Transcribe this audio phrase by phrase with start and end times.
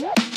[0.00, 0.29] Yep.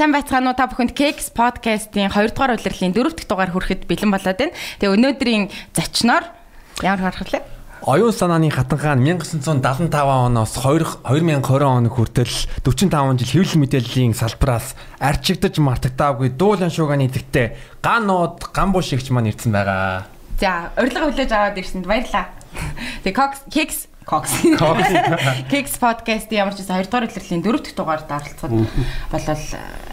[0.00, 4.08] Сайн байцгаана уу та бүхэнд Cakes podcast-ийн 2 дугаар удирлын 4 дахь дугаар хүрэхэд бэлэн
[4.08, 4.56] болоод байна.
[4.80, 5.44] Тэгээ өнөөдрийн
[5.76, 6.24] зочноор
[6.80, 7.44] ямар харах вэ?
[7.84, 11.04] Оюун санааны хатангаан 1975 оноос 2020
[11.68, 12.32] он хүртэл
[12.64, 19.52] 45 жил хэвлэл мэдээллийн салбараас арчигдаж мартагдаагүй дуулан шуугааны эзэгтэй ганууд гамбуу шигч маань ирсэн
[19.52, 20.08] байгаа.
[20.40, 22.32] За, урилга хүлээж аваад ирсэнд баярлалаа.
[23.04, 24.32] Тэгээ Cakes Cox.
[25.50, 28.52] Kicks podcast ямар ч байсан 2 дугаар илэрлийн 4 дахь дугаард оролцоход
[29.12, 29.44] болол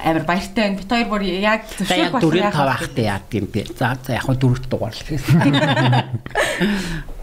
[0.01, 0.77] амар баяртай байна.
[0.79, 3.61] Бид хоёр бүр яг зөвшөөрөх болсон яг 4 5 ахтай яад юм бэ.
[3.77, 5.37] За за яг 4 дахь дугаар л гэсэн.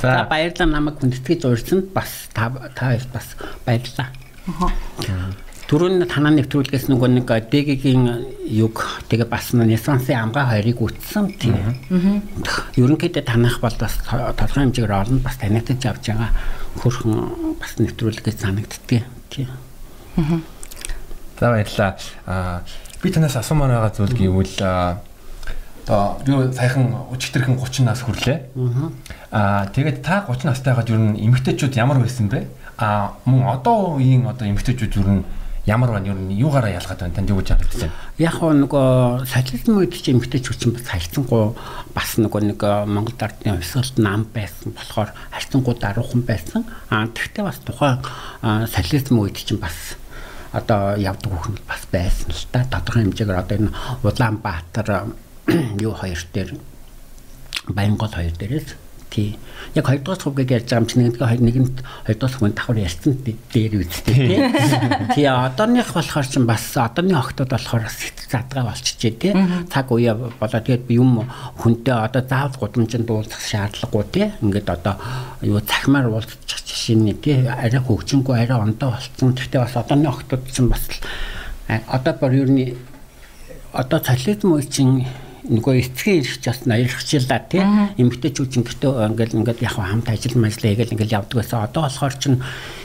[0.00, 3.36] За баярлалаа намайг хүндэтгэж урьсан бас та та бас
[3.68, 4.08] баярлалаа.
[4.48, 5.28] Аа.
[5.72, 8.04] Түрүүн танаа нэвтрүүлгээс нөгөө нэг дэгийн
[8.44, 8.76] юг
[9.08, 11.80] тэгээ бас Нисансын амгаа хоёрыг үтсэн тийм.
[12.76, 16.28] Ерөнхийдөө танах бол бас тодорхой хэмжээгээр олон бас танигдаж явж байгаа
[16.76, 19.48] хөрхөн бас нэвтрүүлгээс санагддгийг тийм.
[21.40, 21.96] За баярлалаа.
[22.28, 22.60] Аа
[23.00, 24.60] би танаас асуумаар байгаа зүйл гэвэл
[25.88, 28.52] одоо юу саяхан өчтөрхөн 30 нас хүрлээ.
[29.32, 32.44] Аа тэгээд та 30 настайгаад ер нь эмэгтэйчүүд ямар байсан бэ?
[32.76, 35.24] Аа мөн одоо үеийн одоо эмэгтэйчүүд ер нь
[35.66, 36.12] ямар байна?
[36.12, 37.14] Юу юугаараа ялгаад байна?
[37.14, 41.56] Танд юу гэж харагдаж байна яг хоо нөгөө социализм үед чи эмгтэй хүчин бас хайцсангуу
[41.96, 46.62] бас нөгөө нэг Монгол ардны хувьсгалт нам байсан болохоор хайцсангуу даруухан байсан.
[46.92, 47.98] А тэгтээ бас тухайн
[48.68, 49.96] социализм үед чинь бас
[50.52, 52.68] одоо явдаг хүн бас байсан л та.
[52.68, 54.88] Тодорхой хэмжээгээр одоо энэ Улаанбаатар
[55.82, 56.54] юу хоёр дээр
[57.72, 58.76] Баянгол хоёр дээрээс
[59.12, 59.36] Тий.
[59.74, 64.16] Яг хоёрдугаар сувгийг ярьж байгаа юм чинь нэгдгээ нэгэнд хоёрдугаар сувгийн давхар ярьсан дээр үстэй
[64.20, 64.40] тий.
[65.16, 69.32] Тий одооных болохоор чинь бас одооны охтууд болохоор сэтгэл задгаа болчихжээ тий.
[69.72, 71.24] Цаг үе болоо тэгээд юм
[71.56, 74.26] хүнтэй одоо заавал гудамжинд дуулах шаардлагагүй тий.
[74.44, 75.00] Ингээд одоо
[75.40, 77.48] юу цахимаар уулзчих жишээ тий.
[77.48, 79.32] Арай хөгжингөө арай ондоо болцсон.
[79.32, 80.84] Гэхдээ бас одооны охтууд чинь бас
[81.88, 82.76] одоо бүр юу нэг
[83.72, 85.08] одоо социализм үе чинь
[85.48, 87.64] нөгөө эцгийн ирэх бас ноёрхчлаа тий?
[87.98, 91.66] Эмгтээчүүд гэтөө ингээл ингээд яг хамт ажил мажлаа хийгээл ингээл явдаг байсан.
[91.66, 92.38] Одоо болохоор чинь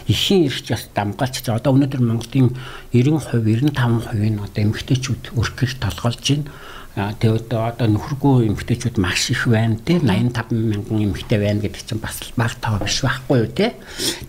[0.10, 2.58] ихийн ирэх бас дамгаалч одоо өнөөдөр Монголын
[2.96, 6.50] 90% 95% нь одоо эмгтээчүүд өргөх толгойлж байна
[6.98, 12.18] тэгээд одоо нөхөргүй эмгтээчүүд маш их байна тий 85 мянган эмгтээ байна гэдэг чинь бас
[12.34, 13.78] баг тав биш байхгүй юу тий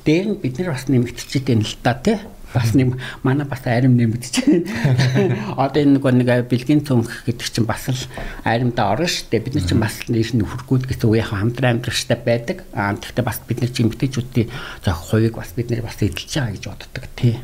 [0.04, 2.16] дээр нь бид нар бас нэмэгдчихэд байна л та тий
[2.54, 5.36] бас нэг манай бас арим нэмэгдэж байна.
[5.56, 8.00] Одоо энэ нэг бэлгийн цөмх гэдэг чинь бас л
[8.44, 9.44] аримда орно шүү дээ.
[9.44, 12.64] Бид нар чинь бас нэр нь хөргүүд гэсэн үеийн хамтран амьдрахтай байдаг.
[12.72, 14.48] Аа тэгэхээр бас бид нар чинь эмгтээчүүдийн
[14.80, 17.36] зөх хувийг бас бид нар бас эдэлж байгаа гэж боддог тий.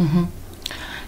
[0.00, 0.37] Аа.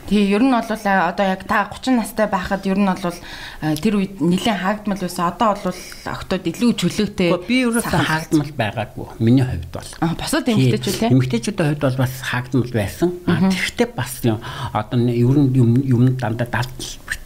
[0.09, 3.19] Тэгээ ер нь бол одоо яг та 30 настай байхад ер нь бол
[3.61, 5.29] тэр үед нэлээд хаагдмал байсан.
[5.29, 7.31] Одоо бол охтууд илүү чөлөөтэй.
[7.45, 9.07] Би ерөөсөө хаагдмал байгаагүй.
[9.21, 9.91] Миний хувьд бол.
[10.01, 11.13] Аа босод эмэгтэйчүүд тийм.
[11.19, 13.09] Эмэгтэйчүүдийн хувьд бол бас хаагдмал байсан.
[13.29, 16.49] Тэгэхдээ бас одоо ер нь юм юм дандаа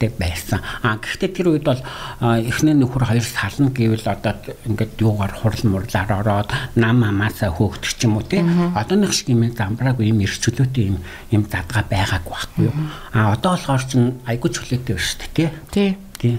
[0.05, 0.61] дадлбартай байсан.
[0.83, 1.81] Аа гэхдээ тэр үед бол
[2.21, 4.35] эхний нөхөр хоёр сална гэвэл одоо
[4.67, 8.75] ингээд юугаар хурал мурлаар ороод нам амаасаа хөөгдөг ч юм уу тийм.
[8.75, 10.99] Одооных шиг юм замбраагүй юм эрх чөлөөтэй юм
[11.31, 12.75] юм задгаа байгаагүй байхгүй юу?
[13.13, 15.97] А одоо болохоор чинь айгуу чөлөөтэй байна шүү дээ тий.
[16.19, 16.39] Тий.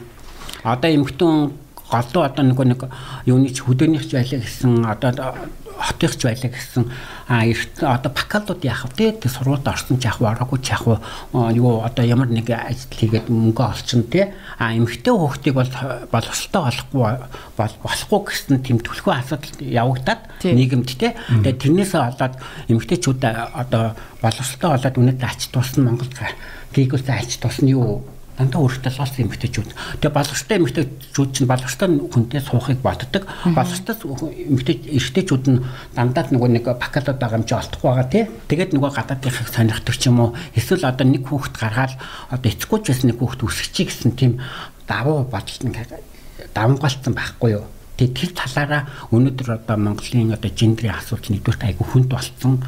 [0.64, 2.81] Одоо эмхтэн голдуу одоо нөгөө нэг
[3.29, 5.34] юуны ч хөдөөнийхч байлаа гэсэн одоо
[5.75, 6.84] хотынхч байлаа гэсэн
[7.28, 9.12] а эрт одоо бакалууд яах вэ?
[9.19, 10.31] Тий сургуульд орсон ч яах вэ?
[10.31, 10.97] Ороогүй ч яах вэ?
[11.53, 15.72] Юу одоо ямар нэг ажил хийгээд мөнгө олчин тий а эмхтэй хүүхдийг бол
[16.12, 17.06] боловсролтой болохгүй
[17.57, 22.35] болохгүй гэсэн тийм төлхөө асуудал явагдаад нийгэмд тий тэгээд тэрнээсээ болоод
[22.72, 23.93] эмхтэйчүүд одоо
[24.23, 26.09] боловсролтой болоод үнэт ач тусна Монгол
[26.72, 29.70] гигүүс ач тусна юу дандаа өөртөө салс эмгтээчүүд.
[30.03, 33.23] Тэгээ балгартай эмгтээчүүд чинь балгартай хүнтэй суухыг боддог.
[33.55, 35.64] Балгартай эмгтээ эрэгтэйчүүд нь
[35.96, 38.23] дандаа нөгөө нэг бакалавр байгаа юм чи олдохгүй байгаа тий.
[38.52, 40.35] Тэгээд нөгөө гадаадынхыг сонирхдаг ч юм уу.
[40.52, 41.93] Эсвэл одоо нэг хүүхэд гаргаад
[42.35, 44.43] одоо эцэггүй ч байсан нэг хүүхэд үсгчихий гэсэн тийм
[44.84, 45.76] давуу бодолт нь
[46.52, 47.66] давмгаалцсан байхгүй юу.
[47.96, 48.81] Тэгээд тэр талаараа
[49.16, 52.59] өнөөдөр одоо Монголын одоо гендрийн асуулт нэгдүгээр айгүй хүнд болцсон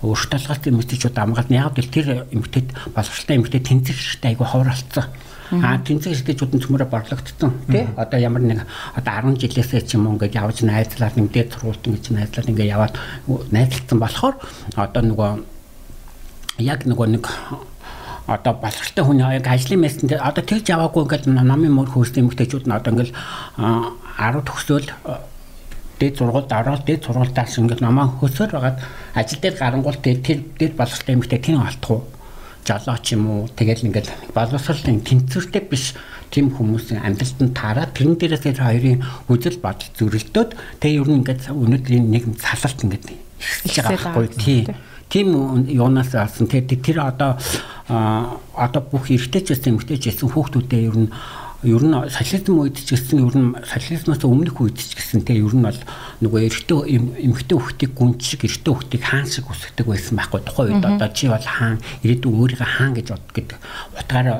[0.00, 5.06] өөртөө талгаалт эмэгтэйчүүд амгаалт яг л тэр эмэгтэйд боловсролтой эмэгтэй тэнцэх хэрэгтэй айгүй ховор болцсон.
[5.50, 7.84] Аа тэнцэг шилдэжүүд нь цөмөрө борлогдсон тий.
[8.00, 8.64] Одоо ямар нэг
[8.96, 12.94] одоо 10 жилээсээ ч юм уу ингээд явж найзлаад нэмдээ сургуультан гэж найзлаад ингээд яваад
[13.50, 14.38] найзлсан болохоор
[14.78, 15.30] одоо нөгөө
[16.64, 17.24] яг нөгөө нэг
[18.30, 22.76] одоо боловсролтой хүний аяг ажлын мессэнд одоо тэгж яваагүй ингээд намын мөр хөөс эмэгтэйчүүд нь
[22.78, 23.12] одоо ингээд
[23.58, 24.86] 10 төгсөөл
[26.00, 28.78] дээд сургуульд ороод дээд сургуультаас ингээд намаа хөсөр байгаад
[29.14, 30.18] ажил дээр гарангуул тэр
[30.56, 32.00] дээд боловсролтой эмэгтэй тийм алдахгүй
[32.64, 33.48] жолооч юм уу?
[33.56, 35.94] Тэгэл ингээд боловсролын тэнцвэртэй биш.
[36.30, 41.50] Тийм хүмүүсийн амьдралтанд таараад тэрэн дээрээс тэр хоёрын үзэл бодол зөрөлдөөд тэг ер нь ингээд
[41.50, 44.28] өнөөдрийн нэгэн салалт ингээд ихсэж байгаа байхгүй.
[44.38, 44.64] тийм
[45.10, 45.28] тийм
[45.66, 47.34] юунаас алсан тэр тэр одоо
[48.54, 51.10] одоо бүх эргэжсэн эмгтээжсэн хүүхдүүдээ ер нь
[51.62, 55.52] ер нь социализм үед ч гэсэн ер нь социализмаас өмнөх үед ч гэсэн те ер
[55.52, 55.80] нь бол
[56.24, 60.88] нөгөө эрэгтэй эмэгтэй хүүхдийг гүн шиг эрэгтэй хүүхдийг хаан шиг үсгдэг байсан байхгүй тухайн үед
[60.88, 63.58] одоо чи бол хаан ирээдүйн өөрийгөө хаан гэж бод гэдэг
[63.92, 64.38] утгаараа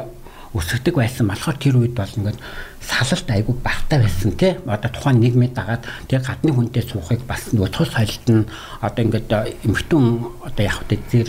[0.50, 2.38] өсгдөг байсан болохоор тэр үед бол ингээд
[2.82, 7.70] салалт айгүй багтаа байсан тий одоо тухайн нийгмийн дагаад тэр гадны хүнтэй суухыг бас нөгөө
[7.70, 8.50] тус соёлт нь
[8.82, 9.30] одоо ингээд
[9.62, 10.02] эмхтэн
[10.42, 11.28] одоо яг хөтэ зэр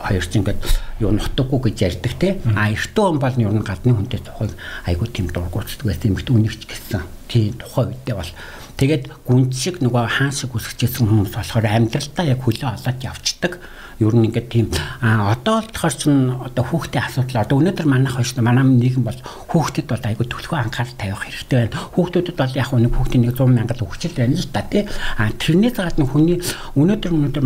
[0.00, 0.60] хоёр ч ингээд
[1.04, 4.56] юу нутаггүй гэж ярьдаг тий а эртөө он бол ер нь гадны хүнтэй суухыг
[4.88, 7.04] айгүй тийм дургуутдаг байсан эмхтэн үнэгч гэсэн.
[7.28, 8.32] Тий тухайн үедээ бол.
[8.80, 13.52] Тэгээд гүн шиг нөгөө хаан шиг үсгэжсэн хүмүүс болохоор амьдралдаа яг хөлөө олоод явцдаг
[14.00, 14.66] ер нь ингээд тийм
[15.00, 19.20] а одоо болохоор чинь одоо хүүхдийн асуудал одоо өнөөдөр манайх хоёр манай нийгэм бол
[19.50, 21.78] хүүхдэд бол айгүй төлхөө анхаарал тавих хэрэгтэй байна.
[21.94, 24.82] Хүүхдүүдэд бол яг нэг хүүхдийн нэг 100 мянган хөгжил байна л та тий.
[25.18, 26.38] А тэрнээс гадна хүний
[26.74, 27.44] өнөөдөр өнөөдөр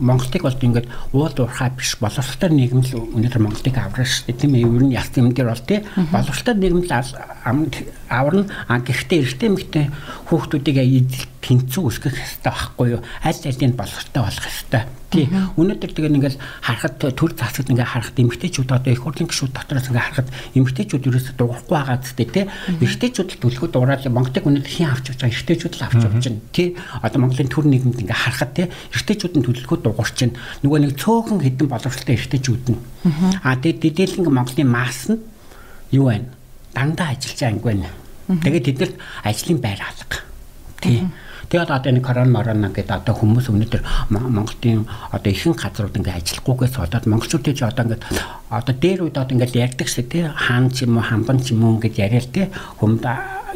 [0.00, 4.54] Монголыг бол ингээд уул уурхай биш боловсролтой нийгэм л өнөөдөр Монголыг аврах шүү дээ тийм
[4.54, 4.66] ээ.
[4.68, 5.80] Ер нь яс юм дээр бол тий.
[6.12, 6.92] Боловсролтой нийгэм л
[8.10, 8.44] аварна.
[8.68, 9.84] А гэхдээ эрэгтэй эмэгтэй
[10.28, 10.76] хүүхдүүдийг
[11.46, 13.00] тэнцүү үсгэх хэрэгтэй байхгүй юу?
[13.22, 14.82] Аль алийг боловсролтой болох хэрэгтэй.
[15.06, 15.30] Тий.
[15.30, 20.02] Өнөөдөр тэгээ ингээл харахад төр засагт ингээ харахад эмгтээчүүд одоо их хурлын гишүүд дотроос ингээ
[20.02, 20.28] харахад
[20.58, 22.44] эмгтээчүүд ерөөсө дуурахгүй байгаа зү тий.
[22.82, 26.42] Эмгтээчүүд л төлөхөд дуурал Монголыг өнөөдөр хэн авч явж байгаа эмгтээчүүд л авч явж байна.
[26.50, 26.68] Тий.
[27.06, 30.36] Одоо Монголын төр нийгэмд ингээ харахад тий эмгтээчүүд нь төлөхөд дуурч байна.
[30.66, 32.78] Нөгөө нэг цөөхөн хідэн боловсролтой эмгтээчүүд нь.
[33.46, 35.22] Аа тэгээ дидэлэн Монголын масс нь
[35.94, 36.34] юу байна?
[36.74, 37.88] Дандаа ажиллаж байгаа юм байна.
[38.26, 40.18] Тэгээд тэднэрт ажлын байр алга.
[40.82, 41.06] Тий.
[41.50, 46.74] Тэгээд одоо энэ корон морон гэдэг одоо хүмүүс өнөөдөр Монголын одоо ихэнх газрууд ингээ ажиллахгүйгээс
[46.74, 48.02] болоод монголчууд ч одоо ингээ
[48.50, 51.62] одоо дээр үед одоо ингээ ярьдаг шүү тий хаан ч юм уу хамбан ч юм
[51.62, 52.46] уу ингээ яриад тий
[52.82, 53.06] хүмд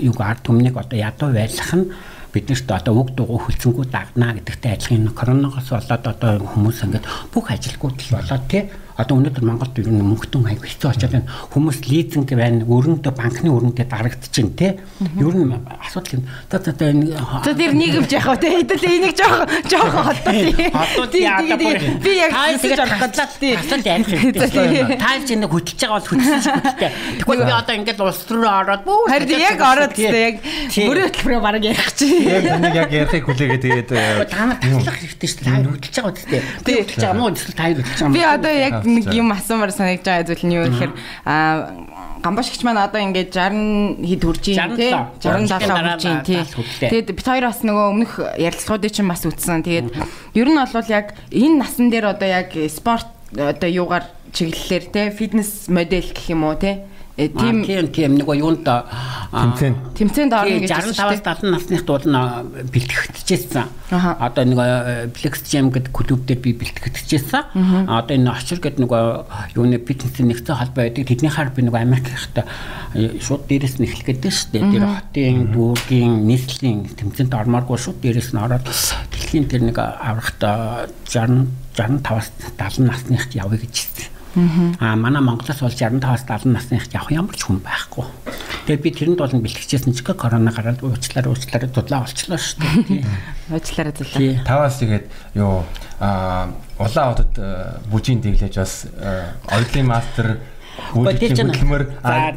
[0.07, 1.91] юу ард түмнийг одоо ядуу байлгах нь
[2.33, 7.99] биднэрт одоо үг дугуй хөлцөнгүү дагнаа гэдэгтэй адилхан коронавигоос болоод одоо хүмүүс ингээд бүх ажилгүйд
[8.07, 8.63] л болоод тий
[9.01, 11.29] одоо өнөөдөр Монголд ер нь мөнгөтөн аяг хэцүү очоод байна.
[11.53, 14.77] Хүмүүс лизинг байна, өрөндөө банкны өрөндөө дарагдчихэв те.
[15.17, 16.25] Ер нь асуудал юм.
[16.51, 18.51] За за энэ За тэр нийгэмж яхав те.
[18.61, 20.33] Хэдэл энийг жоох жоох холдоо.
[20.97, 21.79] Холдоо яада бүр.
[22.05, 23.55] Би яг хэлж орох гэдлаа тий.
[23.57, 24.99] Асуулт амир хэрэгтэй.
[25.01, 26.19] Та ч энэ хөдөлж байгаа бол шүү
[26.81, 26.93] дээ.
[27.21, 29.01] Тэгвэл би одоо ингээд улс руу ороод бүү.
[29.09, 32.09] Харин яг ороод те яг бүрийн хөтөлбөрөөр бараг ярих чи.
[32.27, 33.89] Яг энийг яг ярихыг хүлээгээд тэгээд
[34.29, 35.49] та нар таслах хэрэгтэй шүү дээ.
[35.49, 36.41] Та хөдөлж байгаа үстэй.
[36.61, 38.15] Хөдөлж байгаа мó эсвэл та хөдөлж байгаа.
[38.15, 40.93] Би одоо яг нэг юм асуумаар санагдж байгаа зүйл нь юу гэхээр
[41.27, 41.87] аа
[42.21, 46.41] гамбашгч маань одоо ингээд 60 хэд хүрж юм тий 67 хүрж юм тий
[46.85, 49.65] тэгээд бид хоёр бас нөгөө өмнөх ярилцлагуудыг чинь бас үтсэн.
[49.65, 49.89] Тэгээд
[50.37, 55.69] ер нь бол яг энэ насан дээр одоо яг спорт одоо юугаар чиглэлээр тий фитнес
[55.73, 56.85] модель гэх юм уу тий
[57.21, 63.69] Э, тийм тийм нөгөө юунд тэмцээн тэмцээнд орно гэж 65-аас 70 насных дуулна бэлтгэгдчихсэн.
[63.93, 67.85] Одоо нөгөө Flex Gym гэдэг клуб дээр би бэлтгэгдчихсэн.
[67.93, 71.05] Одоо энэ очир гэдэг нөгөө юуны фитнесийн нэгцэн холбоо байдаг.
[71.05, 72.49] Тэдний хаар би нөгөө Америк ихтэй
[73.21, 74.65] шууд дээрээс нь эхлэх гэдэг шүү дээ.
[74.73, 81.53] Тэр хотын дүүргийн нийслэлийн тэмцээнд ормооргүй шууд дээрээс нь ороод дэлхийн тэр нэг аврахт 60
[81.77, 84.20] 65-аас 70 насных явъя гэж хэлсэн.
[84.35, 88.07] Аа манай Монголоос бол 65-аас 70 насных явах ямар ч хүн байхгүй.
[88.67, 93.03] Тэгээд би тэрэнд бол бэлтгэжсэн ч корона гараад уучлаарай уучлаарай дудлаа болчлоо шүү дээ.
[93.51, 94.47] Уучлаарай дудлаа.
[94.47, 95.67] Таваас тэгээд юу
[95.99, 97.33] аа улаан хотод
[97.91, 98.87] бүжийн дэглэж бас
[99.51, 100.39] оюутлын мастер
[100.93, 101.83] хөдөлмөр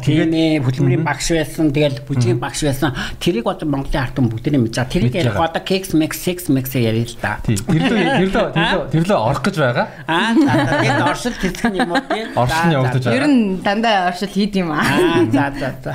[0.03, 2.95] тэгээд хөдөлмөрийн багш байсан тэгэл бүжгийн багш байсан.
[3.19, 4.93] Тэрийг одоо Монголын ард түмэн бүгдээ мэдж байгаа.
[4.93, 7.69] Тэрийг ярих одоо кекс мекс секс мекс яриа л да тэрлөө
[8.19, 9.87] тэрлөө тэрлөө тэрлөө орох гэж байгаа.
[10.07, 12.03] Аа тэгээд оршил хэсэг юм уу?
[12.09, 14.83] Тийм оршил явагдаж байгаа ер нь дандаа оршил хийд юм аа.
[15.31, 15.93] За за за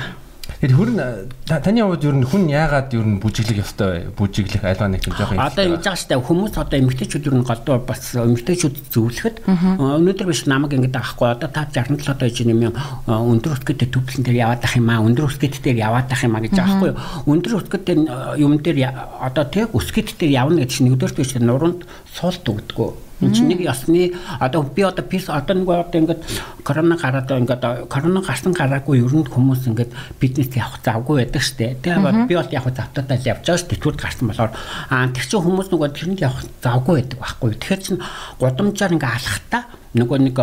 [0.59, 0.99] Тэгэхээр хүрн
[1.47, 4.11] таны хувьд ер нь хүн яагаад ер нь бүжиглэх ёстой вэ?
[4.11, 5.39] Бүжиглэх альва нэг юм жоох юм.
[5.39, 10.43] Одоо ингэж байгаа штэ хүмүүс одоо эмэгтэйчүүд ер нь голдуу бас эмэгтэйчүүд зөвлөхөд өнөөдөр биш
[10.51, 12.75] намайг ингэж авахгүй одоо та 67 одоо жин юм
[13.07, 16.43] өндөр өсгөд төвлөн дээр яваад ах юм аа өндөр өсгөд дээр яваад ах юм аа
[16.43, 16.91] гэж аахгүй
[17.23, 17.99] өндөр өсгөд дээр
[18.43, 18.77] юм дээр
[19.23, 24.15] одоо тэг өсгөд дээр явна гэж нэгдүгээр биш нуруунд суулт өгдөгөө энэ чинь нэг ёсны
[24.39, 26.21] одоо би одоо пис одоо нэг одоо ингээд
[26.63, 31.75] корона гараад ингээд корона гарсан гараагүй ер нь хүмүүс ингээд бизнес явах завгүй байдаг штэ.
[31.83, 33.75] Тэгээ би бол яг завтаатаа л явж байгаа штэ.
[33.75, 34.51] Тэтгэврт гарсан болохоор
[34.89, 37.49] аа тэр чинь хүмүүс нөгөө тэрэнд явах завгүй байдаг байхгүй.
[37.59, 37.99] Тэгэхээр чинь
[38.39, 39.63] гудамжаар ингээд алхахтаа
[39.99, 40.37] нөгөө нэг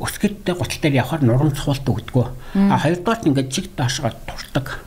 [0.00, 2.26] өсгөлтэй гутал дээр явахаар нурам цуулт өгдөгөө.
[2.70, 4.80] А хоёрдугаар нь ингээд жиг доошоо турдаг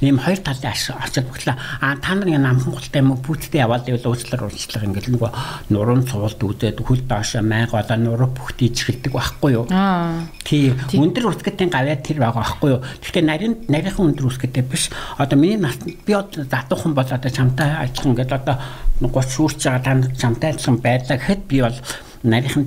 [0.00, 1.56] Ийм хоёр талын ачаал багтлаа.
[1.80, 5.30] А та нар энэ амхан гултай юм уу пүүттэй яваад ивэл уучлаар уучлаар ингээд нөгөө
[5.70, 9.66] нуруунд цуулт үзээд хөл доошоо майг одоо нуруу бүхтийж эхэлдэг байхгүй юу?
[9.70, 10.26] Аа.
[10.44, 10.78] Тийм.
[10.92, 12.80] Өндөр үсгэтийн гавьяа тэр байгаа байхгүй юу?
[13.02, 14.90] Тэгэхээр нарийн нарийнхан өндөр үсгэттэй биш.
[15.18, 18.56] Одоо миний нас би одоо задуухан бол одоо чамтай ажиллах ингээд одоо
[19.00, 21.78] 30 шүүрч байгаа та чамтай ажиллах байлаа гэхэд би бол
[22.22, 22.64] нарийнхан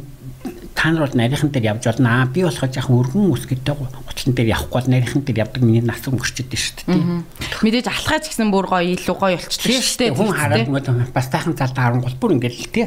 [0.78, 2.22] та нар бол нарийнхан дээр явж болно.
[2.22, 6.06] Аа би болохоор яхан өргөн үсгэдтэй гутлан дээр явахгүй бол нарийнхан дээр явдаг миний нас
[6.06, 7.66] өнгөрчөд дээ шүү дээ.
[7.66, 10.14] Мэдээж алхаач гэсэн бүр гоё илүү гоё болчихлоо шүү дээ.
[10.14, 10.70] Хүн хараад
[11.18, 12.86] бас тайхан залдаа харангуул бүр ингээл л тий.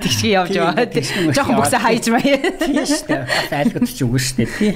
[0.00, 1.36] Тэгшгээ явж байгаа.
[1.36, 2.40] Жохон бүксэ хайж маяа.
[2.40, 3.20] Тий шүү дээ.
[3.52, 4.72] Айлгад ч үгүй шүү дээ тий.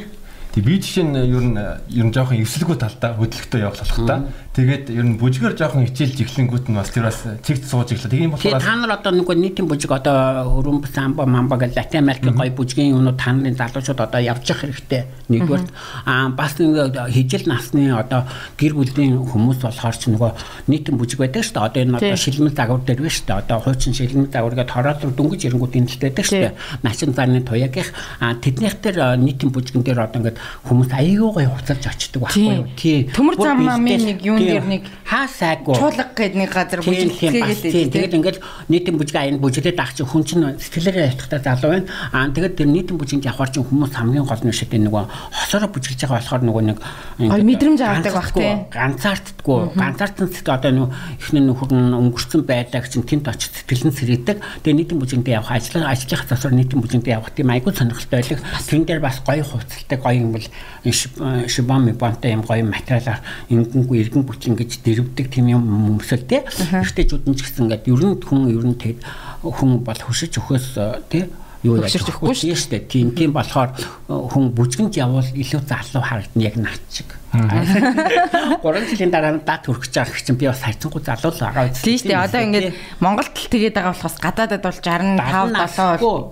[0.57, 4.25] Тэг би жишээ нь ер нь ер нь жоохон эвсэлгүй талдаа хөдөлгөтөө явуулах та.
[4.57, 8.09] Тэгээд ер нь бүжгээр жоохон хичээлж эхлэнгүүт нь бас тэр бас цэгт сууж эхлэв.
[8.09, 12.33] Тийм болохоор та нар одоо нэг нийтийн бүжиг одоо хөрөмб самба мамба гэж Латин Америкийн
[12.33, 15.05] гоё бүжгийн юмнууд та нарын залуучууд одоо явж явах хэрэгтэй.
[15.29, 15.65] Нэгдүгээр
[16.09, 18.25] аа бас нэг хижил насны одоо
[18.57, 20.33] гэр бүлийн хүмүүс болохоор ч нөгөө
[20.73, 21.69] нийтийн бүжиг байдаг шүү дээ.
[21.69, 23.41] Одоо энэ одоо шилмэл загвар дээр биш шүү дээ.
[23.45, 26.57] Одоо хуучин шилмэл загвар гэдэг хороол руу дөнгөж ирэнгүүт энэ байдаг шүү дээ.
[26.81, 27.93] Начин заны туягийнх
[28.25, 32.67] аа тэднийх дээр нийтийн бүжгэн дээр одоо ингээд хүмүүс аяйгуу гоё хуцалж очдөг байхгүй юу.
[32.77, 33.07] Тий.
[33.11, 35.75] Төмөр зам мамын нэг юун дээр нэг хаа сайгүй.
[35.77, 38.39] Чуулга гэдэг нэг газар бүжиглэгээд тэгээд ингээд
[38.71, 41.91] нийтийн бүжиг аянд бүжиглээд ах чинь хүн чинь сэтгэлээрээ явахдаа залуу байна.
[42.13, 46.01] Аа тэгээд тэр нийтийн бүжинд явахаар чинь хүмүүс хамгийн гол нь шиг нөгөө хосороо бүжиглэж
[46.07, 46.79] байгаа болохоор нөгөө нэг
[47.19, 48.53] мэдрэмж авдаг бах тий.
[48.71, 49.61] Ганцаарддаггүй.
[49.77, 50.91] Ганцаардсан сэтгэл одоо нөгөө
[51.23, 54.37] ихний нөхөр нь өнгөрцөн байлаа гэж чинь тэнд очиж сэтгэлэн сэрээдэг.
[54.63, 58.41] Тэгээд нийтийн бүжинд явах ажил ажлынхаа засвар нийтийн бүжинд явах тийм айгүй сонирхолтой байлиг.
[58.69, 64.23] Тэн дээр бас гоё хувцалтай гоё юм бол шибами бантай юм гоё материалаар ингэнгүү иргэн
[64.29, 65.65] бүч ингэж дэрвдэг тийм юм
[65.97, 66.45] өмсөл те.
[66.45, 69.01] Эртэжүүд нь ч гэсэн ингээд ер нь хүн ер нь тэгэд
[69.43, 70.77] хүн бол хөшиж өхөөс
[71.09, 71.29] те
[71.67, 72.87] юу яаж өгөхгүй шүү дээ.
[72.87, 73.75] Тийм тийм болохоор
[74.07, 77.11] хүн бүжгэнд явбал илүү залуу харагдана яг наач шиг.
[77.37, 81.85] 3 жилийн дараа дат хүрэх гэж байгаа чинь би бас хайцангуй залуу л байгаа үст.
[81.85, 82.25] Тийм шүү дээ.
[82.25, 85.21] Одоо ингээд Монголд л тэгээд байгаа болохоос гадаадад бол 65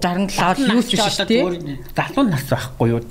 [0.01, 1.45] 7 67 юу ч биш шүү дээ.
[1.93, 3.03] Залуу нас байхгүй юу.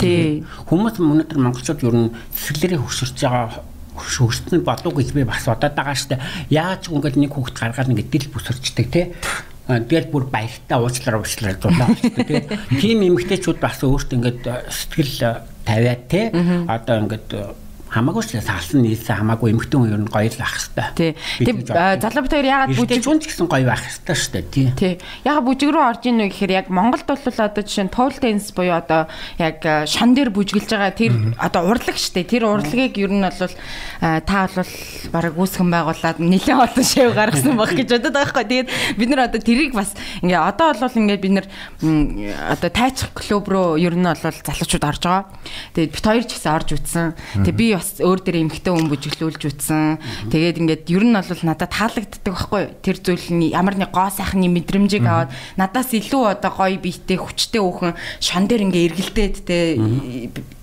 [0.66, 3.62] Хүмүүс өнөөдөр монголчууд ер нь цэцгэлэрээ хөшөрч байгаа
[3.94, 6.18] хөшөрсөн болов гэж би бас бодоод байгаа штэ.
[6.50, 9.14] Яаж ингээд нэг хүүхд гаргаад ингээд дил бүсэрчдэг те.
[9.68, 12.44] Тэгээд бүр баяртай уучлаар уучлаар дулаа те.
[12.84, 16.22] Тим эмгтээчүүд бас өөртөө ингээд сэтгэл тавиад те.
[16.68, 17.30] Одоо ингээд
[17.94, 20.92] хамаагүй ч салсан нийлсэн хамаагүй эмхтэн хүн ер нь гоё л ах хэвээр.
[20.98, 21.12] Тий.
[21.46, 24.68] Тэг залуу бит хоёр ягаад бүжиг хүн ч гэсэн гоё байх хэвээр шүү дээ тий.
[24.74, 24.94] Тий.
[25.24, 28.50] Ягаад бүжиг рүү орж ийн вэ гэхээр яг Монголд бол одоо жишээ нь Tool Dance
[28.52, 29.06] буюу одоо
[29.38, 32.32] яг шан дээр бүжгэлж байгаа тэр одоо урлаг шүү дээ.
[32.34, 33.54] Тэр урлагийг ер нь бол
[34.02, 34.72] та бол
[35.14, 38.46] бараг үүсгэн байгуулад нэлээд олон шив гаргасан баг гэж бодод байгаа байхгүй.
[38.50, 41.48] Тэгээд бид нар одоо тэрийг бас ингээ одоо бол ингээ бид нар
[42.50, 45.30] одоо тайчих клуб руу ер нь бол залуучууд орж байгаа.
[45.76, 47.14] Тэгээд бит хоёр ч гэсэн орж үтсэн.
[47.44, 50.00] Тэгээд би бас өөр дээр эмхтэй хүн бүжиглүүлж үтсэн.
[50.32, 52.64] Тэгээд ингээд ер нь бол надад таалагддаг байхгүй.
[52.80, 57.60] Тэр зүйл нь ямар нэг гоо сайхны мэдрэмжийг аваад надаас илүү одоо гоё биетэй хүчтэй
[57.60, 59.76] хүүхэн шон дээр ингээ эргэлдээд те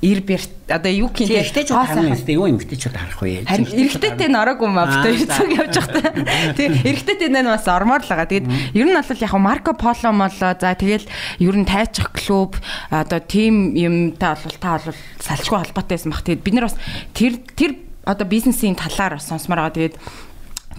[0.01, 2.17] ир бэр одоо юу гэх юм те гоо сайхан.
[2.17, 3.45] Те юу эмхтэйчүүд харах вэ?
[3.45, 6.57] Харин эргэлдээтэй нороогүй маа битээ зүг явж байхдаа.
[6.57, 8.31] Тэг эргэлдээтэй нэ бас ормоор л байгаа.
[8.31, 10.55] Тэгээд ер нь бол яг Марко Поло молоо.
[10.57, 11.05] За тэгэл
[11.43, 12.57] ер нь тайчих клуб
[12.89, 16.25] одоо тим юмтай бол та бол салчгүй холбоотой байсан бах.
[16.25, 16.79] Тэгээд бид нар бас
[17.15, 19.77] тэр тэр одоо бизнесийн талаар сонсомоор байгаа.
[19.77, 19.97] Тэгээд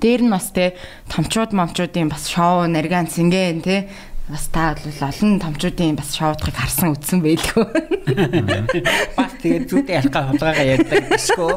[0.01, 0.75] дээр нь бас те
[1.11, 3.87] томчууд момчуудын бас шоу нарганц ингээн те
[4.31, 7.67] бас та бол олон томчуудын бас шоудахыг харсан үтсэн байлгүй.
[9.19, 11.53] Бас тэгээд зүйтэй ялгаа хулгайгаа ярьдаг гэшгүй.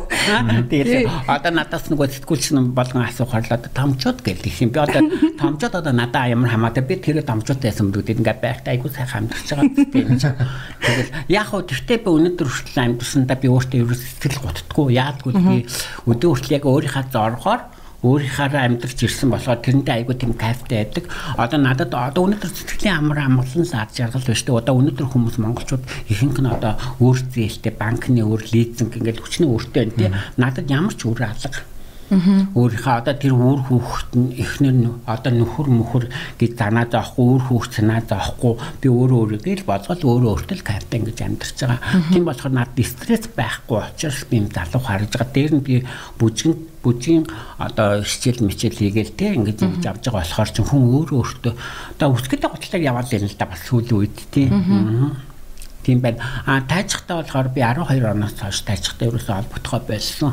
[0.75, 4.75] Тэгээд одоо надаас нөгөө сэтгүүлч нь болгон асуух харлаа томчууд гэдэг юм.
[4.75, 5.07] Би одоо
[5.38, 9.49] томчууд одоо надаа ямар хамаатай би тэр томчуудтай байсан бүгд ингээд байхтай айгуу сайхан амьдарч
[9.54, 10.09] байгаа тийм.
[10.83, 14.99] Тэгээд яг хөө тэртээ би өнөөдөр хүртэл амьдсандаа би өөртөө ерөөс сэтгэл гутдаггүй.
[14.99, 15.57] Яадгүй би
[16.11, 17.61] өдөө хүртэл яг өөрийнхөө зоргоор
[18.05, 21.05] өөрийнхаараа амьдрч ирсэн болохоор тэрнтэй айгүй тийм кайфтай байдаг.
[21.41, 24.61] Одоо надад одоо өнөөдөр сэтгэлийн амар амгалан сар жаргал биш үү?
[24.61, 29.73] Одоо өнөөдөр хүмүүс монголчууд ихэнх нь одоо өөр зээлтэй банкны өөр лизинг ингээд хүчний өөртөө
[29.73, 30.11] байна тий.
[30.37, 31.74] Надад ямар ч өөр алга
[32.11, 36.05] Өөрийнхөө одоо тэр үр хүүхэд нь эхнэр нь одоо нөхөр мөхөр
[36.37, 38.53] гэж занаад авахгүй үр хүүхэд санаад авахгүй
[38.85, 41.81] би өөрөө өөрийгөө л бодгол өөрөө өөртөө л капитан гэж амьдарч байгаа.
[42.13, 45.33] Тийм болохоор надад стресс байхгүй учраас би юм залуу харж байгаа.
[45.33, 45.75] Дээр нь би
[46.21, 47.25] бүжгэн бүжгийн
[47.57, 51.55] одоо хичээл мичээл хийгээл те ингэж ингэж авч байгаа болохоор ч хүн өөрөө өөртөө
[51.97, 54.53] одоо үсгэдэг готлог яваад ирнэ л да бас сүүлийн үед тийм
[55.85, 56.19] тийм байна.
[56.47, 60.33] А тайчхтаа болохоор би 12 оноос хойш тайчхтаа ерөөсөө холбогдохоо болсон.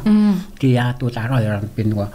[0.59, 2.07] Тэгээ яад бол 12 онд би нөгөө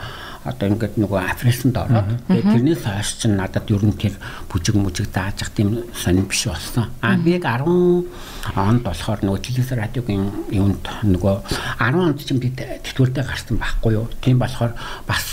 [0.47, 4.15] одоо ингээд нөгөө африсанд ороод тэгээ тэрнээс хойш чинь надад ер нь тэр
[4.47, 6.87] бүжиг мүжиг зааж ах тийм сонир биш болсон.
[7.03, 8.07] А би яг 10
[8.55, 10.25] онд болохоор нөгөө телевиз радиогийн
[10.55, 11.35] юунд нөгөө
[11.83, 14.07] 10 онд чинь би тэтгэвртэй гарсан байхгүй юу.
[14.23, 15.27] Тийм болохоор бас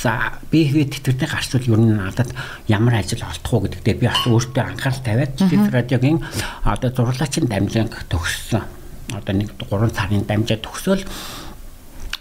[0.49, 2.33] би хэвээ тэтгэвртэй гарчвал ер нь надад
[2.67, 6.17] ямар ажил олдох уу гэдэгтээ би бас өөртөө анхаарал тавиад телевиз радиогийн
[6.65, 8.65] одоо зурлаачийн дамжинг төгссөн.
[9.13, 11.05] Одоо нэг 3 сарын дамжаа төгсөөл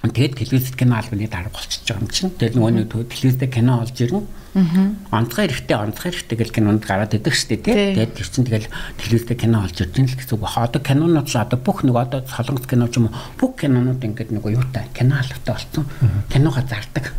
[0.03, 2.35] Тэгээд телевизэд кино албаны дарга болчихж байгаа юм чинь.
[2.35, 4.27] Тэгээд нөгөө нэг телевизэд кино олж ирнэ.
[4.59, 4.91] Аа.
[5.15, 7.95] Онцгой эрэхтэй онцгой эрэхтэй гэл кинонд гараад идэг штэ тий.
[7.95, 8.67] Тэгээд тэр чинь тэгэл
[8.99, 10.51] телевизэд кино олж ирж байгаа л гэсэн үг.
[10.59, 14.35] Одоо кинонууд ч одоо бүх нэг одоо солонгос кино ч юм уу бүх кинонууд ингээд
[14.35, 15.87] нөгөө юутай кино албатай болсон.
[16.35, 17.15] Киногоо зардаг.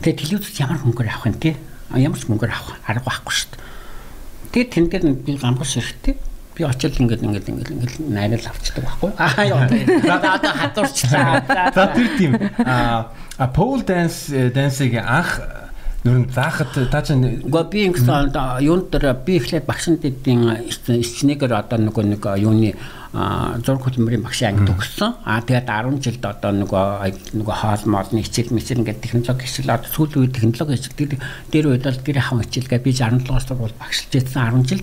[0.00, 1.54] Тэгээд телевизэд ямар хөнгөр авах юм тий.
[1.92, 3.60] Ямар ч мөнгөөр авах арга байхгүй штэ.
[4.56, 6.16] Тэгээд тэн дээр би гамбас эрэхтэй
[6.54, 11.42] би очил ингээд ингээд ингээд ингээд найрал авчдаг байхгүй аа яа одоо хатуурчлаа
[11.74, 12.32] за тэр тийм
[12.64, 15.40] а пол данс дансыг анх
[16.04, 21.80] Нүрэн заахад та чинь үгүй би ингэсэн юунд дээр би эхлээд багшин дэдийн ичнэгээр одоо
[21.80, 22.76] нөгөө нэг юуны
[23.14, 25.22] зураг хөтөлмөрийн багшийн анги төгссөн.
[25.22, 29.86] Аа тэгээд 10 жилд одоо нөгөө нөгөө хоол моолны хичээл мичээл ингээд технологи хичээл одоо
[29.94, 31.22] сүүлийн үед технологи хичээл
[31.54, 34.82] дээр үед бол гэр хам хичээлгээ би 67-аас сургууль багшилж байсан 10 жил.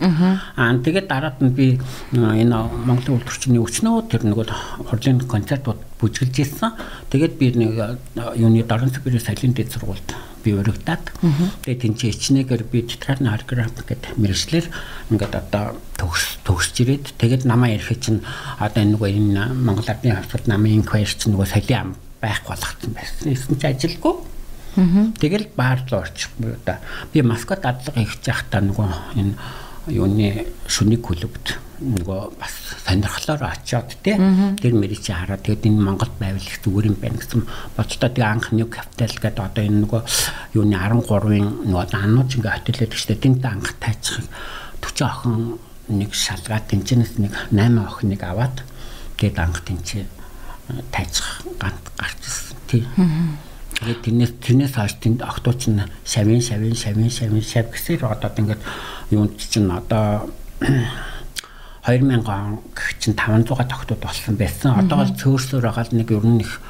[0.56, 1.68] Аа тэгээд дараад нь би
[2.16, 2.56] энэ
[2.88, 4.48] Монголын үйлдвэрчний өчнөө тэр нөгөө
[4.88, 6.72] хурлын концертууд бүжгэлж ирсэн.
[7.12, 8.00] Тэгээд би нэг
[8.40, 11.06] юуны дорн сүбэрийн салин дэд сургуульд би өргөдөөд
[11.64, 14.66] тэгээд тэнцээ ичнэгээр би театрын хореограф гэдэг мэрэгчлэр
[15.14, 18.26] ингээд одоо төгс төгсж ирээд тэгээд намаа ярих чинь
[18.58, 22.94] одоо энэ нөгөө энэ Монгол Ардын хавцад намын инквайр чинь нөгөө солио ам байх болгоцсон
[22.94, 23.34] байсан.
[23.34, 24.16] Эсвэл ч ажилгүй.
[25.20, 26.78] Тэгэл баар руу орчихгүй одоо
[27.12, 28.88] би Москвад дадлага хийж байхдаа нөгөө
[29.20, 29.36] энэ
[29.88, 32.54] юуны шүнийг клубт нөгөө бас
[32.86, 34.14] сонирхлоор очиод те.
[34.62, 37.42] Тэр мэрийг чи хараад тэгээд энэ Монголд байвал их зүгээр юм байна гэсэн.
[37.74, 40.02] Бодлоо тэг анх нэг капитал гэдэг одоо энэ нөгөө
[40.54, 44.22] юуны 13-ын нөгөө анууч ингээ хотелээд гэжтэй тэнд анх тайчих
[44.86, 45.58] 40 охин
[45.90, 48.62] нэг шалгаад тэнцэнэс нэг 8 охиныг аваад
[49.18, 50.06] тэгээд анх тэнцээ
[50.94, 52.86] тайчих гант гарчсан тий
[53.82, 58.62] Тэгээд тэрнээс тэрнээс хойш тэнд октооч нь шавин шавин шавин шавин шав гэсээр одоо ингээд
[59.10, 60.30] юунд чинь одоо
[61.82, 64.78] 2000 он гэх чинь 500 тогтууд болсон байсан.
[64.78, 66.62] Одоо бол цөөрсөөр байгаа л нэг ер нь их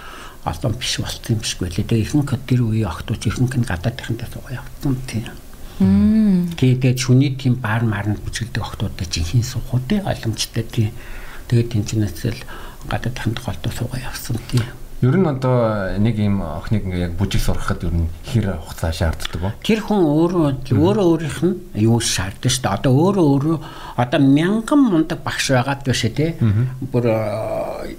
[0.48, 1.84] олон биш болсон юм биш гэлээ.
[1.84, 5.28] Тэгээ ихэнх тэр үеийн охтууд ихэнх нь гадаад ихэнтэй суугаа явсан тийм.
[6.56, 10.88] Тэгээд шүний тийм баар марнд бүжгэлдэг охтуудаа жинхэнэ суухуу тий ойлгомжтой тий.
[11.52, 12.42] Тэгээд тэнцэнээс л
[12.88, 14.64] гадаад ихэнтэй голдоо суугаа явсан тий.
[15.02, 19.34] Ер нь одоо нэг юм охиныг ингээ яг бүжиг сурахад ер нь хэр хугацаа шаарддаг
[19.34, 19.50] вэ?
[19.66, 22.78] Тэр хүн өөрөө өөрөө өөрийнх нь юу шаарддаг шүү дээ.
[22.78, 23.58] Одоо өөрөө өөрөө
[23.98, 26.38] одоо мянган мундаг багш байгаад биш тий.
[26.94, 27.10] Бүр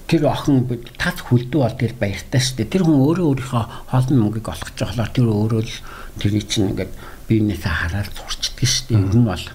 [0.07, 0.63] тэр охин
[0.95, 2.71] тас хүлдүү бол тэр баяртай шүү дээ.
[2.71, 5.75] Тэр хүн өөрөө өөрийнхөө хоолны мөнгийг олгож байгаа болохоор тэр өөрөө л
[6.23, 6.93] тэрний чинь ингээд
[7.27, 9.03] биенээсээ хараад сурчдаг шүү дээ.
[9.03, 9.47] Ер нь бол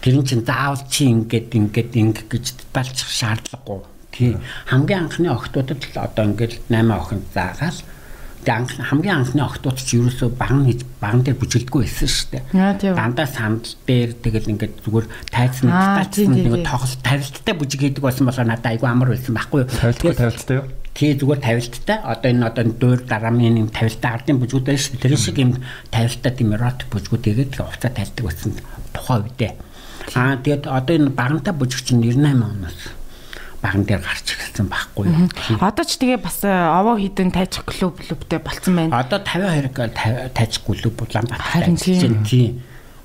[0.00, 4.36] тэр чинь заавал чи ингээд ингээд ингэ гэж талчих шаардлагагүй Тий.
[4.68, 7.80] Хамгийн анхны охтуудад л одоо ингээл 8 охин заагаал
[8.50, 12.94] анх хамгийн анхны охтууд ч ерөөсөө баган хийж баган дээр бүжгэлдэггүй байсан шүү дээ.
[12.98, 18.50] Дандаа сандал дээр тэгэл ингээд зүгээр тайцсан тайцсан нэг тоглолт тавилттай бүжиг хийдэг байсан болохоор
[18.50, 19.70] надад айгүй амар байсан байхгүй юу.
[19.70, 20.66] Тавилттай тавилттай юу?
[20.90, 21.98] Тий зүгээр тавилттай.
[22.02, 24.98] Одоо энэ одоо дуур дараамын юм тавилттай ардын бүжгүүд байж шүү.
[24.98, 25.62] Тэр шиг юм
[25.94, 28.58] тавилттай тийм эротик бүжгүүд игээд уцаа тайлдаг байсан
[28.90, 29.52] тухайн үедээ.
[30.18, 33.01] Аа тэгээд одоо энэ багантай бүжиг чинь 98 оноос
[33.62, 35.30] баган дээр гарч ирсэн байхгүй юу.
[35.62, 38.98] Одоо ч тэгээ бас э, овоо хідэн тайчих клуб клубтэй болцсон байна.
[38.98, 42.60] Одоо 52 тайчих клуб Улаанбаатар ажиллаж тийм.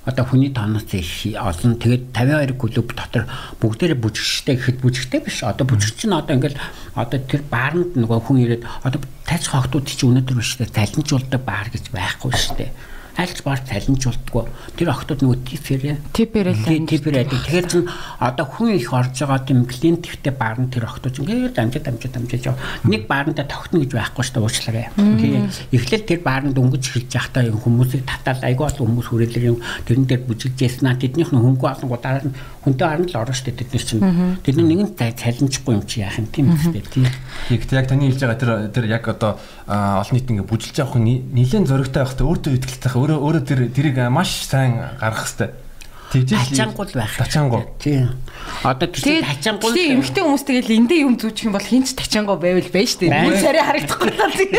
[0.10, 3.30] Одоо хүний тооноос их олон тэгээд 52 клуб дотор
[3.62, 5.46] бүгдээрээ бүжигчтэй гэхэд бүжигтэй биш.
[5.46, 6.58] Одоо бүжигч нь одоо ингээл
[6.98, 11.70] одоо тэр баарнд нөгөө хүн ирээд одоо тайчих хогтууд чи өнөөдөр биш үү залинжуулдаг баар
[11.70, 12.72] гэж байхгүй шүү дээ
[13.18, 14.46] айлч баар цалинжуулдаггүй.
[14.78, 15.82] Тэр охтууд нөгөө типэр
[16.14, 16.86] Типэр л.
[16.86, 17.42] типэр байдаг.
[17.42, 17.90] Тэгэхээр чин
[18.22, 22.46] одоо хүн их орж байгаа тийм клиент ихтэй баар нь тэр охтууд ингээд дамжид дамжиж
[22.46, 22.62] яв.
[22.86, 24.88] Нэг бааранда тогтно гэж байхгүй шүү дээ уучлаарай.
[24.96, 25.50] Тийм.
[25.74, 29.58] Эхлээл тэр бааранд өнгөж эхэлж явахдаа юм хүмүүсийг татаад айгүй олон хүмүүс хүрээлэр юм
[29.90, 33.48] тэрэн дээр бүжиглж яснаа тэднийх нь хөнгөө олон дараа нь хүнтэй харна л орно шүү
[33.48, 34.04] дээ тэд нар чинь.
[34.44, 37.08] Тэдний нэгэн цалинжихгүй юм чи яах юм тийм үстэй тийм.
[37.48, 39.40] Тэгэхдээ яг таны хэлж байгаа тэр тэр яг одоо
[39.72, 43.60] олон нийт ингээ бүжилж авах нэлээд зөрөгтэй байх хэрэгтэй өөртөө ихтэй байх өөрөө өөрөө тэр
[43.72, 45.67] тэрийг маш сайн гаргах хэрэгтэй.
[46.08, 47.18] Тэгжэл тачаангуул байх.
[47.20, 47.64] Тачаангуу.
[47.84, 48.16] Тийм.
[48.64, 52.72] Одоо тэр тачаангуул тийм эмхтэй хүмүүс тэгэл эндээ юм зүүчих юм бол хинч тачаангуу байвал
[52.72, 53.12] байж штэ.
[53.12, 54.56] Бүр царай харагдахгүй л тийм.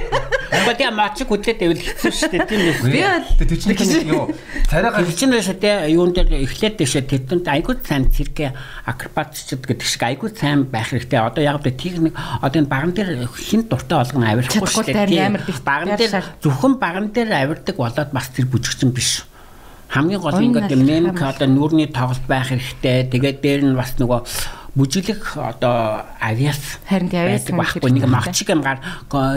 [0.52, 2.92] Ага тийм мач хүлээд байвал хэцүү штэ тийм үү.
[2.92, 4.28] Би тэр чинь юу
[4.68, 8.52] царайгаа чинь биш үү юун дээр эхлээд дэшээ тэдэнд айгуу сайн цирк
[8.84, 11.16] акробатчд гэдэг шиг айгуу сайн байх хэрэгтэй.
[11.16, 12.12] Одоо яг л техник
[12.44, 15.64] одоо энэ баган дээр хин дуртай болгоно авирахгүй штэ.
[15.64, 19.24] Баган дээр зөвхөн баган дээр авирдаг болоод бас тэр бүжигчин биш
[19.88, 23.08] хамгийн гол ингээд мемк одоо нүүрний тоглолт байх хэрэгтэй.
[23.08, 24.20] Тэгээд дээр нь бас нөгөө
[24.76, 28.78] бүжиглэх одоо авиас харин авиас байхгүй нэг магчиг амгаар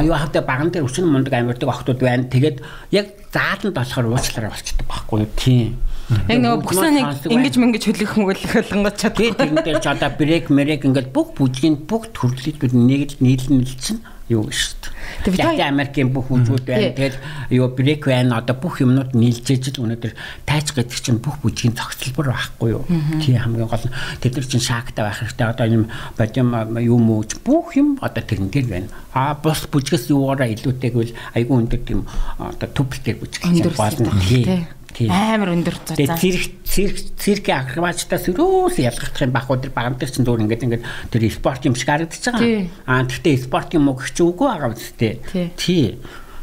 [0.04, 2.28] юу хавтаа баган дээр өчнө мундаг амьддаг охтууд байна.
[2.28, 2.60] Тэгээд
[2.92, 5.32] яг зааланд болохоор уучлаарай болчдөг байхгүй юу?
[5.40, 5.80] Тийм.
[6.28, 9.32] Яг нөгөө бүхсэн нэг ингэж мэнгэж хөлөх хөнгөлөх болгонгод чадахгүй.
[9.32, 14.04] Тэгээд тэр дээр ч одоо брейк мэрэг ингээд бүх бүжгийн бүх төрлөд нэг нийлэн нийлсэн
[14.32, 15.28] юу шүү дээ.
[15.28, 16.96] Тэгээд Америкийн бүх хүндрүүд байна.
[16.96, 17.20] Тэгэл
[17.52, 18.40] юу брейк байна.
[18.40, 20.14] Одоо бүх юмнууд нийлжээж л өнөөдөр
[20.48, 22.86] тайч гэдэг чинь бүх бүжгийн зохицолбор байхгүй юу?
[23.20, 25.48] Тий хамгийн гол нь тэд нар чинь шаагтай байх хэрэгтэй.
[25.52, 25.84] Одоо юм
[26.16, 26.48] бодим
[26.80, 28.90] юу мууч бүх юм одоо тэрэн дээр байна.
[29.14, 32.08] А бус бүжгээс юугаараа илүүтэйгвэл айгүй өндөр тийм
[32.40, 33.44] одоо төвлөлтэй бүжиг
[33.76, 34.10] болно.
[34.26, 34.66] Тий
[35.08, 35.98] амар өндөр цацаа.
[35.98, 40.66] Тэгээ цирк цирк циркийн акробатчтаас өрөөс ялгах юм багуу тэр баган дээр чинь зур ингээд
[40.66, 42.68] ингээд тэр спорт юм шиг харагдаж байгаа.
[42.86, 45.20] Аа тэгтээ спорт юм уу гэж үгүй байгаа үстэй.
[45.56, 46.00] Тий.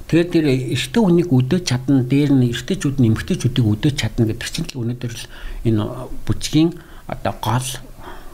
[0.09, 4.69] Тэгээд тэр эртний хүнийг өдөөж чадна, дээр нь эртэжүүд нь эмгтэжүүдийг өдөөж чадна гэдэг чинь
[4.73, 5.25] л өнөөдөр л
[5.69, 5.85] энэ
[6.25, 6.73] бүжгийн
[7.13, 7.69] одоо гол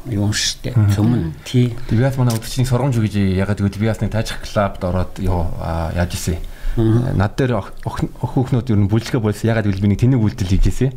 [0.07, 1.75] юм штэ цөмн тий.
[1.91, 5.51] Бас манай өдөрчний сургамж өгж ягаад гэвэл би бас нэг тажих клубд ороод юу
[5.99, 6.39] яаж исэн
[6.77, 9.47] Над дээр охиухнууд ер нь бүжлэгээ болсон.
[9.47, 10.91] Ягаад гэвэл би нэг тэнийг үйлдэл хийжээсэ.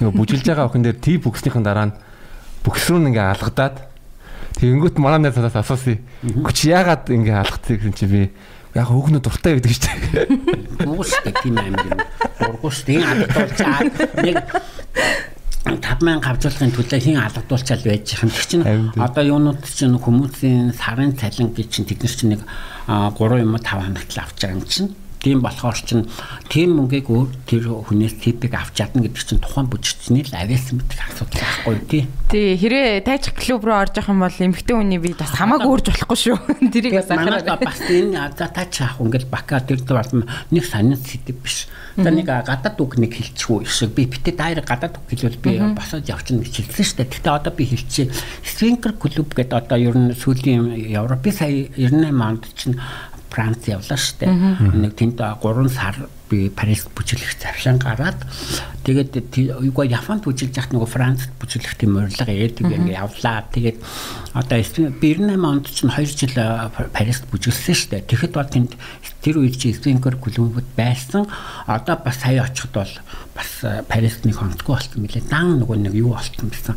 [0.00, 1.96] Нөгөө бүжилж байгаа охин дээр тий бүкснийхэн дараа нь
[2.64, 3.76] бүкс рүү ингээ алгадаад
[4.56, 6.00] тэгэнгүүт манай найз надаас асуусан.
[6.22, 8.20] Гүч ягаад ингээ алгацыг гэсэн чи би
[8.72, 10.88] яг хөөгнө дуртай гэдэг чинь.
[10.88, 11.98] Уустай тийм юм юм.
[12.40, 14.36] Ургуустай алгадуулчаад нэг
[15.62, 18.30] 5000 авжуулахын төлөө хин алгадуулчаал байж юм.
[18.32, 18.64] Тэг чинь
[18.96, 22.42] одоо юунууд чинь хүмүүсийн сарын цалин гэж чинь тэд нар чинь нэг
[22.86, 24.90] 3 юм уу 5 хоногт л авч байгаа юм чинь
[25.22, 26.08] Тийм болохоор чин
[26.50, 30.98] тийм мөнгийг өөр тэр хүнээс типик авч чадна гэдэг чинь тухайн бүжигчний л авиас мэдэх
[30.98, 32.02] асуудал байхгүй тий.
[32.26, 35.86] Тий хэрэг тайчих клуб руу орж явах юм бол эмгтэн хүний би бас хамаагүй өөрж
[35.94, 36.36] болохгүй шүү.
[36.74, 41.38] Тэрийг бас анхаарал бас энэ за таач авах ингээл бака тэр бол нэг санин сэтэв
[41.38, 41.70] биш.
[41.94, 46.08] За нэг гадаад үг нэг хэлчихгүй шиг би битээ дайр гадаад үг хэлвэл би босоод
[46.08, 47.12] явчихна гэж хэлсэн шүү дээ.
[47.14, 48.10] Гэтэ одоо би хэлчихээ.
[48.42, 52.80] Свинкер клуб гэдэг одоо ер нь сүүлийн Европ сая 98 онд чинь
[53.32, 54.28] Франц явлаа штэ.
[54.28, 55.96] Нэг тэнд 3 сар
[56.28, 58.20] би Парис бүжиглэх завшаан гараад
[58.84, 59.32] тэгээд
[59.64, 63.48] юугаа Японд бүжиглэж яхад нөгөө Францд бүжиглэх тийм урилга ээдэг ингээ явлаа.
[63.52, 63.80] Тэгээд
[64.32, 66.34] одоо 98 онд чинь 2 жил
[66.92, 68.00] Парист бүжиглсэн штэ.
[68.08, 68.72] Тэгэхэд бол тэнд
[69.22, 71.28] тэр үед чи Спинкер клубуд байсан.
[71.66, 72.92] Одоо бас сая очиход бол
[73.36, 73.50] бас
[73.88, 75.22] Парист нэг хонцгүй болсон мөлий.
[75.28, 76.74] Дан нөгөө нэг юу болсон гэсэн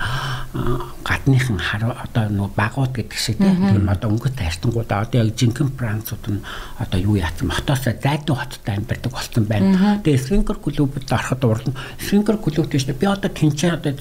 [1.02, 6.26] гадныхан хар одоо нөгөө багууд гэдэг шиг тийм одоо өнгөт хайртангуудаа одоо яг жинхэнэ Францууд
[6.28, 6.44] нь
[6.78, 10.02] одоо юу яатсан хотоосоо зайдуу хоттой амьдардаг болсон байна.
[10.04, 11.66] Тэгээ Спинкер клубуд ороход урд
[11.98, 13.94] Спинкер клуб гэж би одоо тэнцээ одоо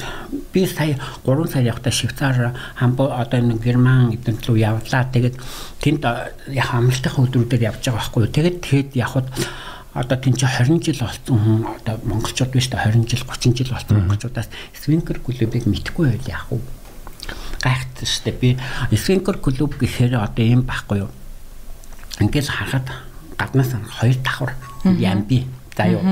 [0.53, 5.05] би сая 3 сар явахдаа Швейцар хамбо одоо нэг Герман эдэн рүү явлаа.
[5.13, 5.37] Тэгээд
[5.83, 6.03] тэнд
[6.53, 8.33] яг амралтын өдрүүдээр явж байгаа байхгүй юу.
[8.33, 9.29] Тэгээд тэгэд явхад
[9.95, 13.71] одоо тэн чи 20 жил болсон хүн одоо монголчууд биш та 20 жил 30 жил
[13.71, 16.59] болсон монголчуудаас свинкер клубыг мэдхгүй байл яах вэ?
[17.63, 18.59] Гайхт дээ.
[18.91, 21.11] Би свинкер клуб гэхээр одоо юм байхгүй юу?
[22.19, 22.91] Ингээд харахад
[23.39, 24.53] гаднаас хоёр давхар
[24.99, 26.03] ямби заа юу.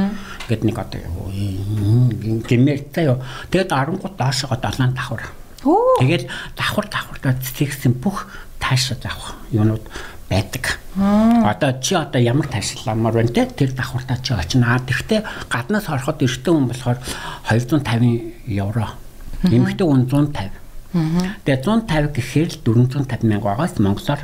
[0.47, 1.03] Ингээд нэг одоо
[2.47, 2.81] гэмээр.
[2.95, 5.27] Тэгээд 10 гут доошоо 7 давхар.
[5.62, 8.27] Тэгээд давхар давхар цэцэгсэн бүх
[8.59, 9.85] таашаа авах юунууд
[10.33, 10.79] байдаг.
[10.96, 14.79] Одоо чи одоо ямар таашламаар байна те тэр давхартаа чи очно.
[14.87, 16.98] Тэгэхдээ гаднаас ороход эртний хүн болохоор
[17.48, 18.88] 250 евро.
[19.44, 20.51] Эмэгтэй хүн 150.
[20.92, 24.20] Тэгээ 150 гэхээр л 450 мянга байгаас монголоор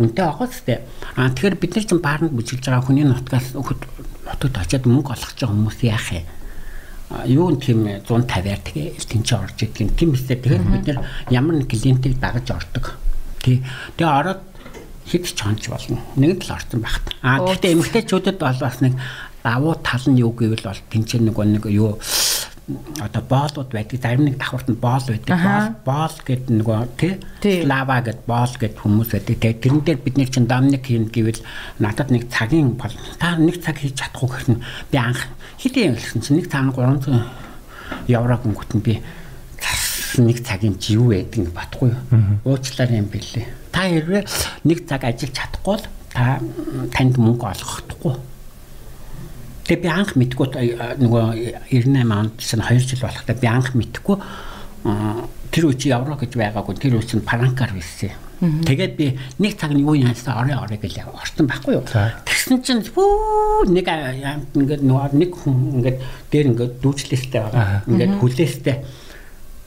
[0.00, 0.80] үнэтэй байгаас тээ.
[1.16, 5.52] Аа тэгэхээр бид нар чинь баарнд бүжиглж байгаа хүний нутгаас нутагт очиад мөнгө олгож байгаа
[5.52, 6.24] хүмүүс яах юм?
[7.24, 9.90] Юу тийм 150-аар тэгээ тэнцээ орж идэг юм.
[9.96, 10.98] Тийм үстэй тэгэхээр бид нар
[11.32, 13.00] ямар нэг клиентийг дагаж ордог.
[13.40, 13.64] Тий.
[13.96, 14.42] Тэгээ ороод
[15.08, 16.04] хэд ч хонч болно.
[16.20, 17.16] Нэг л орсон багт.
[17.24, 18.94] Аа гэхдээ эмэгтэйчүүдэд бол бас нэг
[19.40, 21.96] давуу тал нь юу гэвэл бол тэнцээ нэг нэг юу
[23.00, 23.96] одоо боолууд байдаг.
[23.96, 25.80] Зарим нэг давхурт нь боол байдаг.
[25.88, 26.80] Боол гэдэг нөгөө
[27.40, 29.36] тий лава гэдэг боол гэдэг хүмүүс байдаг.
[29.40, 31.40] Тэгээ тэрэн дээр бид нэр чин домник хийн гэвэл
[31.80, 34.60] надад нэг цагийн бол та нэг цаг хийж чадахгүй гэх нь
[34.92, 35.24] би анх
[35.58, 37.26] хэдийн хэлсэн чинь нэг цаг 300
[38.08, 38.94] евро гүнгөт нь би
[40.18, 41.92] нэг цагийн юу байдгийг батгүй.
[42.46, 43.46] Уучлаар юм бэлээ.
[43.70, 44.24] Та хэрвээ
[44.64, 46.40] нэг цаг ажиллаж чадахгүй бол та
[46.94, 48.14] танд мөнгө олгохдохгүй
[49.68, 50.48] Тэгээ би анх мэдгүй
[50.96, 51.24] нөгөө
[51.68, 54.16] 98 онд чинь 2 жил болохтой би анх мэдгүй
[55.52, 58.16] тэр үе чи евро гэж байгаагүй тэр үе чинь франкаар байсан.
[58.38, 61.84] Тэгээд би нэг цаг нь юу яасан орой орой гэж орсон байхгүй юу.
[61.86, 63.86] Тэгсэн чинь бүү нэг
[64.54, 65.98] ингээд нэг хүн ингээд
[66.30, 67.82] дээр ингээд дүүжлээстэй байгаа.
[67.90, 68.76] Ингээд хүлээстэй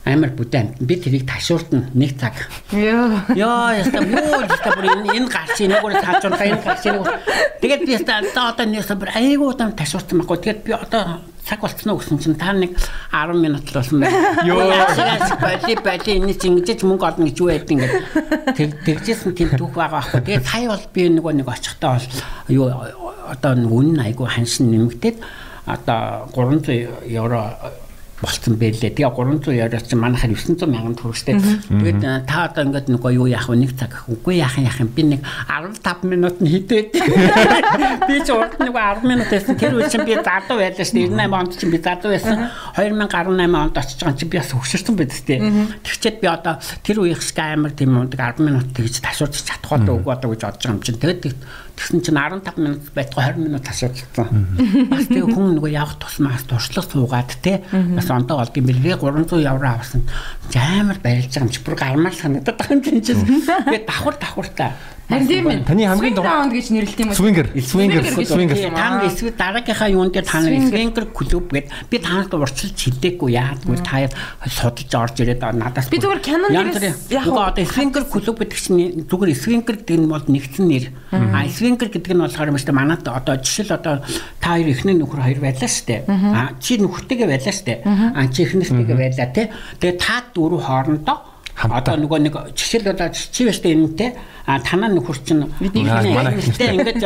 [0.05, 2.33] амар бүдэн би тэрийг ташууртна нэг цаг.
[2.73, 3.21] Йоо.
[3.37, 7.05] Йоо яста юу яста бүр энэ энэ гарч нэг өөр таажуулга энэ гарч нэг.
[7.61, 10.41] Тэгээд би яста одоо нэг сабар айгуу удаан ташууртсан байхгүй.
[10.41, 12.73] Тэгээд би одоо цаг болцсон уу гэсэн чинь та нэг
[13.13, 14.41] 10 минут л болсон байна.
[14.41, 14.73] Йоо.
[15.37, 17.93] Бали бали энэ чинь ингэж мөнгө олно гэж юу байд ингээд
[18.57, 20.21] тэг тэгжсэн тийм түүх байгаа байхгүй.
[20.25, 22.09] Тэгээд сая бол би нөгөө нэг очихдоо бол
[22.49, 22.65] юу
[23.29, 25.17] одоо нэг үнэн айгуу ханшин нэмэгдээд
[25.65, 27.53] одоо 300 евро
[28.21, 28.93] болцсон байлээ.
[28.93, 31.35] Тэгээ 300 яриач манайхаар 900 мянган төгрөгтэй.
[31.67, 33.57] Тэгээд э, та одоо ингээд нөгөө юу яах вэ?
[33.57, 34.89] Нэг цаг үгүй яах юм яах юм.
[34.93, 36.93] Би нэг 15 минут нь хитээд.
[38.07, 39.57] Би ч урд нэг 10 минут байсан.
[39.57, 41.09] Тэр үе чинь би задуу байлаа шүү дээ.
[41.17, 42.37] 98 онд чинь би задуу байсан.
[42.77, 45.39] 2018 онд очиж байгаа чинь би бас хөшөрсөн байд тээ.
[45.81, 46.55] Тэгчээд би одоо
[46.85, 50.41] тэр үеих шиг амар тийм ундаг 10 минут тэгж ташууж чадах одоо үгүй одоо гэж
[50.45, 51.01] бодож байгаа юм чинь.
[51.01, 51.37] Тэгээд
[51.81, 54.29] Тэгсэн чинь 15 минут байтгаа 20 минут асуудалсан.
[54.85, 59.41] Бас тэг хүн нөгөө явах тусмаас туршлага суугаад те бас ондоо олд юм бэлгээ 300
[59.41, 60.05] евро авсан.
[60.53, 63.01] Амар барилж байгаа юм чи бүр гармаар санагдаад байгаа юм чинь.
[63.01, 64.71] Тэгээ давхар давхартаа
[65.11, 65.63] Харин тийм ээ.
[65.67, 67.15] Таны хамгийн раунд гэж нэрлэлт юм уу?
[67.19, 68.55] Swinger, swinger, swinger.
[68.71, 73.77] Та эсвэл дараагийнхаа юунд дээр та нар swinger клуб гэд би танад урьдчилж хилдэггүй яадгүй
[73.83, 74.07] та
[74.47, 79.35] судалж орж ирээд надаас би зүгээр Canon дээрээс яг одоо swinger клуб гэдэг чинь зүгээр
[79.35, 80.85] swinger гэдэг нь бол нэгдсэн нэр.
[81.11, 82.79] А swinger гэдэг нь болохоор юм шүү дээ.
[82.79, 83.99] Манад одоо жишээл одоо
[84.39, 86.01] та хоёр эхний нөхөр хоёр байлаа шүү дээ.
[86.07, 87.79] А чи нөхөртэйгээ байлаа шүү дээ.
[88.15, 89.45] А чи эхнэртэйгээ байлаа тий.
[89.81, 91.17] Тэгээ та дөрөв хоорондоо
[91.69, 97.03] одоо нөгөө нэг жишээл одоо чи баштай энэтэй а танаа нөхөр чинь нэгтэй ингээд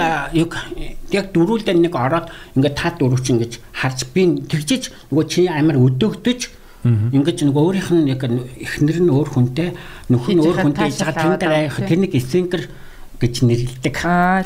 [1.11, 5.75] яг дөрүүлдэ нэг ороод ингээд та дөрөв чинь ингэж харж би тэгжиж нөгөө чи амар
[5.75, 9.73] өдөөгдөж Ингээд нөгөө өөрийнх нь яг эхнэр нь өөр хүнтэй
[10.05, 12.69] нөхөр нь өөр хүнтэй хийж байгаа тэн дээр тэр нэг эсвинкер
[13.19, 13.95] гэж нэрлэдэг.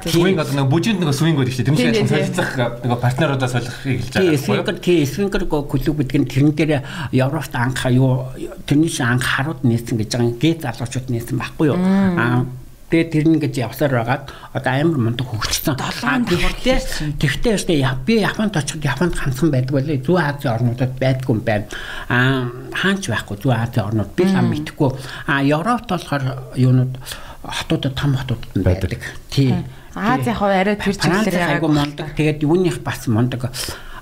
[0.10, 4.14] Swing одоо нэг бүжинд нэг swing гэдэг чинь тэр нь солилцох нэг партнеруудаа солихыг хэлж
[4.14, 4.78] байгаа.
[4.80, 6.72] Тийм, swing тийм swing клуб гэдэг нь тэрэн дээр
[7.12, 8.30] Европт анх юу
[8.70, 11.80] тэрний шиг анх харууд нээсэн гэж байгаа гээ залуучууд нээсэн байхгүй юу?
[11.80, 12.46] Аа
[12.90, 15.78] Тэгээ тэр нь гэж явсаар байгаад одоо амар мундаг хөгжсөн.
[15.78, 20.02] Тэгтээ тэгтээ өштэй би Японд очиход Японд ганцхан байдаг байлээ.
[20.02, 21.70] Зүүн Азийн орнуудад байдгүй юм байна.
[22.10, 24.90] Аа хаанч байхгүй Зүүн Азийн орнууд би лам мэдхгүй.
[25.30, 26.24] Аа Европт болохоор
[26.58, 26.98] юунууд
[27.44, 29.00] хотуудад том хотуудад нь байдаг.
[29.30, 29.54] Тий.
[29.96, 32.16] Аз яг арай тэр чиглэлээр айгу мундаг.
[32.16, 33.52] Тэгээд юуных бас мундаг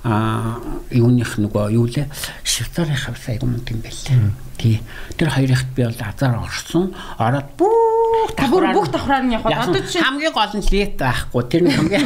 [0.03, 0.59] а
[0.91, 2.07] юуных нөгөө юу лээ
[2.43, 4.46] Швейцарын хавс айгу мундаг юм байлээ.
[4.57, 4.81] Тий.
[5.17, 6.93] Тэр хоёрыхт би бол азар орсон.
[7.17, 11.43] Ороод бүх давхар бүх давхраар нь яваад одоо чи хамгийн гол нь лет байхгүй.
[11.45, 12.05] Тэр нь хамгийн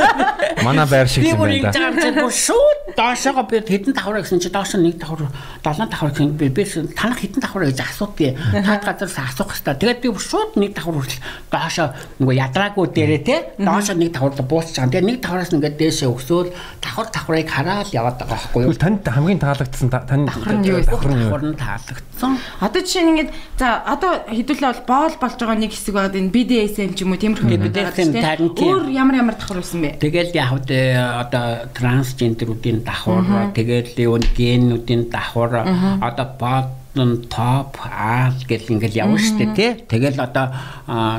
[0.64, 1.92] Манай байр шиг юм байна.
[1.92, 5.28] Би бүр шууд доошоо би хэдэн давхар гэсэн чи доошоо нэг давхар
[5.64, 9.76] 7 давхар гэсэн би би танах хэдэн давхар гэж асуудгийг таад газараас асуух хэвээр.
[9.80, 11.20] Тэгээд би бүр шууд нэг давхар хүртэл
[11.52, 11.88] доошоо
[12.20, 14.92] нөгөө ядраагүй дээрээ те доошоо нэг давхар буусч байгаа.
[14.92, 16.50] Тэгээд нэг давхараас ингээд дээшээ өсөөл
[16.80, 18.76] давхар давхрыг хараад яваад байгаа байхгүй юу?
[18.76, 20.80] Танд хамгийн таалагдсан тань давхар нь юу?
[20.84, 22.32] Давхар нь таалагдсан.
[22.60, 26.34] Одоо жишээ нь ингээд за одоо хэдүүлээ бол боол болж байгаа нэг хэсэг байгаад энэ
[26.34, 28.14] BDSM ч юм уу тиймэрхүү юм байгаа тийм.
[28.62, 29.98] Өөр ямар ямар давхар байсан бэ?
[29.98, 35.66] Тэгэл яг одоо трансгендерүүдийн давхар, тэгэл юу генүүдийн давхар,
[36.00, 39.70] одоо бод топ аал гэл ингээл явна штэ тий.
[39.88, 40.52] Тэгэл одоо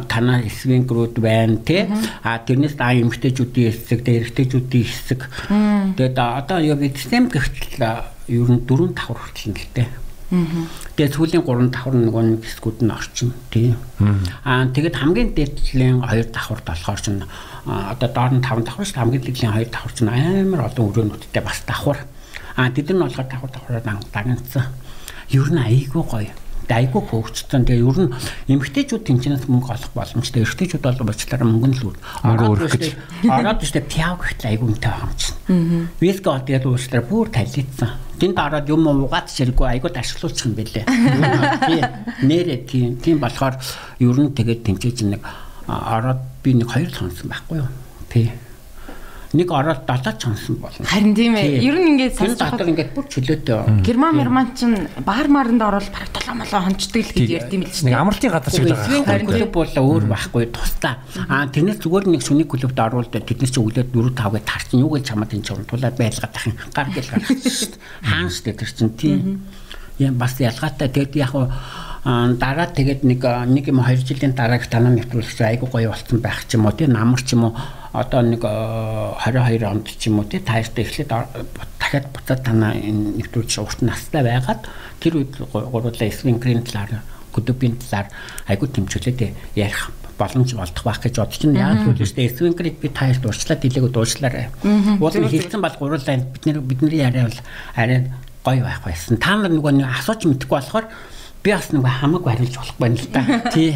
[0.05, 1.89] танаа свингрүүд байна тий.
[2.21, 5.21] А тэрнээс аа эмгтээчүүдийн хэсэг, тэ эрэгтэйчүүдийн хэсэг.
[5.97, 10.02] Тэгээд одоо яг эцэм гэхтэл ер нь дөрөв давхар хүртэл дээ.
[10.33, 13.77] Тэгээ сүүлийн 3 давхар нөгөө нэг хэсгүүд нь орчин тийм.
[14.41, 17.21] Аа тэгээд хамгийн дээдлийн 2 давхарт болохоор чинь
[17.69, 21.61] одоо доор нь 5 давхар шүү хамгийн дээдлийн 2 давхар чинь амар олон өрөөнүүдтэй бас
[21.69, 22.01] давхар.
[22.57, 24.65] Аа тэд нар болохоор давхар давхараар дагнацсан.
[25.29, 26.33] Ер нь айгүй гоё
[26.71, 27.65] айгүй хөгжсөн.
[27.67, 28.13] Тэгээ ер нь
[28.47, 30.43] эмэгтэйчүүд тэнцэнээс мөнгө олох боломжтой.
[30.43, 32.85] Эрэгтэйчүүд бол бачлаараа мөнгө нь л мөнгө өрөх гэж.
[33.27, 35.37] Ороод штэ пяв гэхтэл айгүй үнэтэй байгаа юм чинь.
[35.99, 37.91] Виски ол тэгээд уучлаараа бүр талицсан.
[38.23, 40.87] Тэнд ороод юм уугаад ширггүй айгүй ташлуулчих юм бэлээ.
[42.23, 43.59] Нэрээ тийм тийм болохоор
[43.99, 45.27] ер нь тэгээд тэнцээж нэг
[45.67, 47.67] ороод би нэг хоёр сонсон байхгүй юу.
[48.07, 48.31] Тий.
[49.33, 50.85] Нэг ороод 7 чонсон болно.
[50.85, 51.65] Харин тийм ээ.
[51.65, 53.81] Ер нь ингээд сонсож байгаа ингээд бүр чөлөөтэй.
[53.81, 57.73] Герман Герман чинь бар маранд ороод бараг 7 молоо хончдөг л гэж ярьд юм л
[57.73, 57.89] шүү дээ.
[57.89, 59.05] Нэг амралтын газар шиг байгаа.
[59.09, 61.01] Харин клуб бол өөр байхгүй тусдаа.
[61.25, 64.93] Аа тэрнээс зүгээр нэг сүний клубт оруулаад тэднээс чи өглөө 4 5 гэж тарчин юу
[64.93, 67.81] гэж чамд энэ чурдуулаад байлгаад тахын гар гэл гарах шүү дээ.
[68.05, 69.21] Хаан шүү дээ тэр чинь тийм.
[69.97, 71.33] Яа бас ялгаатай тэгэд яг
[72.03, 76.59] дараа тэгээд нэг нэг юм 2 жилийн дараах танаа нэвтрүүлэгч айгу гоё болсон байх ч
[76.59, 77.55] юм уу тийм намар ч юм уу
[77.93, 81.13] одоо нэг 22 онд ч юм уу тий тааштай эхлээд
[81.77, 84.65] дахиад буцаад танаа энэ нэвтрүүлж урт настай байгаад
[84.97, 87.05] тэр үед гурлаа эсвэн грин талаар
[87.37, 88.09] көдөбийн талаар
[88.49, 91.85] айгу тэмцүүлээд ярих боломж болдох байх гэж бодож байна.
[91.85, 94.49] Яг л үстэй эсвэн грид би таашд урчлаад дийлээгөө дуучлаарай.
[94.97, 97.39] Уул нь хэлсэн бол гурлаа бидний бидний яриа бол
[97.77, 98.09] арай
[98.45, 99.17] гоё байх байсан.
[99.17, 100.85] Та нар нөгөө асууж мэдхгүй болохоор
[101.43, 103.21] би бас нэг хамаагүй хариулж болохгүй юм л да.
[103.51, 103.75] Тий.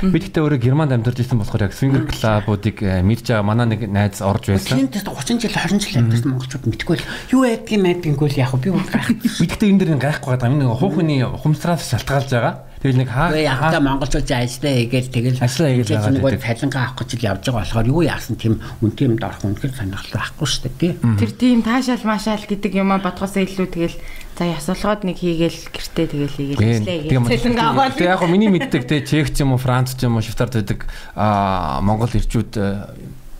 [0.00, 3.84] Би тэгтээ өөрөө Германд амьдарч ирсэн болохоор яг свингер клубуудыг э, мэдж байгаа манай нэг
[3.92, 4.80] найз орж байсан.
[4.80, 7.04] Тэнтэс 30 жил 20 жил амьдарсан монголчууд мэдгүй л
[7.36, 9.12] юу байдгийг мэдгийггүй л яг би бүр гайх.
[9.12, 10.58] Би тэгтээ энэ дэр гайхгүй байгаа юм.
[10.64, 12.71] Нэг хуухны ухамсараас шалтгаалж байгаа.
[12.82, 16.34] Тэгэл нэг хаа яг та монголчууд ажиллаа хийгээл тэгэл ажиллаа хийгээл байгаа.
[16.34, 19.78] Нэг цалингаа авах гэж л явж байгаа болохоор юу яасан тийм үнтэй юмд орох үнэхээр
[19.78, 20.92] сонирхол байхгүй шүү дээ тий.
[20.98, 23.96] Тэр тийм таашаал маашаал гэдэг юм бодхоос илүү тэгэл
[24.32, 27.94] За ясалгоод нэг хийгээл гэртээ тэгэл хийгээл ажиллая гэж аваад.
[28.00, 30.88] Тэг яг миний мэддэг те Чех ч юм уу Франц ч юм уу Швейцарт байдаг
[31.12, 32.56] аа Монгол ирчүүд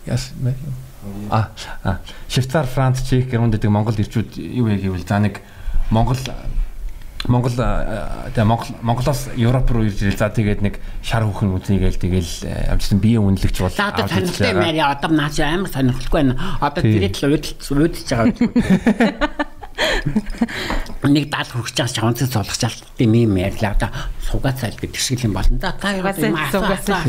[0.05, 0.31] яс
[1.33, 1.49] а
[2.29, 5.41] Швейцар Франц Чех гэрмэнд байдаг Монгол ирчүүд юу яг гэвэл за нэг
[5.89, 6.21] Монгол
[7.27, 12.03] Монгол тэгээ Монгол Монголоос Европ руу ирж ирэл за тэгээд нэг шар хүүхэн үзнэ гээл
[12.03, 12.33] тэгэл
[12.75, 16.35] амжилтан биеийн үнэлэгч бол одоо сонирхолтой юм яа одоо наач амар сонирхолтой байна.
[16.59, 18.27] Одоо тэрийг л уудалж байгаа
[21.03, 23.87] нэг дал хүрч байгаа шавнцыг суулгачаал тийм юм ярьлаа да
[24.23, 25.73] сугацаал гэдэг шиг юм болно да.
[25.75, 27.03] Та юм асуугасаа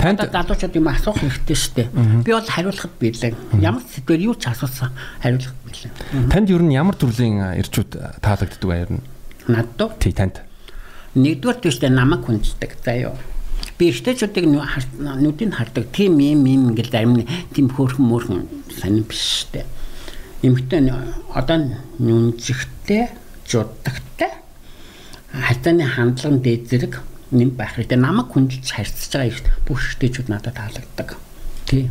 [0.00, 1.88] танд залуучууд юм асуух хэрэгтэй шүү дээ.
[2.24, 6.96] Би бол хариулахад биелээ ямар сэдвэр юу ч асуусан хариулах биелээ танд ер нь ямар
[6.96, 9.02] төрлийн ирчүүд таалагддаг байр нь
[9.48, 10.44] надад тий танд.
[11.16, 13.16] Нэгдүгээр төштэй намайг хүнддэг заяа
[13.78, 15.90] би ихтэйчүүдийг нүдийг хардаг.
[15.92, 19.66] Тийм юм юм ингээл зарим тийм хөөрхөн мөрхөн сонир биш дээ
[20.42, 20.92] эмэгтэй
[21.34, 21.58] одоо
[21.98, 23.10] нүнжихтэй
[23.46, 24.30] жудагтай
[25.32, 26.94] хатаны хандлага дээд зэрэг
[27.30, 27.98] нэм байх хэрэгтэй.
[27.98, 31.18] Намайг хүндэлж харьцаж байгаа бүх штэйчүүд надад таалагддаг.
[31.66, 31.90] Тий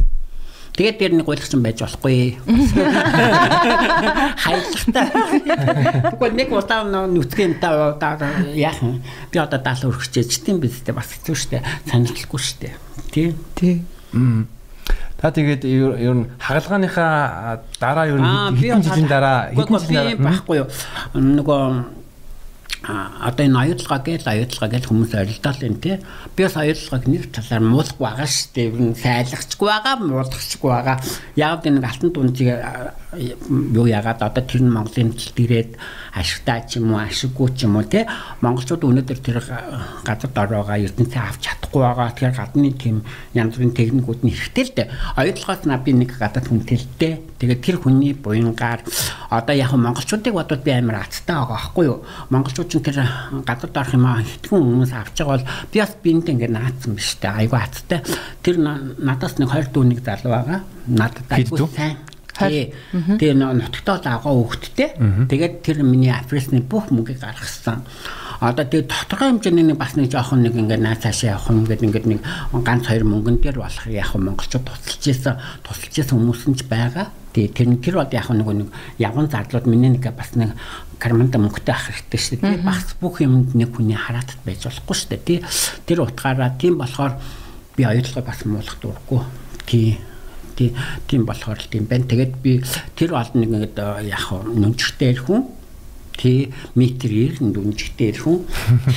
[0.78, 2.38] Тэгээд дээр нэг гуйлгсан байж болохгүй.
[4.46, 5.10] Хайлагтай.
[6.14, 7.98] Тэгвэл нэг удаа нүцгэн та
[8.54, 9.02] яах вэ?
[9.34, 11.66] Би одоо 70 өргөчөөч тийм биз дээ бас хэцүү шттэ.
[11.90, 12.78] Санахгүй шттэ.
[13.10, 13.34] Тий.
[13.58, 13.82] Тий.
[15.18, 18.30] Та тэгээд ер нь хагалгааныхаа дараа ер нь
[18.62, 20.70] хэдэн жилийн дараа хэдэн жилийн дараа байхгүй юу?
[21.18, 21.66] Нөгөө
[22.88, 25.96] одоо энэ аюулгаа гээл аюулгаа гээл хүмүүс орилдол энэ тий.
[26.36, 28.68] Би бас аюулгааг нэг талаар муулах байгаа шүү дээ.
[28.72, 30.98] Ер нь сайлагчгүй байгаа, муулахчгүй байгаа.
[31.36, 32.48] Яг энэ алтан дунжиг
[33.76, 35.72] юу яагаад одоо тэр нь Монголын хэмжилт ирээд
[36.18, 38.04] ашигтай ч юм уу, ашиггүй ч юм уу тий.
[38.42, 39.38] Монголчууд өнөөдөр тэр
[40.04, 42.12] газар дороогоо ертөнцийн авч чадахгүй байгаа.
[42.12, 43.06] Тэгэхээр гадны тийм
[43.38, 44.88] янз бүрийн техникүүд нь хэрэгтэй л дээ.
[45.16, 47.16] Аюулгаас на би нэг гадаад хүнтэй л дээ.
[47.38, 48.82] Тэгээд тэр хүний буянгаар
[49.30, 52.02] одоо яг монголчуудыг бодвол би амар аттай байгаа байхгүй юу?
[52.34, 53.06] Монголчууд ч тэр
[53.46, 57.14] гадаад орох юм аа хитгэн хүмүүс авч байгаа бол би бас биэнд ингэ наацсан биш
[57.22, 57.30] үү?
[57.30, 58.02] Айгу аттай.
[58.42, 60.60] Тэр надаас нэг 20 дүүнийг залуу байгаа.
[60.90, 64.94] Надад айгу сайн Тэгээ нутагтаа дагаа өгдтэй.
[65.28, 67.84] Тэгээд тэр миний афресны бүх мөнгийг гаргасан.
[68.38, 71.86] Одоо тэгээ тодорхой хэмжээний нэг бас нэг жоохон нэг ингээд наа цаашаа явах юм ингээд
[71.90, 72.20] ингээд нэг
[72.62, 77.10] ганц хоёр мөнгөн дээр болох яг монголчууд тусалж ийсэн тусалж ийсэн хүмүүс нь ч байгаа.
[77.34, 78.70] Тэгээ тэр тэр бол яг нэг нэг
[79.02, 80.54] явган зарлууд миний нэг бас нэг
[81.02, 82.62] карманда мөнгөтэй ах хэрэгтэй шүү дээ.
[82.62, 85.26] Бас бүх юмд нэг хүний хараатад байж болохгүй шүү дээ.
[85.26, 85.40] Тий.
[85.90, 87.18] Тэр утгаараа тийм болохоор
[87.74, 89.22] би оюутлага бас муулах дурггүй.
[89.66, 89.98] Тий
[90.58, 92.10] тийм болохоор л тийм байна.
[92.10, 92.62] Тэгээд би
[92.98, 93.78] тэр олон нэг ингээд
[94.10, 95.58] яг нүнчтэй хүн
[96.18, 98.44] тий метр 90 дүнжигтэй хүн.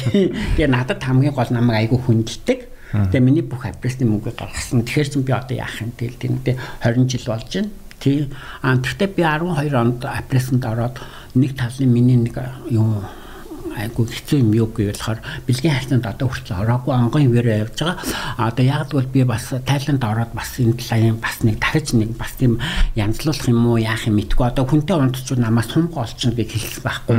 [0.56, 2.60] Тэгээ надад хамгийн гол намайг айгүй хүндэлдэг.
[2.90, 4.82] Тэгээ миний бүх апресны мөнгө гаргасан.
[4.88, 7.70] Тэгэхээр чинь би одоо яах юм тэл тэнтэй 20 жил болж байна.
[8.00, 8.32] Тий.
[8.64, 10.96] Аа тэгтээ би 12 онд апрессанд ороод
[11.36, 12.40] нэг талын миний нэг
[12.72, 13.04] юм
[13.80, 17.96] айгу хэцүү юм юу гэвэл бэлгийн хайцанд одоо хүртэл ороогүй онгон хөвөрөө явж байгаа.
[18.38, 22.32] Одоо яг л би бас Тайланд ороод бас энэ талын бас нэг дахиж нэг бас
[22.38, 22.60] тийм
[22.94, 24.46] янзлуулах юм уу яах юм мэдгүй.
[24.46, 27.18] Одоо хүнтэй унтчууд намаас сумга олчихно гэж хэлсэн байхгүй.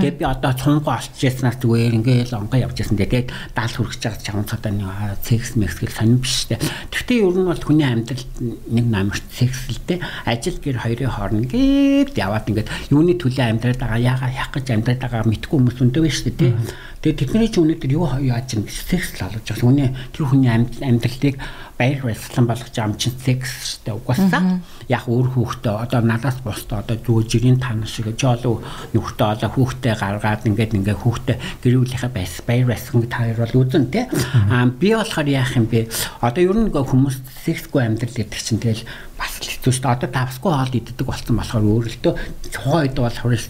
[0.00, 2.98] Тэгээд би одоо сумга олчихснаас зүгээр ингээл онгон явж байсан.
[2.98, 4.90] Тэгээд даал хүрэж байгаа цаатаа нэг
[5.22, 6.58] секс мэксгэл сонирн биш үү.
[6.90, 10.00] Гэхдээ ер нь бол хүний амьдралд нэг намарт секс л дээ.
[10.26, 15.00] Ажил гэр хоёрын хооронд гээд яваад ингээд юуны төлөө амьдраад байгаа яагаад яах гэж амьдраад
[15.00, 16.52] байгаа мэдгүй хүмүүс өндөө байна шүү дээ.
[17.00, 19.64] Тэгээ тэдний ч өнөөдөр юу яаж юм секс л олж байгаа.
[19.64, 21.40] Үний тэр хүний амьдралыг
[21.80, 24.60] баяр баясгалан болгож амчин секс штэ угаасаа.
[24.84, 28.60] Яг өөр хүүхдээ одоо надаас босдоо одоо зүгээр жирийн тань шиг жоолоо
[28.92, 34.04] нүхтээ одоо хүүхдээ гаргаад ингээд ингээд хүүхдээ гэрүүлийнхээ байс баяр баясгалан таар бол үзэн тий.
[34.52, 35.88] Аа би болохоор яах юм бэ?
[36.20, 37.16] Одоо ер нь хүмүүс
[37.48, 38.84] сексгүй амьдрал гэдэг чинь тэгэл
[39.16, 39.88] бас л хэцүү дээ.
[39.96, 42.12] Одоо давсгүй хоол иддэг болсон болохоор өөрөлтөө
[42.52, 43.48] тухайн үед бол хурц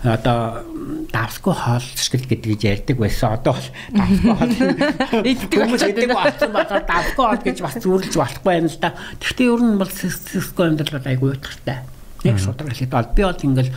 [0.00, 0.64] одоо
[1.10, 3.34] давсгүй хоол шгэл гэдэг ярьдаг байсан.
[3.34, 4.54] Одоо бол давсгүй хоол
[5.30, 8.94] иддэг иддэг болсон болохоор давсгүй хоол гэж бас зүрлж болохгүй юм л да.
[9.18, 11.78] Гэхдээ ер нь бол сексгүй амьдрал бол айгүй утгатай.
[12.22, 13.72] Яг шудраг хэлээд бол би бол ингээл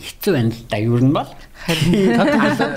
[0.00, 0.76] хэцүү байна л да.
[0.82, 1.30] Ер нь бол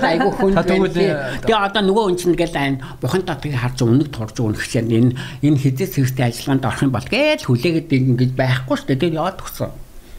[0.04, 4.68] айгу хүн тэгээ одоо нөгөө хүн чинь ингээл айн бухан татгийг харж өмнөг турж өгөх
[4.68, 9.02] чинь энэ энэ хизээс хэвстэй ажиллагаанд орох юм бол гээл хүлээгээд ингэж байхгүй шүү дээ
[9.02, 9.72] тэр яваад өгсөн.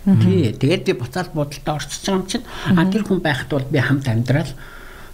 [0.06, 2.46] Тий тэгээд би буцаал орчиж байгаа юм чинь
[2.78, 4.54] а тэр хүн байхад бол би хамт амьдрал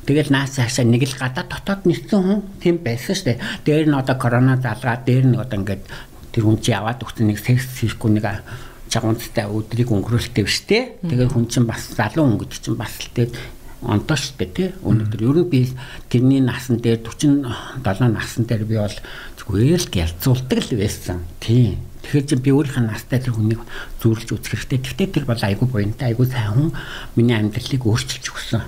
[0.02, 3.42] Тэгэл наас цаашаа нэг л гадаа дотоод нэрсэн хүн тийм байсан шүү дээ.
[3.62, 5.86] Дээр нь одоо корона залгаа, дээр нь одоо ингээд
[6.34, 8.42] тэр хүн чи яваад өгсөн нэг секс хийхгүй нэг
[8.89, 10.84] чагуунцтай өдрийг өнгөрүүлдэг шүү дээ.
[11.06, 13.34] Тэгээд хүн чинь бас залуу хүн гэж чинь бас л тэгээд
[13.86, 14.70] онтоо шүү дээ тий.
[14.82, 15.60] Өнөөдөр ер нь би
[16.10, 17.46] тэрний насан дээр 47
[17.86, 18.98] насан дээр би бол
[19.38, 21.22] зүгээр л гялцуулдаг л байсан.
[21.38, 21.78] Тий.
[22.02, 23.62] Тэгэхээр чи би өөрийнхөө настай тэр хүнийг
[24.02, 24.80] зүүрлж үзэх хэрэгтэй.
[24.82, 26.70] Гэхдээ тэр бол айгүй буянтай, айгүй сайн хүн
[27.16, 28.64] миний амьдралыг өөрчилж өгсөн.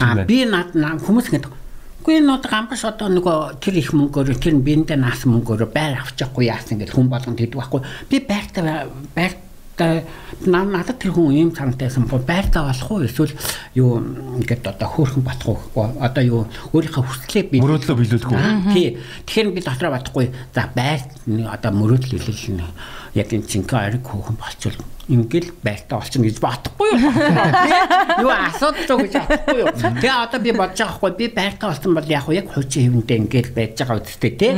[0.00, 1.60] Аа би над хүмүүс ингэдэг
[2.00, 6.48] Үгүй энэ одоо гамбаш одоо нөгөө тэр их мөнгөөр тэр биендээ наасан мөнгөөр байр авчихгүй
[6.48, 7.84] яасан гэж хүн болгонд хэлдэг байхгүй.
[8.08, 8.88] Би байртаа
[9.80, 13.04] байртаа надад тэр хүн ийм цантайсан бол байртаа болох уу?
[13.04, 13.32] Эсвэл
[13.74, 14.00] юу
[14.36, 16.42] ингээд одоо хөөрхөн батах уу одоо юу
[16.76, 19.00] өөрийнхөө хүслээ би мөрөөдлөө биелүүлэх үү тий.
[19.24, 21.00] Тэгэхээр би дотроо батахгүй за байр
[21.48, 22.68] одоо мөрөөдөл биелэл
[23.16, 24.78] яг энэ чинkä ариг хөөхөн болчвол
[25.10, 27.12] ингээл байртаа олчихно гэж бодохгүй юу.
[28.22, 29.72] Юу асуудал гэж бодохгүй юу.
[29.74, 33.50] Тэгээ одоо би бодож байгаа хгүй би байртаа олсон бол яг яг хуучин хэвэндээ ингээл
[33.50, 34.52] байж байгаа үстэй тий.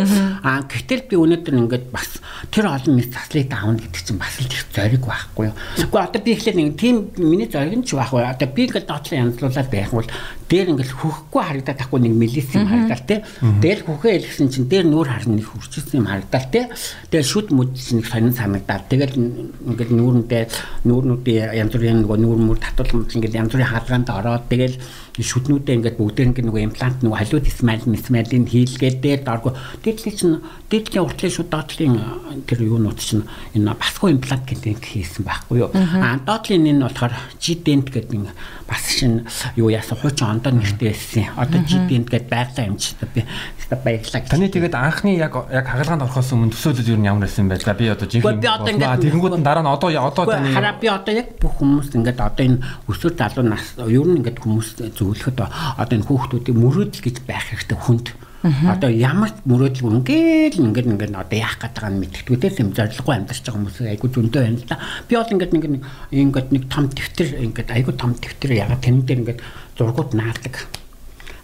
[0.44, 2.20] Аа гэтэл би өнөөдөр ингээд бас
[2.52, 5.56] тэр олон мэд заслыг давна гэдэг чинь бас л их зориг байхгүй юу.
[5.80, 8.22] Гэхдээ одоо би ихлээр нэг тийм миний зориг нь ч байхгүй.
[8.22, 10.10] Одоо би ингээд доотлоо янзлуулаад байх бол
[10.52, 13.20] дээр ингээл хөхөхгүй харагдаад тахгүй нэг мэлис юм харагдал тий.
[13.40, 16.64] Дээр хөхөө илгэсэн чинь дээр нүүр харна нэг хурцсан юм харагдал тий.
[17.08, 22.40] Тэгээ шүд мүд чинь сонин санагдаад тэгэл ингээл нүүрэндээ ингээд нүүрнүүдийн янз бүрийн нөгөө нүүр
[22.42, 24.76] мөр татвал ингээд янз бүрийн хаалгаанд ороод тэгэл
[25.20, 29.52] шүднүүдээ ингээд бүгдээр ингээд нөгөө имплант нөгөө халиуд исмайл мисмайлын хийлгээд дээр дорго.
[29.84, 30.36] Дээдлийн чинь
[30.72, 32.00] дээдлийн уртлын шууд доотлын
[32.48, 35.70] тэр юунууд чинь энэ басгүй имплант гэдэг хийсэн байхгүй юу?
[35.76, 38.32] А доотлын энэ болохоор жидент гэдэг
[38.64, 39.28] бас шин
[39.60, 41.28] юу яасан хуучин ондоо нэртэй байсан.
[41.36, 43.20] Одоо жидент гэдэг байгалаа юмчтай би
[43.76, 47.60] баярлалаа таны тэгээд анхны яг яг хагалгаанд орохоос өмнө төсөөлөл юу ямар байсан бэ?
[47.60, 51.36] За би одоо жинхэнэ тэгэнгүүт нь дараа нь одоо одоо таны хараа би одоо яг
[51.40, 52.58] бүх хүмүүс ингээд одоо энэ
[52.88, 54.68] өсвөр залуу нас ер нь ингээд хүмүүс
[55.02, 58.06] зөвлөхөд одоо энэ хүүхдүүдийн мөрөөдөл гэж байх хэрэгтэй хүнд.
[58.42, 63.42] Одоо ямар мөрөөдөл ингээл ингээд ингээд одоо яах гээд байгааг нь мэдгэдэгдээс юм зориггүй амьдарч
[63.46, 64.82] байгаа хүмүүс айгу зөндөө байна л да.
[65.06, 65.64] Би бол ингээд нэг
[66.10, 69.40] ингээд нэг том дэвтэр ингээд айгу том дэвтэр ягаад тань дээр ингээд
[69.78, 70.54] зургууд наадаг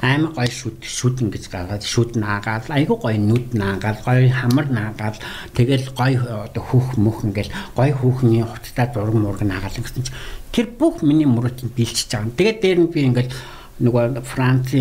[0.00, 5.18] амар гоё шүд шүд ингэж гаргаад шүд наагаад айгу гоё нүд наагаад гоё хамар наагаад
[5.58, 10.14] тэгэл гоё одоо хүүх мөх ингээл гоё хүүхний хувцастай зураг мураг наагаад гэсэн чинь
[10.52, 12.36] тэр бүх миний мөрөтөнд биелчихэж байгаа.
[12.36, 13.32] Тэгээд дээр нь би ингээл
[13.78, 14.74] нөгөө Франц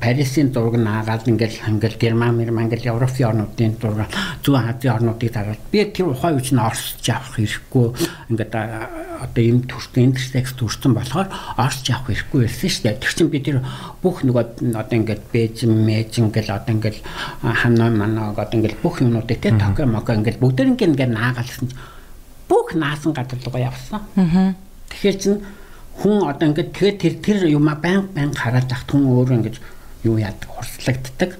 [0.00, 4.12] Парисын зураг наагаад ингээл ингээл Герман Герман ингээл Европын орнуудын зураг
[4.44, 7.86] зүүн Азийн орнуудыг дараад би тэр ухаан үеч нь орсож авах хэрэггүй
[8.28, 13.00] ингээд одоо юм төрсөн интертекст төрсөн болохоор орсож авах хэрэггүй байсан шүү дээ.
[13.00, 13.58] Тэр чинь би тэр
[14.04, 14.44] бүх нөгөө
[14.76, 17.00] одоо ингээд Бээжин Мэжин ингээл одоо ингээл
[17.40, 21.80] Ханой манаа одоо ингээл бүх юмнуудыг те Токио Моко ингээл бүгдэр ингээд наагаалсан чинь
[22.52, 24.60] бүх наасан газар руу явсан.
[24.92, 25.40] Тэгэхээр чинь
[25.98, 29.58] хүн одоо ингээд тэгээд тэр тэр юм баян баян хараад тахт хүн өөрөө ингээд
[30.04, 31.30] юу яадаг хурцлагддаг.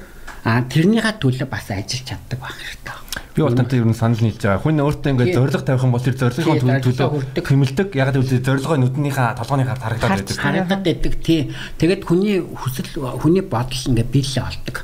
[0.42, 2.96] А тэрнийхээ төлөө бас ажиллаж чаддаг байх хэрэгтэй.
[3.34, 4.60] Би бол тантай ер нь санал нийлж байгаа.
[4.60, 7.88] Хүн өөртөө ингээд зориг тавих юм бол тэр зоригын төлөө хэмэлдэг.
[7.96, 10.36] Яг гэвэл зоригоо нүднийхээ толгойн хард харагдаад байдаг.
[10.36, 11.40] Харагдаад байдаг тий.
[11.78, 12.90] Тэгээд хүний хүсэл
[13.22, 14.76] хүний бодол ингээд биелээ болдог.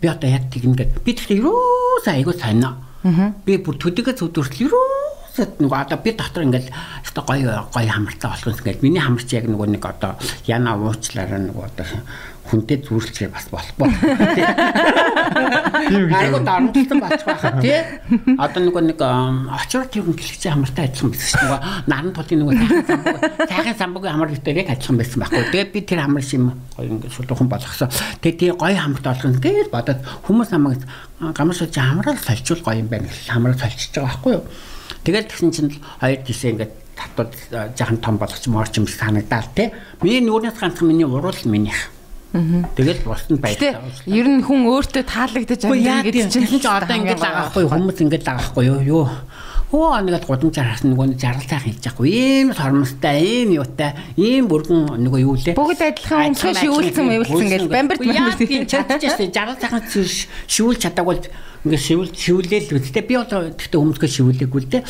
[0.00, 1.58] Би одоо яг тэгнгээд би тэгэхээр юу
[2.06, 2.78] сайгүй санаа.
[3.44, 4.78] Би бүр төдөгөө зүдвэртэл юу
[5.34, 6.70] Тэгэд нөгөө одоо би дотор ингээл
[7.02, 10.14] өстой гоё гоё хамартай болох юм ингээд миний хамарч яг нөгөө нэг одоо
[10.46, 11.86] яна уучлаараа нөгөө одоо
[12.44, 13.88] хүнтэй зүүрлэхээ бас болохгүй.
[16.12, 17.80] Айгу дарамтлсан бач байхаа тий.
[18.36, 21.88] Одоо нөгөө нэг очроо тэр хүн гэлэгчээ хамартай адилхан шүү дээ.
[21.88, 22.54] Наран тулын нөгөө
[23.48, 25.44] сайхан самбуугийн хамар гэдэг яг адилхан байсан байхгүй.
[25.50, 27.88] Тэгээд би тэр хамар шим гоё ингээд шулуухан болгосон.
[28.20, 30.84] Тэгээд тий гоё хамартай болох юм гэж бодоод хүмүүс намайг
[31.32, 34.44] гамшиж хамраа сольчул гоё юм байна гэж хамраа сольчиж байгаа байхгүй юу.
[35.04, 37.30] Тэгэл тэгсэн чинь хоёр тишээ ингээд татвал
[37.76, 39.72] жахан том болгоч морч юм санагдаал те.
[40.00, 41.92] Миний нүрнээс ганцхан миний уруул минийх.
[42.34, 43.84] Тэгэл Гэтэ баярлалаа.
[44.10, 48.64] ер нь хүн өөртөө таалагдаж яа ингээд тийм ч одоо ингэж агаахгүй хүмүүс ингэж агаахгүй
[48.66, 49.06] юу юу.
[49.70, 52.06] Оо нэгэд гудамжаар хасан нөгөө жаргал цайхан хийж яахгүй.
[52.10, 55.54] Ийм сормостой, ийм юутай, ийм бүргэн нөгөө юу лээ.
[55.58, 59.30] Бүгд адилхан өмсгөө шивүүлсэн мэвэлсэн гэж бамбарт бамбарт тийм чадчихсан.
[59.34, 59.82] Жаргал цайхан
[60.46, 61.26] шивүүл чадаагүй
[61.64, 62.82] ингээ шивүүл шивүүлээл үү.
[62.84, 64.82] Гэтэ би одоо тэгтээ өмсгөө шивүүлээгүй л дээ.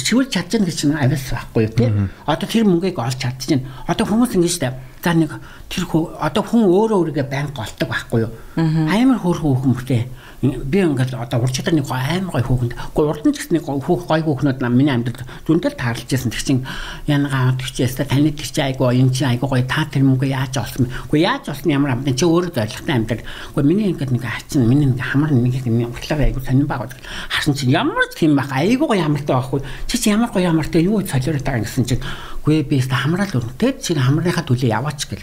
[0.00, 1.88] Шивүүл чадчихна гэж чинь авиас байхгүй юу тий.
[2.24, 3.68] Одоо тэр мөнгийг олж чадчихна.
[3.84, 4.72] Одоо хүмүүс ингэ штэ.
[5.04, 5.36] За нэг
[5.68, 8.32] тэр одоо хүн өөрөө өөрийгөө байн голдог байхгүй юу.
[8.56, 10.02] Амар хөөрхөн хүмүүстээ
[10.42, 12.74] би ингээд одоо урд чадар нэг гоо амар гой хүүхэнд.
[12.94, 16.42] Гоо урд нь гэсэн нэг хүүх гой хүүхнүүд нам миний амьдралд зөндөл таарлаж байсан тэг
[16.42, 16.58] чин
[17.06, 20.58] янгаа тэгчээс та таны тэр чи айгу энэ чи айгу гой та тэр мөнгө яаж
[20.58, 20.90] олсон?
[21.06, 23.22] Гоо яаж олсон ямар амт чи өөрөө зоригтой амьдрал
[23.54, 26.90] гоо миний ингээд нэг хачин миний нэг хамар нэг нэг утлаа айгу сонин баг
[27.30, 30.82] харсан чи ямар ч тийм байх айгу гой ямартай байхгүй чи чи ямар гой ямартай
[30.82, 32.02] юу солиороо таа гэсэн чи
[32.42, 35.22] гүй би хамраал өрнөтэй чи хамрынхаа төлөө яваач гэл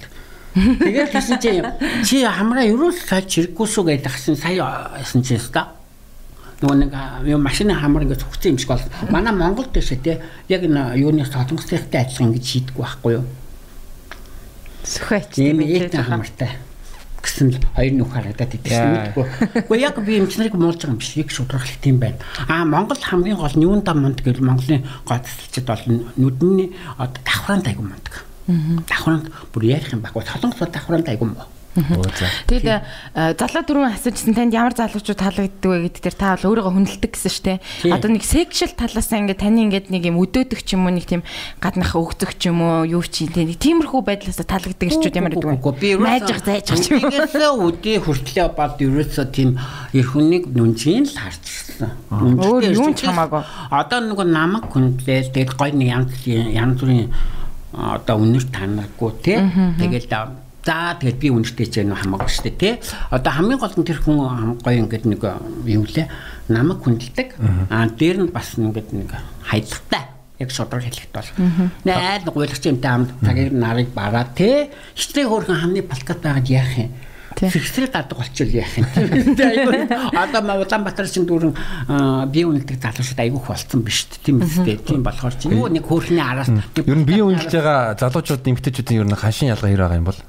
[0.53, 1.61] Тэгээд тэгсэн чи
[2.05, 4.57] чи хамраа ерөөс сая чирэггүй шүү гэдэг гсэн сая
[4.97, 5.75] ясан чи өста.
[6.61, 6.93] Нөгөө нэг
[7.29, 8.83] юу машины хамар ингээд цогцсон юм шиг бол
[9.13, 13.25] манай Монголд дэшээ те яг энэ юуны солонгосынхтай адилхан ингэж шийдэггүй байхгүй юу?
[14.83, 16.57] сүхэч Тийм ийм хамартай
[17.21, 19.25] гэсэн л хоёр нүх харагдаад идсэн мэдгүй.
[19.67, 21.15] Гэхдээ яг би эмчнэрийг муулж байгаа юм биш.
[21.19, 22.19] Яг шудрагч тийм байна.
[22.47, 25.83] Аа Монгол хамгийн гол нь юунда мунд гэвэл Монголын гол цэцэд бол
[26.15, 28.23] нүдний одоо давхраанд айгу мундаг.
[28.49, 30.25] Давхраанд бүр ярих юм баггүй.
[30.25, 31.45] Солонгос бол давхраанд айгу муу.
[32.49, 37.11] Тэгээд залуу дөрөв асуужсэн танд ямар залуучууд таалагддаг вэ гэдэг дээр та бол өөрийгөө хүндэлдэг
[37.13, 37.93] гэсэн шүү дээ.
[37.93, 41.21] Одоо нэг сексуал талаас ингээд таны ингээд нэг юм өдөөдөх ч юм уу нэг тийм
[41.61, 45.61] гаднах өгцөх ч юм уу юу ч юм тийм тиймэрхүү байдлаас таалагддаг ирчүүд ямар гэдэг
[45.61, 45.77] вэ?
[45.77, 47.13] би Майжих зайжих ч юм уу.
[47.13, 49.49] Тэгээс үдээ хүртлээ бод ерөөсөө тийм
[49.93, 51.93] эр хүнийг нүнжийн л харчихсан.
[52.09, 53.45] Өөр юун ч хамаагүй.
[53.69, 57.13] Одоо нөгөө намаг хүндлээ тэгэл гой нэг янз янз бүрийн
[57.73, 59.37] одоо үнэр танахгүй тий.
[59.77, 60.09] Тэгэл
[60.69, 62.73] За тэгээд би үнэртэй ч юм хамаагүй шүү дээ тий.
[63.09, 65.23] Одоо хамгийн гол нь тэр хүн гоё ингээд нэг
[65.65, 66.05] юу лээ
[66.51, 67.39] намайг хүндэлдэг.
[67.71, 69.09] Аа дээр нь бас ингээд нэг
[69.49, 70.03] хайдлагтай
[70.37, 71.29] яг шодрог хэлэхэд бол
[71.87, 74.67] найд гуйлагч юмтай амд цагийг нарыг бараа тий.
[74.99, 76.91] Хичнээн хөөрхөн хамны балкат байгаад яах юм.
[77.39, 77.49] Тий.
[77.49, 78.85] Сэгсрэл гадаг болчихвол яах юм.
[80.11, 81.55] Одоо ма Улаанбаатар чинь дүүрэн
[82.27, 84.75] бие үнэлдэг залуучууд айгүйх болцсон биш тийм үстэй.
[84.83, 89.07] Тийм болохоор чи юу нэг хөөрхний араас Ер нь бие үнэлж байгаа залуучууд эмгтээчүүдийн ер
[89.07, 90.19] нь хашийн ялгаа хэр байгаа юм бол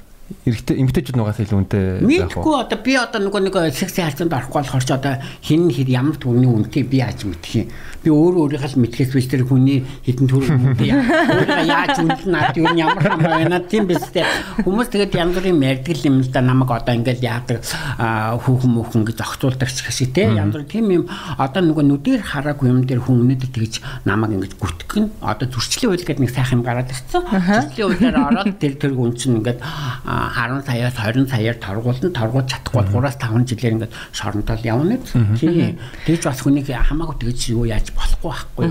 [0.45, 2.61] эрэгтэй эмгтээчүүд нугаас илүү үнэтэй байх Мэдгүй уу?
[2.61, 5.13] одоо би одоо нөгөө нэг секси харьцаанд орохгүй болохоор ч одоо
[5.43, 7.67] хин хэр ямар түүний үнэтэй би яаж мэдэх юм.
[8.01, 12.97] Би өөрөө өөрийнхөө л мэдхээс биш тэр хүний хитэн өөрөө яаж үнэлнэ над юу ямар
[12.97, 14.25] хамаа байна тийм биз дээ.
[14.65, 19.15] Хүмүүс тэгээд янз бүрийн мэрдгэл юм л да намайг одоо ингээд яадаг хүүхэн мөхөн гэж
[19.21, 21.03] зохицуулдаг ч гэсэн тий янз бүр тийм юм
[21.37, 26.05] одоо нөгөө нүдээр хараагүй юм дээр хүн өнөдр тэгж намайг ингээд гүтгэн одоо зөрчлийн үйл
[26.05, 27.21] гэдэг нэг сайхан юм гараад ирсэн.
[27.21, 32.47] Зөрчлийн үйлээр ороод тэр тэр хүн чинь ингээд аа, 10 саяас 20 саяар торгуулна торгуулж
[32.51, 34.97] чадахгүй бол 3-5 жилээр ингээд шоронтол явна.
[35.39, 35.77] Тий.
[36.05, 38.65] Тэгж бас хүнийг хамаагүй тэгж юу яаж болохгүй байхгүй.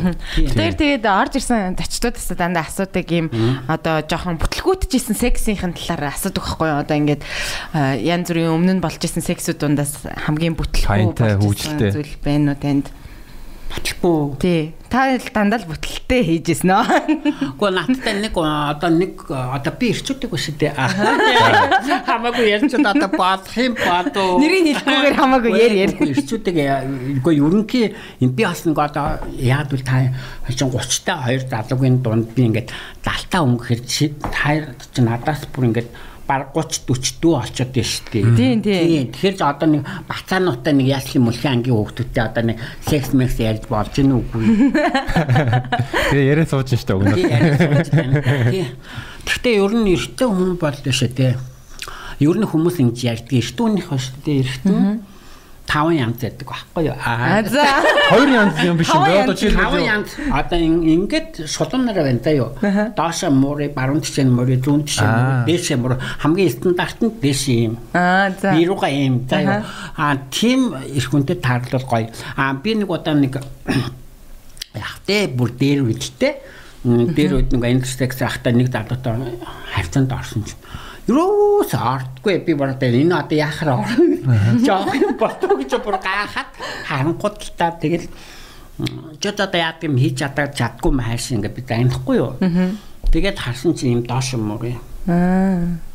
[0.54, 3.26] Тэр тэгээд орж ирсэн зочдоодаас дандаа асуудаг юм
[3.66, 6.70] одоо жоохон бүтлгүүтжсэн сексийнхэн талаар асуудаг байхгүй?
[6.86, 7.22] Одоо ингээд
[8.06, 11.90] янз бүрийн өмнө нь болж исэн сексүүд дундаас хамгийн бүтлгүү хөвгөлтэй.
[11.90, 12.86] зүйл байна уу танд?
[13.70, 14.36] Батлахгүй.
[14.42, 14.74] Тий.
[14.90, 16.82] Та дандаа л бүтлэлтэй хийжсэн нөө.
[17.54, 20.74] Гэхдээ надтай нэг одоо нэг одоо би ирчүүдэг биш үү?
[20.74, 24.42] Хамаагүй ярьчод одоо баах юм баадуу.
[24.42, 25.94] Нэрийг хэлэхгүйгээр хамаагүй яар яар.
[25.94, 26.56] Ирчүүдэг
[27.22, 27.86] үгүй ерөнхий
[28.18, 30.10] би бас нэг одоо яад үл та
[30.50, 32.74] чинь 30 та 2 залуугийн дунд би ингээд
[33.06, 34.58] 70 та өнгөхөр чи та
[34.90, 38.34] чи надаас бүр ингээд баг 30 40 дүү олцоод байна шүү дээ.
[38.38, 39.08] Тийм, тийм.
[39.10, 43.66] Тэгэхээр ч одоо нэг бацаануудтай нэг яслын мөлхийн ангийн хүүхдүүдтэй одоо нэг секс мэкс ярьж
[43.66, 44.44] болж гин үгүй.
[46.14, 47.18] Тэгээ яриа сууж штэ өгнө.
[47.18, 48.22] Тий, яриад сууж байна.
[48.46, 48.66] Тий.
[49.26, 51.34] Гэхдээ ер нь эртний хүн бол дэшээ тий.
[52.22, 53.34] Ер нь хүмүүс ингэж ярьдаг.
[53.34, 55.02] Эртүүнийх ба шүү дээ эртэн.
[55.70, 56.96] Таван янз байдаг байхгүй юу?
[56.98, 57.62] А за.
[58.10, 58.88] Хоёр янз юм биш.
[58.90, 62.48] Таван Одоо янз, Таван янз одоо ин- ингээд шулуунаар байна да юу.
[62.98, 65.14] Доош муури, баруун тишээ муури, зүүн тишээ Аа.
[65.14, 65.96] муури, дээшээ муури.
[66.18, 67.78] Хамгийн стандарт нь дээш юм.
[67.94, 68.50] А за.
[68.58, 69.62] Бируга юм да юу.
[69.96, 72.10] А тийм их хүнтэй таарлал гоё.
[72.36, 73.38] А би нэг удаа нэг
[74.74, 76.34] яг тэ бүр дээр үдэлтэй.
[76.82, 79.12] М, Дээр үд нэг интерсекс ахта нэг залуутай
[79.76, 80.56] харьцаанд орсон чинь
[81.10, 83.82] Юус артгүй би бараг энэ одоо яхаар.
[84.62, 86.50] Жоох юм болтоо гэж бүр гахаад
[86.86, 88.06] харангууд л та тэгэл
[89.18, 92.38] жод одоо яад юм хийж чадаад чадгүй юм хайш ингээ би занихгүй юу.
[93.10, 94.62] Тэгээд харсан чинь юм доош юм уу.
[95.10, 95.89] Аа.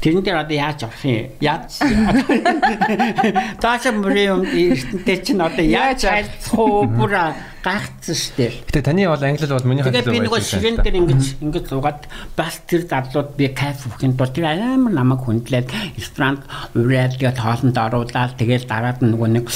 [0.00, 1.28] Тэрэн дээр одоо яаж авах юм?
[1.40, 1.76] Яаж
[3.60, 6.88] Таашаа мөрийн эрдэнтэй чинь одоо яаж айлцах уу?
[6.88, 8.52] Бүр гайхацсан шүү дээ.
[8.72, 10.08] Гэтэ таны бол англи бол миний хадгалж байгаа.
[10.08, 14.32] Тэгээ би нөгөө ширээн дээр ингэж ингэж зугаад бас тэр залууд би кайф өгөхийн тулд
[14.32, 15.68] тэр амар намайг хүндлээд
[16.00, 16.40] ресторан
[16.72, 19.46] тэгээд хоолнд оруулаад тэгээд дараад нөгөө нэг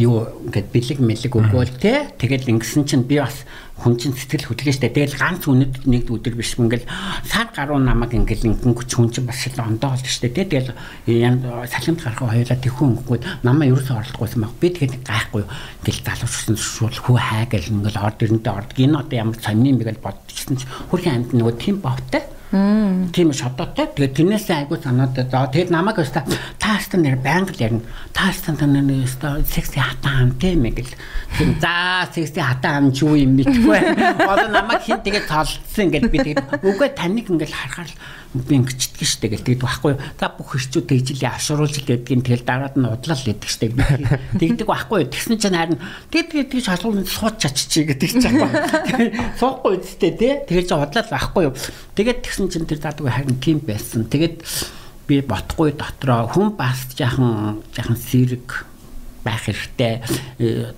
[0.00, 3.44] юу ингээд бэлэг мэлэг өгөөл те тэгээд ингэсэн чинь би бас
[3.80, 4.92] хүн чинь сэтгэл хөдлөж штэ.
[4.92, 6.84] Тэгэл ганц үнэд нэг өдөр биш ингээл
[7.24, 10.28] сар гаруй намайг ингээл ингэн хүч хүн чинь бас л ондоо бол штэ.
[10.28, 10.76] Тэгэл
[11.08, 14.52] салхимд гарах хоёулаа тэхүүн өнгөд намайг ерөөсөө оролдохгүйсэн баг.
[14.60, 15.44] Би тэгээд гайхгүй.
[15.80, 18.70] Ингээл залуучсан шууд хүү хай гэл ингээл орд ирэнтэй орд.
[18.76, 23.30] Энэ одоо ямар сонин юм бэ гэж бодчихсон чинь хөрхийн амьд нөгөө тийм бовтой Тийм
[23.30, 23.86] шодоотой.
[23.94, 26.26] Тэгээд тэрнээс айгуу санаад за тэгээд намайг өста
[26.58, 27.86] тааста нэр байнга л ярина.
[28.10, 30.94] Тааста танаа өста секси хатаа ам тийм ээ гэл.
[31.62, 33.78] За секси хатаа ам ч юу юм мэдгүй.
[34.26, 37.90] Одоо намайг хин тэгээд тоолцсон ингээд би тэгээд үгүй таныг ингээд харахаар
[38.34, 42.78] би ингэчдэг штэ гэл тэгээд байхгүй та бүх хэрчүүд тэгжлээ авшруулж л гэдгийг тэгэл дараад
[42.78, 43.74] нь удлал гэдэг штэ
[44.38, 45.82] тэгдэг байхгүй тэгсэн чинь харин
[46.14, 48.70] тэгээд тэгээд тэгж халуун сууч чаччих гэдэг чинь байхгүй
[49.40, 50.32] суухгүй үсттэй тий?
[50.46, 51.54] Тэгэж удлал байхгүй юу?
[51.94, 54.06] Тэгээд тэгсэн чинь тэр задгүй харин тийм байсан.
[54.06, 54.44] Тэгээд
[55.08, 56.28] би ботгүй дотроо.
[56.30, 58.46] Хүн бас жаахан жаахан сэрэг
[59.24, 60.00] байх хэрэгтэй.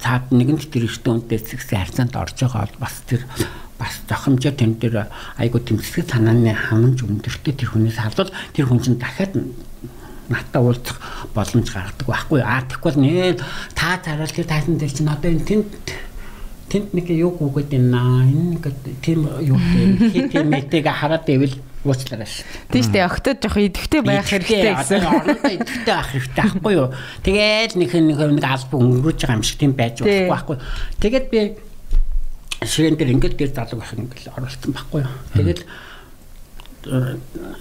[0.00, 3.22] Цаад нэгэн тэр эртөө үнтэй зэгсээ харьцаанд орж байгаа бол бас тэр
[3.82, 5.10] бас зохимжоо тэн дээр
[5.42, 9.34] айгуу тэмцэх санааны ханамж өндөртэй тэр хүнээс хадвал тэр хүн чинь дахиад
[10.30, 10.98] натаа уулзах
[11.34, 13.42] боломж гаргадаг байхгүй аа тэгвэл нээ
[13.74, 15.70] та царал тэр тайсан дээр чинь одоо энэ тэнд
[16.70, 18.64] тэнд нэг юу гүгээд байна энэ нэг
[19.02, 22.46] тийм юу тийм мэтэг хараад ивэл уучлаарай ш.
[22.70, 23.06] Тийм шүү дээ.
[23.10, 25.02] Октод жоох идэвхтэй байх хэрэгтэй гэсэн.
[25.02, 26.88] Орондоо идэвхтэй байх хэрэгтэй байхгүй юу?
[27.26, 30.56] Тэгээд нэг нэг нэг албан өнгөрөж байгаа юм шиг тийм байж болохгүй байхгүй.
[31.02, 31.40] Тэгээд би
[32.66, 35.14] ширээн дээр ингээд дээр залуу байх ингээд оролцсон байхгүй юу.
[35.34, 35.62] Тэгэл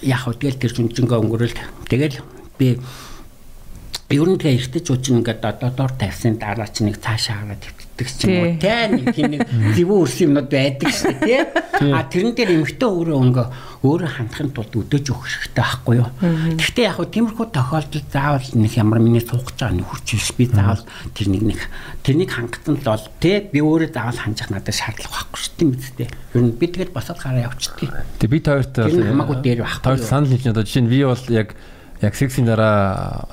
[0.02, 1.58] яг хөө тэгэл тэр зүнжингөө өнгөрөөл.
[1.90, 2.18] Тэгэл
[2.58, 2.78] би
[4.12, 7.64] ер нь тэгээ эртэж үучин ингээд одоо дор тавьсан дараа чи нэг цаашаа хараад
[8.02, 8.58] хэвтдэг ч юм уу?
[8.58, 9.42] Те нэг тийм нэг
[9.78, 11.44] зэвүү үрсэн юмнууд байдаг шүү дээ
[11.78, 13.44] те а тэрэн дээр эмхтэн өөрөө өнгө
[13.82, 16.10] өөрөө хандахын тулд өдөөж өгөх хэрэгтэй байхгүй юу?
[16.58, 20.84] Гэхдээ яг хөө тиймэрхүү тохиолдолд заавал нэг ямар миний суугч байгаа нөхөрч биш би заавал
[21.18, 21.62] тэр нэг нэг
[22.06, 26.08] тэрнийг хангалтан л бол те би өөрөө заавал ханжих надад шаардлага байхгүй шүү дээ мэдтэй
[26.10, 27.90] ер нь би тэгээд босоод гараа явчихтыг
[28.22, 30.64] тэг би хоёрт хамаагүй дээр байхгүй санал хэлж одоо.
[30.64, 31.56] Жишээ нь би бол яг
[32.02, 33.30] яг сексийн дараа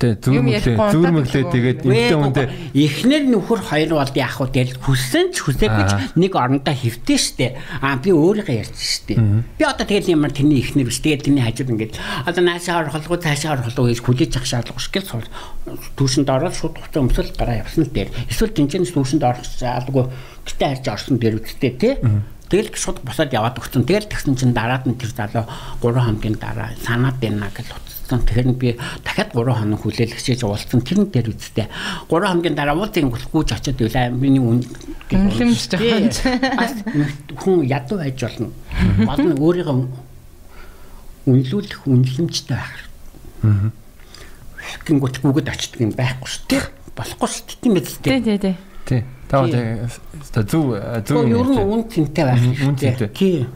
[0.00, 5.44] тэ зүрмөглөө зүрмөглөө тэгээд эмхтэй хүндээ эхнэр нөхөр хоёр бол яг хуу тэгэл хүссэн ч
[5.44, 7.46] хүсээгүй ч нэг орондоо хэвтээ штэ
[7.84, 9.14] а би өөрийгөө ярьж штэ
[9.60, 11.04] би одоо тэгэл ямар тэрний эхнэр биш.
[11.04, 15.10] Тэгээд тэрний хажууд ингээд одоо наашаа орхолгоо цаашаа орхолгоо гэж хүлээж авах шаардлага биш гэл
[15.12, 15.28] суул
[16.00, 20.06] түүшинд ороод шууд хуцаа өмсөл гараа явсан л дээр эсвэл тэнцэнс түүшинд орох шаардлагагүй.
[20.48, 21.94] Гэтээ харж орсон дээр үсттэй тий
[22.52, 23.88] Тэгэл шууд босоод яваад өгсөн.
[23.88, 25.48] Тэгэл тэгсэн чинь дараад нь тэр залуу
[25.80, 28.20] 3 хоногийн дараа санаад байна гэж утсан.
[28.28, 30.84] Тэгэхээр би дахиад 3 хоног хүлээлгчээж уулцсан.
[30.84, 31.72] Тэрэн дээр үсттэй.
[32.12, 34.12] 3 хоногийн дараа уулзын гүлгүүж очиод байлаа.
[34.12, 34.60] Миний үн
[35.08, 36.12] үнлэмж жоохон.
[36.60, 36.76] Бас
[37.40, 38.52] хүн ядуу байж болно.
[39.00, 40.12] Болно өөрийгөө
[41.24, 42.84] үнэлүүлэх үнэлэмжтэй байх.
[43.48, 43.72] Аа.
[44.84, 46.64] Гингүүт гүгэд очдөг юм байхгүй шүү дээ.
[47.00, 47.60] Болохгүй шүү дээ.
[47.64, 48.12] Тийм биз дээ.
[48.12, 48.54] Тий, тий, тий.
[48.84, 49.02] Тий.
[49.32, 50.76] Таа зөв
[51.08, 51.40] зөв юм.
[51.40, 53.08] Ер нь үн цэнтэй байх хэрэгтэй.
[53.16, 53.48] Тий.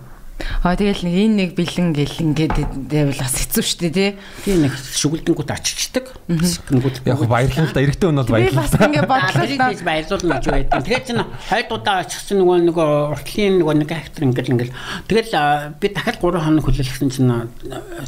[0.64, 2.56] Аа тэгэл нэг энэ нэг бэлэн гэл ингээд
[2.88, 4.10] байвал бас хэцүү шүү дээ тий.
[4.44, 6.12] Тий нэг шүгэлдэнгүүд очичдаг.
[6.28, 8.68] Шүгэлдэнгүүд яг баярлалаа да эрэгтэй хүн бол баярлалаа.
[8.68, 9.44] Бас ингээд бодлоо.
[9.48, 10.80] Тэрийг баярлуулна гэж байдаг.
[10.80, 14.72] Тэгэхээр чинь хойдуудаа очихсан нөгөө нөгөө уртлын нөгөө нэг актер ингээд ингээд
[15.08, 15.32] тэгэл
[15.80, 17.32] би дахиад 3 хоног хүлээлгсэн чинь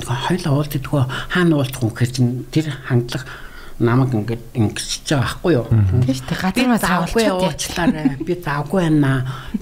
[0.04, 0.84] хоёлаа уулздаг
[1.32, 3.47] хаана уулзах хүн гэхэр чинь тэр хандлага
[3.78, 5.66] намайг ингээд ингэж байгаа байхгүй юу.
[5.70, 6.42] Тийм шүү дээ.
[6.42, 8.06] Газар заавгүй уучлаарай.
[8.26, 9.12] Би заавгүй байна.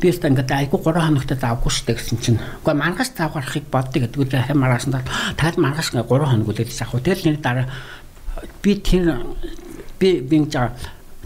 [0.00, 2.40] Би өөртөө ингээд айгүй 3 хоногт заавгүй шүү дээ гэсэн чинь.
[2.40, 6.80] Гэхдээ маргааш заав гарахыг боддог гэдэг үү хэ маргааш нь дахиад маргааш 3 хоног үлээж
[6.80, 7.04] авах.
[7.04, 7.66] Тэгэл нэг дараа
[8.64, 9.20] би тэр
[10.00, 10.72] би би жаа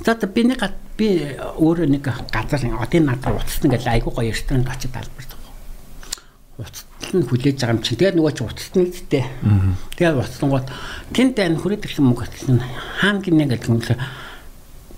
[0.04, 0.62] За би нэг
[0.96, 5.29] би өөрөө нэг газар одын надад уцсан гэж айгүй гоё ресторанд очиж талбарт
[6.60, 7.98] уцтал нь хүлээж байгаа юм чинь.
[7.98, 9.24] Тэгээд нөгөө чи уцтал нь зүйтэй.
[9.96, 10.66] Тэгээд уцтангууд
[11.16, 12.60] тэнд ань хүрээд ирэх юм уу гэсэн
[13.00, 13.90] хаан гинэ гэдэг юм л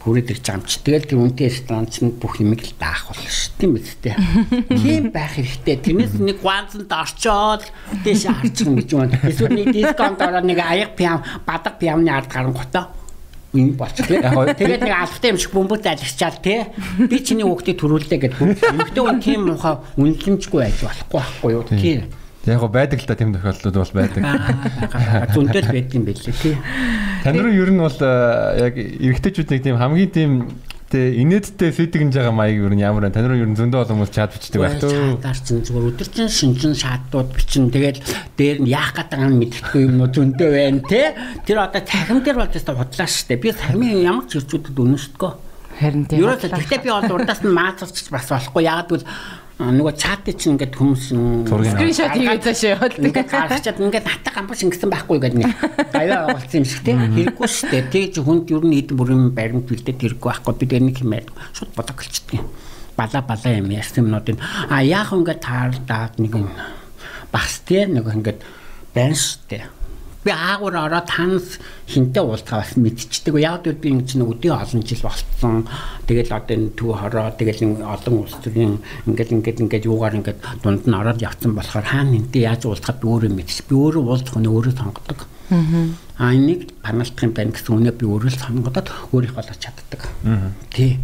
[0.02, 0.76] хүрээд ирж байгаа юм чи.
[0.82, 3.54] Тэгээд тэр үнтэй ресторан чинь бүх юмыг л даах болно шүү.
[3.62, 4.16] Тийм биз дээ.
[4.82, 5.76] Тийм байх хэрэгтэй.
[5.78, 7.62] Тэрнээс нэг ганцанд орчоод
[8.02, 9.18] дээш харчих юм гэж байна.
[9.22, 13.01] Эсвэл нэг дисконт ороод нэг аяг пиам, бадаг пиамны ард гарангуутаа
[13.52, 14.18] юм болч тий.
[14.18, 16.64] Тэгээд нэг алфтай юм шиг бөмбөг залгчаал тий.
[16.98, 18.56] Би чиний хүүхдийг төрүүлээ гэдэг хүн.
[18.56, 21.96] Эмэгтэй хүн тийм муухай үнэлэмжгүй байж болохгүй байхгүй юу тий.
[22.48, 24.22] Яг гоо байдаг л та тийм тохиолдлууд бол байдаг.
[25.36, 26.56] Зөндөл байдаг юм билээ тий.
[27.22, 27.98] Тань руу ер нь бол
[28.58, 30.32] яг эрэгтэйчүүд нэг тийм хамгийн тийм
[30.92, 33.16] Тэ инээдтэй фидгэнж байгаа маяг юу ямар вэ?
[33.16, 35.16] Тань руу ер нь зөндөө олон хүмүүс чат бичдэг байх төө.
[35.16, 38.04] Чатаар чинь зүгээр өдөржин шинжин шаардууд бичин тэгэл
[38.36, 41.16] дээр нь яах гэдэг нь мэдхгүй юм уу зөндөө байна те.
[41.48, 43.40] Тэр одоо цахим дээр болж та худлаа штэ.
[43.40, 45.32] Би цахимын ямар ч хэрчүүдэд үнэн штэ.
[45.80, 46.28] Харин тийм.
[46.28, 48.68] Юу ч гэхдээ би бол урдаас нь маазарч бас болохгүй.
[48.68, 49.00] Яг л
[49.70, 54.90] нөгөө чат чинь ингээд хүмүүс скриншот хийгээд зааш яваад ингээд гаргачаад ингээд натаа гамбаш ингэсэн
[54.90, 55.52] байхгүй гэдэг нэг
[55.94, 57.84] гаваа болцсон юм шиг тийм хэрэггүй шүү дээ.
[57.92, 60.54] Тэгж хүнд юу нэг хэдэн бүрийн баримт бэлдээд хэрэггүй байхгүй.
[60.58, 62.42] Би тэр нэг хэмээд шууд бодог гэлчдэг.
[62.98, 66.50] Бала бала юм ярьсан юмнуудын а яах ингээд таардаад нэг юм
[67.30, 68.40] бас тийм нэг ингээд
[68.92, 69.81] байна шүү дээ
[70.24, 71.58] би аагуур ороод танаас
[71.90, 73.34] хинтээ уулзгаа бас мэдчихдэг.
[73.42, 75.66] Яг л би ингэ чинь өдөө олон жил болцсон.
[76.06, 78.78] Тэгэл одоо энэ төв хороо тэгэл олон улс төрийн
[79.10, 83.06] ингээл ингээд ингээд юугаар ингээд дунд нь ороод явцсан болохоор хаана хинтээ яаж уулзахад би
[83.10, 83.66] өөрөө мэдчих.
[83.66, 85.20] Би өөрөө уулзах нь өөрөө сонгодог.
[86.22, 90.06] Аа энийг паналтах юм байна гэсэн үнэ би өөрөө сонгодод өөрийг болгож чаддаг.
[90.70, 91.02] Тий.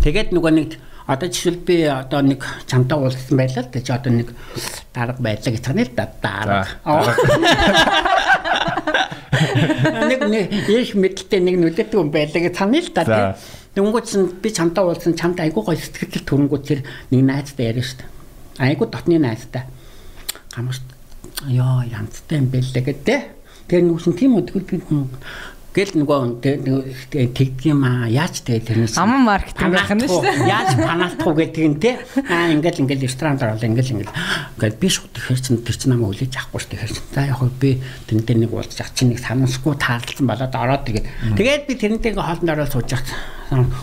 [0.00, 0.70] Тэгээд нөгөө нэг
[1.06, 4.28] одоо жишээл би одоо нэг чамтай уулзсан байлаа л гэж одоо нэг
[4.90, 6.66] дарга байлаа гэж тань л да дарга.
[10.06, 13.36] Нэг нэг их мэдлэлтэй нэг нүдэтэй хүн байлаа гэж тань л да.
[13.76, 16.80] Дөнгөж би чамтай уулзсан чамд айгуу гоё сэтгэл төрөнгөө тэр
[17.12, 18.72] нэг найзтай яриа шүү дээ.
[18.72, 19.68] Айгуу дотны найзтай.
[20.56, 20.80] Гамш
[21.44, 23.20] ёо янзтай юм байлаа гэдэг.
[23.68, 24.80] Тэр нүсэн тийм тэгвэл би
[25.76, 28.08] Гэл нөгөө тэгдэг юм аа.
[28.08, 30.48] Яаж тэгээ тэрнээс аман маркетинг байх нь шүү дээ.
[30.48, 32.00] Яаж панаалтах уу гэдэг нь те.
[32.32, 34.16] Аа ингээл ингээл ресторанд орол ингээл ингээл.
[34.56, 36.96] Ингээд би шууд тэгэхээр чин тэр чин намайг үлээж авахгүй шүү дээ.
[37.12, 37.70] За яг хөө би
[38.08, 41.06] тэрнтэй нэг уулзч ах чинь нэг санамсгүй таалцсан болоод ороод тэгээд
[41.36, 43.04] тэгээд би тэрнтэй ингээ хоолнд ороод сууж ах.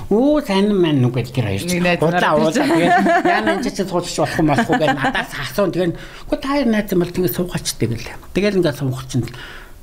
[0.09, 2.01] Өө сайн маань нүг гэл тэр хоёр.
[2.01, 5.71] Удлаа уулзаа тэгээд яана энэ чинь суучих болох юм болохгүй гэж надаас асуун.
[5.71, 8.11] Тэгээд үгүй та хоёр найз юм бол тэгээд суугач тэгэл.
[8.35, 9.29] Тэгэл ингээ суугач чинь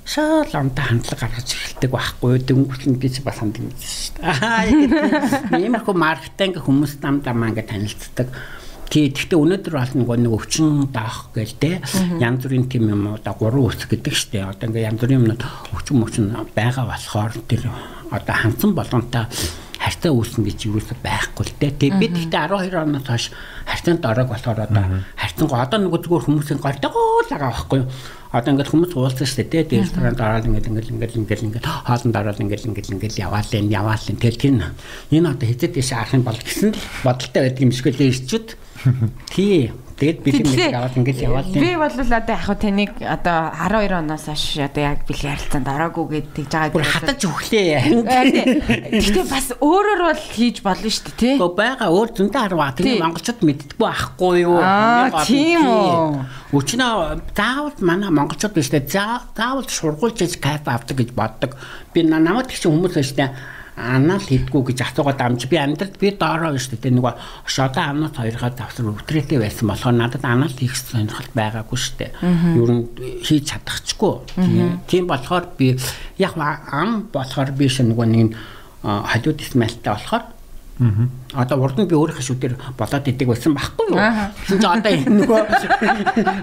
[0.04, 4.26] шал амта хандлага гаргаж эхэлдэг байхгүй дөнгөж нь би бас ханддаг юм шүү дээ.
[5.52, 8.28] Аа иймэрхүү маркетинг хүмүүс нам дамаа ингэ танилцдаг.
[8.90, 11.78] Тий, гэхдээ өнөөдөр бол нөгөө нэг өвчин даах гээл те
[12.18, 14.50] янз бүрийн тийм юм одоо гурван үс гэдэг штэ.
[14.50, 15.44] Одоо ингээ янз бүрийн юмнууд
[15.78, 16.26] өвчин өвчин
[16.58, 17.70] байгаа болохоор тэр
[18.10, 19.30] одоо хандсан болгонтой
[19.80, 21.72] харьцаа үүснэ гэж юу ч байхгүй л дээ.
[21.80, 23.24] Тэгээ бид гэхдээ 12 оноос хойш
[23.64, 24.84] харьцаанд орог болохоор одоо
[25.16, 27.88] харьцан гоо одоо нөгөө зүгээр хүмүүсийн гортойгоо л байгаа байхгүй юу?
[28.30, 32.14] одоо ингээд хүмүүс уулзсан шүү дээ тий ресторанд ороод ингээд ингээд ингээд ингээд ингээд хоолнд
[32.14, 34.54] ороод ингээд ингээд ингээд яваал юм яваал юм тэгэл тэр
[35.10, 38.48] энэ одоо хэзээ дэше арах юм бол гэсэн л бодолтой байдаг юм шиг л ирчүүд
[39.34, 41.52] тий Тэгээд бэлэг нэг аваад ингэж яваал.
[41.52, 46.46] Би бол одоо яг таныг одоо 12 оноос хойш одоо яг бэлэг ярилцаанд ороогүй гэдэг
[46.48, 48.00] жагаад бүр хатаж өглөө.
[48.96, 51.36] Гэхдээ бас өөрөөр бол хийж болно шүү дээ тий.
[51.36, 52.72] Гэхдээ байгаа өөр зөндөө харваа.
[52.80, 54.56] Тэгээ монголчууд мэддэггүй ахгүй юу?
[54.56, 56.56] Аа тийм үү.
[56.56, 58.88] Өчнөө заавал манай монголчууд биш дээ.
[58.88, 61.60] Заавал сургуульч гэж кайф авдаг гэж боддог.
[61.92, 66.52] Би намайг тэгсэн хүмүүс биш дээ анаал хийдгүү гэж асуугаад амж би амьдралд би доороо
[66.58, 67.14] шүү дээ нөгөө
[67.48, 72.10] шодоо амнууд хоёроо давсар өвтрээтэй байсан болохоор надад анаал хийх сонирхол байгаагүй шүү дээ.
[72.60, 72.78] Юу н
[73.24, 74.14] хийж чадахчгүй.
[74.86, 75.04] Тийм.
[75.08, 75.78] Болохоор би
[76.18, 78.28] яг ам болохоор би шинэ нөгөө нэг
[78.84, 80.24] халиуд исмэлтэй болохоор
[80.80, 84.00] Одоо урд нь би өөрийнхөө шүдээр болоод идэг байсан байхгүй юу?
[84.00, 85.40] Тэгсэн чинь одоо энэ нөгөө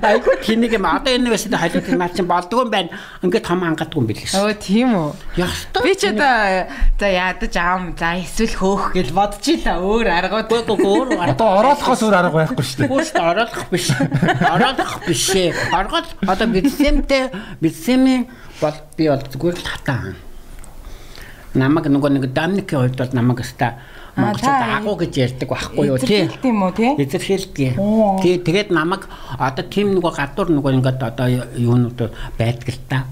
[0.06, 2.94] айгуу тэнийг юм одоо энэ байсан халиуд наа чинь болдгоо юм байна.
[3.26, 4.38] Ингээд том хангадгүй юм билээ.
[4.38, 5.42] Өө тийм үү.
[5.42, 5.82] Ястаа.
[5.82, 6.70] Би ч одоо
[7.02, 10.48] за ядаж аам за эсвэл хөөх гэж бодож ийла өөр аргууд.
[10.86, 13.10] Өөр одоо ороолохоос өөр арга байхгүй шүү дээ.
[13.10, 13.90] Шүү ороолох биш.
[14.54, 15.26] Ороолох биш.
[15.74, 18.30] Оргол одоо бидсэмтэй бидсэми
[18.62, 20.14] бол би бол зүгээр л хатаа.
[21.58, 23.82] Намаг нөгөө нэг дамникийн хувьд бол намаг өста
[24.18, 26.26] монголчууд агуу гэж ярьдаг байхгүй юу тий.
[26.26, 26.92] Эзэрхийлдэг юм уу тий?
[26.98, 27.72] Эзэрхийлдэг.
[28.26, 29.06] Тий тэгээд намайг
[29.38, 33.06] одоо тийм нөгөө гадуур нөгөө ингээд одоо юунууд байдаг л та.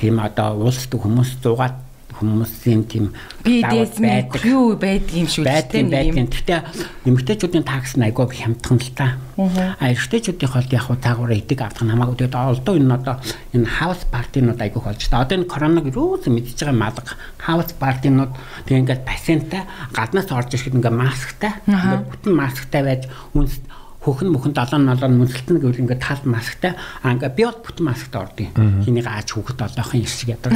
[0.00, 1.85] Тийм одоо уулздаг хүмүүс 100
[2.16, 3.12] хүмүүсийн тийм
[3.44, 6.32] BDSM юу байдаг юм шүү дээ тийм байдаг.
[6.32, 6.60] Гэхдээ
[7.04, 9.20] эмэгтэйчүүдийн такс нь айгүй хямдхан л та.
[9.36, 12.16] А эрэгтэйчүүдийн холд яг хуу таагуур идэг авах нь хамаагүй.
[12.24, 13.16] Тэгээд олдоо энэ одоо
[13.52, 15.20] энэ хаус партинууд айгүй болж та.
[15.20, 18.32] Одоо энэ коронавиг юус мэдчихэж байгаа малга хаус партинууд
[18.64, 19.62] тэг ингээд пациентаа
[19.92, 23.02] гаднаас орж ирэхэд ингээд масктай ингээд бүтэн масктай байж
[23.36, 23.60] үнс
[24.06, 28.20] хөхн мөхн 70 налан мөнсөлтөн гэвэл ингээд тал масктай а ингээд би бол бүтэн масктай
[28.22, 28.50] ордیں۔
[28.86, 30.54] Хинийг ааж хүүхэд олоохын ирсэг ядаг.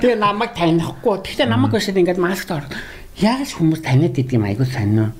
[0.00, 1.20] Тэгээ намайг танихгүй.
[1.20, 2.72] Гэхдээ намайг өшөд ингээд масктай орд.
[3.20, 5.12] Яаж хүмүүс таниад идэг юм айгуу сонин.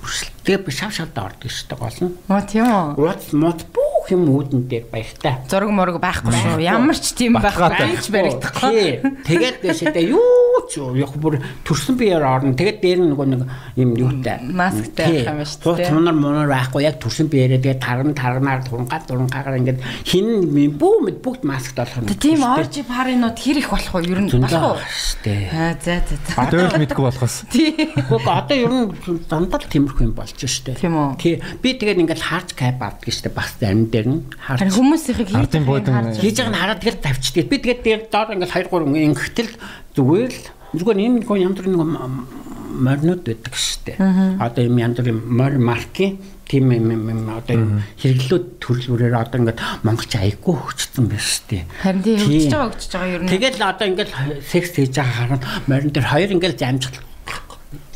[0.00, 2.16] Үрсэлтээ би шав шавд ордог шүү дээ гол нь.
[2.32, 2.96] Оо тийм үү.
[2.96, 5.44] What what бүх юм үүдэн дээр баяртай.
[5.44, 6.64] Зураг морог байхгүй шүү.
[6.64, 9.04] Ямар ч тийм байх байнч баригдахгүй.
[9.28, 10.39] Тэгээд дэшээ юу
[10.76, 12.54] яг бүр төрсөн биеэр орно.
[12.54, 13.42] Тэгээд дээр нь нөгөө нэг
[13.76, 15.90] юм юутай масктай байх юм шүү дээ.
[15.90, 20.26] Тунар мунар байхгүй яг төрсөн биеэрээ тэгээд тарган тарганаар дурнгаа дурнгаагаар ингээд хин
[20.78, 22.06] бүү мэд бүгд маскт болох юм.
[22.14, 24.06] Тийм орж паринууд хэр их болох вэ?
[24.10, 24.78] Ер нь болох уу?
[24.86, 25.34] Штэ.
[25.50, 26.46] Аа за за за.
[26.50, 27.36] Дөөл мэдгүй болохоос.
[27.50, 27.74] Тийм.
[28.10, 28.86] Одоо ер нь
[29.26, 30.78] дандаа тиймэрхүү юм болж штэ.
[30.78, 31.18] Тийм үү.
[31.18, 31.34] Тий.
[31.62, 34.70] Би тэгээд ингээд харж кап авдаг штэ бас зарим дээр нь харж.
[34.70, 37.46] Хүмүүсийнхийг хийж байгаа хийж байгаа нь хараад тэгээд тавьчихдаг.
[37.50, 39.52] Би тэгээд дээр доор ингээд 2 3 ингэхтэл
[39.96, 42.00] зүгээр л зүгээр энэ нэг янз бүрийн нэг
[42.70, 43.98] морнууд байдаг штэ.
[44.38, 50.54] Одоо юм янз бүрийн мор марки тийм юм одоо хэрэглүүд төрлөөрөөр одоо ингээд монголч айгүй
[50.54, 51.66] хөгжсөн байна штэ.
[51.82, 53.30] Харин тийм хөгжиж байгаа хөгжиж байгаа ер нь.
[53.30, 54.10] Тэгэл одоо ингээд
[54.46, 57.06] секс хийж байгаа хараад морин дээр хоёр ингээд замжлал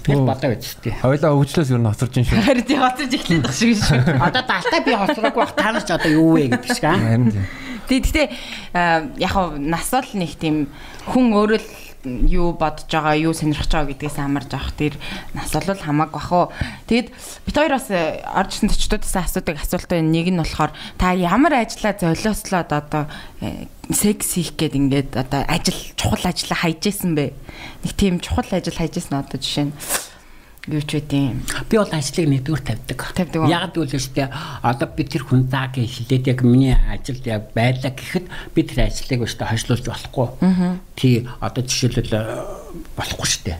[0.05, 0.93] Тэгэл бодоо гэж тий.
[1.01, 2.45] Хойлоо хөгжлөөс юу н хоцорж ин шүү.
[2.45, 4.05] Харин тий хоцорж эхлэх шиг шүү.
[4.29, 7.01] Одоо далтаа би хоцроогүй бах та нар ч одоо юу вэ гэдэг шиг аа.
[7.01, 7.45] Харин тий.
[7.89, 8.27] Тий, гэтээ
[9.17, 10.69] яг хав нас бол нэг тийм
[11.09, 11.69] хүн өөрөө л
[12.05, 14.95] юу бодож байгаа, юу сонирхож байгаа гэдгээс хамаарж авах тэр
[15.33, 16.47] нас бол хамаагүй бах уу.
[16.87, 21.97] Тэгэд бит хоёр бас орж ирсэн төчдөөдөөс асуудаг асуултын нэг нь болохоор та ямар ажиллаа
[21.97, 23.09] золиослоод одоо
[23.89, 27.33] секс хийх гээд ингээд одоо ажил чухал ажлаа хайж исэн бэ?
[27.85, 29.75] Нэг тийм чухал ажил хайж исэн одоо жишээ нь
[30.69, 31.37] юу ч үгүй.
[31.69, 33.01] Би бол ажлыг нэгдүгээр тавьдаг.
[33.13, 33.49] Тавьдаг.
[33.53, 34.29] Яг л үстэй
[34.65, 38.89] одоо би тэр хүн заа гэж хэлээд яг миний ажил яг байлаа гэхэд би тэр
[38.89, 40.29] ажлыг өштэй хойшлуулж болохгүй.
[40.97, 42.25] Тий одоо жишээлбэл э,
[42.97, 43.59] болохгүй шүү дээ.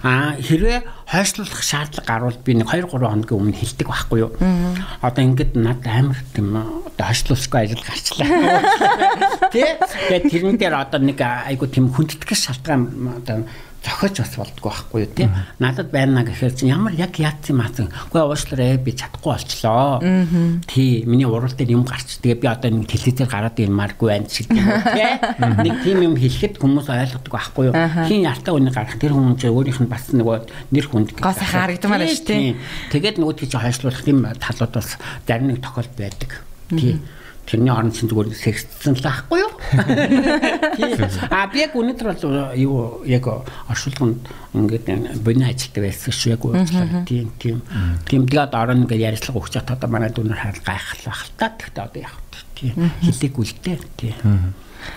[0.00, 0.80] Аа хэрвээ
[1.12, 4.32] хойшлуулах шаардлага гарвал би нэг 2 3 хоногийн өмнө хэлдэг байхгүй юу?
[5.04, 8.28] Одоо ингээд над амар тийм одоо хойшлуулахгүй ажил гарчлаа.
[9.52, 9.68] Тий.
[10.08, 13.44] Тэгээд тэрэн дээр одоо нэг айгу тийм хүндэтгэх шалтгаан одоо
[13.86, 15.28] зохиож бас болдгоо байхгүй юу тий.
[15.62, 17.86] Надад байна гэхээр чинь ямар яг яат юм аасан.
[18.10, 20.02] Үгүй уушлаарэ би чадахгүй болчлоо.
[20.66, 24.50] Тий, миний урал дээр юм гарч тэгээ би одоо нэг телевизээр гараад ирмааргүй байна шиг
[24.50, 24.66] тийм.
[24.66, 27.74] Нэг тийм юм хэлэхэд хүмүүс ойлгодог байхгүй юу.
[28.10, 31.78] Хин ялтай үнийг гарах тэр хүн чинь өөрийнх нь бас нөгөө нэр хүнд гоо сайхан
[31.78, 32.56] харагдмаар шүү тий.
[32.90, 36.42] Тэгээд нөгөө тийч хойшлуулах тийм талууд бас зарим нэг тохиолдол байдаг.
[36.74, 36.98] Тий.
[37.46, 39.52] Тэрний орон чинь зүгээр сексцэн л ахгүй юу?
[41.30, 43.30] А би яг өнөөдөр бол юу яг
[43.70, 47.06] оршуулганд ингээд боны ажилтдаг байсан шүү яг уучлаа.
[47.06, 47.62] Тийм тийм.
[48.02, 51.54] Тэгээд орон ингээд ярилцлага өгч чадаад одоо манай дүнээр харал гайхал байх л та.
[51.54, 52.14] Тэгтээ одоо яг
[52.58, 53.78] тийм хилэг үлдээ.
[53.94, 54.54] Тийм.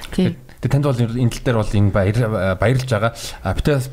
[0.10, 0.34] Тийм.
[0.60, 2.18] Тэгээ танд бол энэ тал дээр бол энэ баяр
[2.58, 3.14] баярлж байгаа.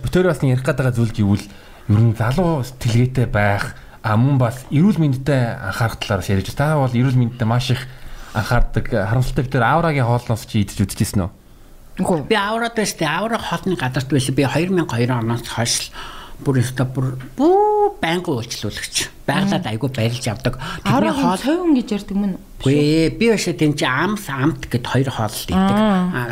[0.01, 1.47] Битээр бас ярих гэдэг зүйл гэвэл
[1.93, 6.91] ер нь залуу сэтгэлгээтэй байх а мөн бас эрүүл мэндэд анхаарах талаар ярьж та бол
[6.91, 7.83] эрүүл мэндэд маш их
[8.37, 11.31] анхаардаг харамсалтай тэр аурагийн хоолноос чи идэж үзчихсэн үү?
[12.05, 12.29] Үгүй.
[12.29, 13.09] Би аураад байж тээ.
[13.09, 15.89] Аура хоолны гадарт байсан би 2002 оноос хойш
[16.45, 16.61] бүр
[16.95, 17.07] бүр
[17.39, 20.59] бүү байнгын уучлуулагч байглаад айгу барилж авдаг.
[20.85, 22.37] Тэрний хоол цовин гэж ярьдаг мөн.
[22.63, 25.57] Үгүй би биш тийм чи амс амт гэд хоёр хоол идэг.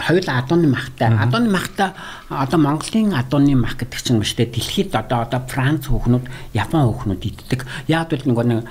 [0.07, 1.11] Хоёул адууны махтай.
[1.11, 1.91] Адууны махтай
[2.29, 7.23] одоо Монголын адууны мах гэдэг чинь биш үү дэлхийд одоо одоо Франц хүүхнүүд, Япон хүүхнүүд
[7.25, 7.67] иддэг.
[7.89, 8.63] Яг л нөгөө нэг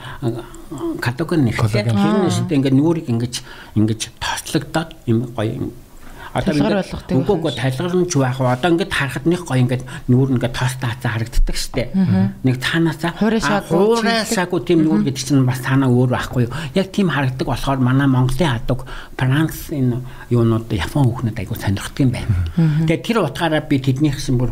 [1.03, 1.83] катагон нэгтэй.
[1.83, 3.43] Тэр нэштэй ингээд нүрийг ингэж
[3.75, 5.69] ингэж тослогдоод юм гоё
[6.33, 8.41] Одоо ингээд үгүй үгүй талгарамж байх.
[8.41, 11.93] Одоо ингээд харахад нэг гоё ингээд нүүр ингээд тоос таацаа харагддаг штеп.
[12.41, 13.11] Нэг цаанаасаа
[13.69, 16.53] хуурайсаагүй тийм нүүр гэдэг чинь бас цаанаа өөр байхгүй юу.
[16.73, 18.81] Яг тийм харагддаг болохоор манай Монголын хадаг
[19.13, 20.01] Франц энэ
[20.33, 22.33] юунууд Япон хүүхнүүд айгу сонирхдаг юм байна.
[22.89, 24.51] Тэгээ тэр утгаараа би тэднийх шиг бүр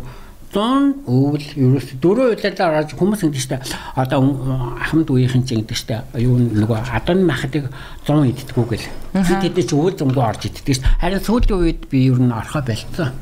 [0.52, 3.56] 100 өвөл ерөөс дөрөв үйлээр орж хүмүүс ингэдэг штэ.
[3.96, 6.04] Одоо ахмад үеийнхэн чинь ингэдэг штэ.
[6.20, 7.72] Юу нөгөө адон махадыг
[8.04, 8.88] 100 иддэггүй гэл.
[9.16, 10.92] Тэд ч өвөл зөнгөө орж иддэг штэ.
[11.00, 13.16] Харин сүүлийн үед би ер нь орхоо болцсон.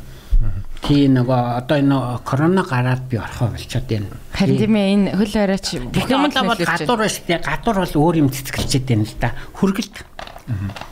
[0.82, 4.10] Тий нөгөө одоо энэ корона гараад би орхоо болчиход байна.
[4.34, 7.94] Харин тийм ээ энэ хөл оройч бүх юм л бол гадуур ба штэ гадуур бол
[7.94, 9.36] өөр юм цэцгэлчээд байна л да.
[9.54, 9.96] Хүргэлт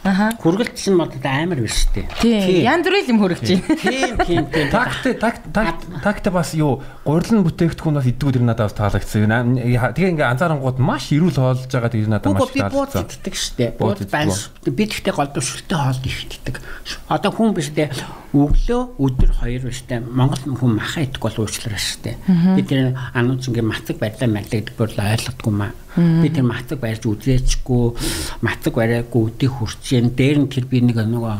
[0.04, 0.30] Аха.
[0.40, 2.06] Хүргэлт чинь мод амар биш үү?
[2.22, 2.62] Тийм.
[2.64, 3.76] Ян бүрийн юм хөргөж байна.
[3.82, 4.68] Тийм, тийм, тийм.
[4.70, 9.58] Такт такт такт бас юу гурилан бүтээгдэхүүн бас тэр надад бас таалагдсан.
[9.92, 12.54] Тэгээ ингээ анзаарангууд маш ирүүл хоолж байгаа тэр надад маш таалагдсан.
[12.54, 13.66] Би бууд иддэг штэ.
[13.78, 14.50] Бууд банс.
[14.64, 16.56] Би тэгтээ голдвшилтэй хоол их иддэг.
[17.08, 17.90] Одоо хүн биш дээ
[18.28, 22.20] өглөө өдөр хоёр биштэй Монгол хүн маха идэх бол уучлаарай штэ.
[22.56, 25.72] Би тэр анууч ингээ мацаг барьлаа марлагддаг бол ойлгодгүй маа.
[25.98, 27.84] Би тэр мацаг барьж үзээчгүй
[28.46, 30.14] мацаг бариагүй өдөө хурц юм.
[30.14, 31.34] Дээр нь тэр би нэг нөгөө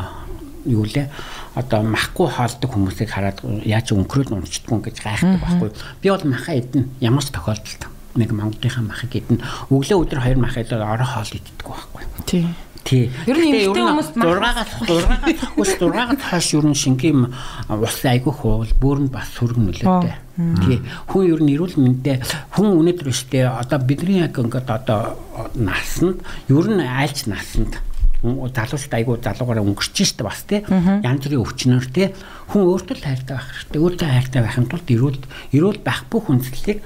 [0.68, 1.08] юу лээ
[1.54, 5.70] одоо махгүй хаалдаг хүмүүсийг хараад яаж өнгөрөөд унцдаггүй гэж гайхдаг байхгүй.
[6.02, 7.82] Би бол маха идэн ямар ч тохиолдолд
[8.18, 9.38] нэг Монголынхаа махыг идэн
[9.70, 12.02] өглөө өдөр хоёр мах идэл орой хоол иддэг байхгүй.
[12.26, 12.54] Тийм.
[12.88, 13.10] Тий.
[13.28, 17.28] Ер нь эмэгтэй хүмүүс 6-аас 6-аас хөөс 6-аас хойш ер нь шингийн
[17.68, 20.16] ус айгүй хуул бөөрн бас сүргэн нөлөөтэй.
[20.64, 20.80] Тий.
[21.12, 22.24] Хүн ер нь эрүүл мэндэ
[22.56, 25.20] хүн өнөөдөр өштэй одоо бидний яг ингээд одоо
[25.52, 27.76] насанд ер нь айлч насанд
[28.24, 30.64] залуучд айгуу залуугаараа өнгөрч штэ бас тий.
[30.64, 32.08] Янз бүрийн өвчнөр тий.
[32.48, 33.84] Хүн өөртөө хайртай байх хэрэгтэй.
[33.84, 35.20] Өөртөө хайртай байхын тулд эрүүл
[35.52, 36.80] эрүүл байх бүх хүнслэлийг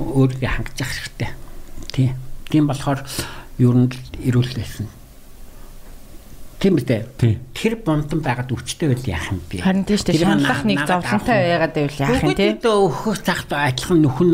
[0.00, 1.30] өөрийгөө хангаж явах хэрэгтэй.
[1.92, 2.08] Тий.
[2.48, 3.04] Тийм болохоор
[3.60, 3.92] ер нь
[4.26, 4.88] эрүүл байсан
[6.62, 7.42] Тийм үү?
[7.58, 9.66] Тэр бомтон байгаад өвчтэй байл яах юм бэ?
[9.66, 10.22] Харин тийм шүү дээ.
[10.22, 12.46] Шаналх нэг зовлонтой байгаад байвал яах юм те?
[12.54, 14.30] Бүгд өөхөх цагт адилхан нөхөн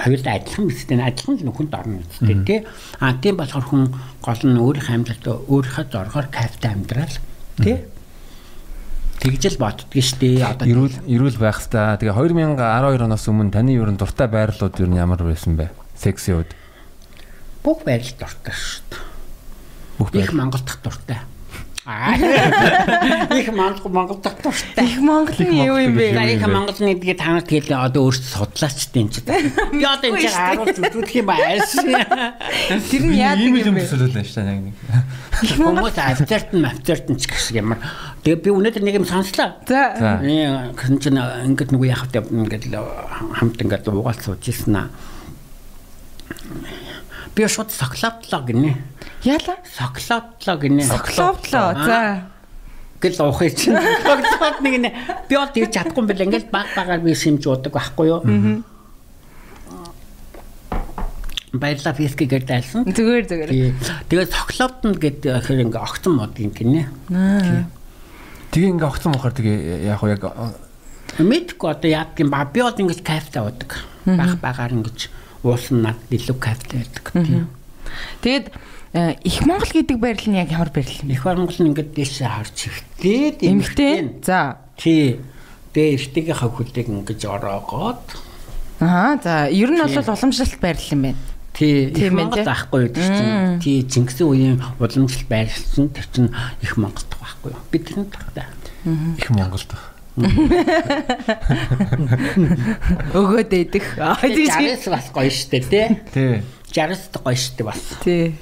[0.00, 2.56] хоёул адилхан үстэй адилхан нөхөнд орно үстэй те.
[2.96, 7.16] А тийм болохоор хүн гол нь өөрийнхөө амьдралд өөрийнхөө зоргоор кайфтай амьдрал
[7.60, 7.84] те.
[9.20, 10.48] Тэгжэл боддгоо штэ.
[10.48, 12.00] Одоо эрүүл эрүүл байх хэвээр.
[12.00, 12.16] Тэгээ
[12.56, 15.76] 2012 оноос өмнө таны ер нь дуртай байрлууд ер нь ямар байсан бэ?
[15.92, 16.56] Секси үед.
[17.60, 18.96] Бүх байрал дуртай штэ.
[20.00, 21.20] Бүх байрал Монгол дахь дуртай.
[21.86, 24.86] Их Монгол Монгол доктортай.
[24.86, 26.18] Их Монгол нь юу юм бэ?
[26.34, 29.22] Их Монголны тэгээ та нарт хэлээ одоо өөрсдөө судлаач тийм ч.
[29.22, 31.78] Би одоо энэ харуулж үзүүлэх юм ааш.
[32.90, 33.86] Тэр нь яадаг юм бэ?
[33.86, 34.74] төсөөлөл нь шүү дээ.
[35.62, 37.78] Хүмүүс авцарт нь авцарт нь ч гэх ямар.
[38.26, 39.54] Тэгээ би өнөөдөр нэг юм сонслоо.
[39.62, 39.94] За.
[40.26, 44.90] Э хэн ч ингээд нөгөө яхав ингээд хамт ингээд уугаал сууж ирсэн аа
[47.36, 48.72] би шууд соклотлоо гинэ.
[49.22, 49.60] Яла?
[49.76, 50.88] Соклотлоо гинэ.
[50.88, 51.76] Соклотлоо.
[51.84, 52.32] За.
[53.00, 53.76] гэл уухыг чинь.
[53.76, 54.90] Соклот нэг нэ.
[55.28, 58.24] Би бол тэгж чадахгүй юм бэл ингээл баг багаар би шимж уудаг байхгүй юу?
[58.24, 58.64] Аа.
[61.52, 62.88] Баярлаа фиски гэдэлсэн.
[62.88, 63.50] Зүгээр зүгээр.
[64.08, 66.88] Тэгээд соклотн гэдэг хэр ингээ огцон мод юм гинэ.
[67.12, 67.68] Аа.
[68.50, 70.24] Тэгээ ингээ огцон мохоор тэгээ яг яг
[71.20, 73.84] мэдгүй одоо яадаг юм ба би бол ингэж кайфтай уудаг.
[74.08, 75.12] Баг багаар ингэж
[75.46, 77.46] уусан над илүү кайфтай байдаг тийм.
[78.20, 78.46] Тэгээд
[78.92, 81.14] э, их Монгол гэдэг байрал нь яг ямар байрал юм?
[81.14, 84.20] Их Монгол нь ингээд дээшээ харж ихтэй эмхтэй.
[84.26, 84.58] За.
[84.76, 85.22] Тий.
[85.72, 88.04] Тэгээ эртнийхээ хөлийг ингэж ороогоод
[88.82, 91.22] Аа за ер нь бол уламжлалт байрал юм байна.
[91.54, 91.88] Тий.
[91.94, 93.60] Их Монгол байхгүй гэдэг чинь.
[93.62, 96.30] Тий Чингисийн үеийн уламжлалт байрлалсан тэр чинь
[96.60, 97.62] их Монголд байхгүй юу?
[97.72, 98.50] Бид тэр нь тагтаа.
[98.84, 99.95] Их Монголд байна
[103.16, 104.00] Өгөөд идэх.
[104.00, 105.92] 60 бас гоё штэ тий.
[106.14, 106.40] Тий.
[106.72, 108.00] 60 гоё штэ бас.
[108.00, 108.32] Тий.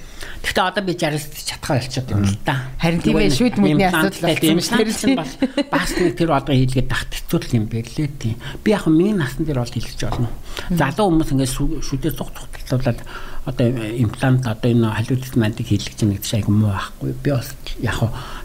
[0.44, 2.68] Гэхдээ одоо би 60 чадхаа болчиход юм л да.
[2.78, 5.32] Харин тийм ээ шүд мэдний асуудал болсон бас
[5.72, 8.36] бас нэг тэр одоо хийлгээд тахт хэцүү юм бэлээ тийм.
[8.62, 10.28] Би яг миний насны дээр бол хэлж болно.
[10.68, 11.52] Залуу хүмүүс ингээд
[11.82, 13.00] шүдээ цуг цугталуулаад
[13.44, 13.66] одоо
[14.00, 17.10] имплант одоо энэ халиулт мандыг хийлгэж байгаа гэдэг шиг юм уу байхгүй.
[17.20, 17.98] Би бас яг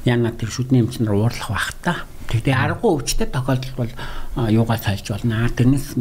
[0.04, 2.04] яна тэр шүдний эмчнэр уурлах бах та.
[2.28, 3.92] Тэгтээ аргагүй өвчтэй тохиолдол бол
[4.52, 5.48] юугаа сайлж болно.
[5.56, 5.96] Тэрнээс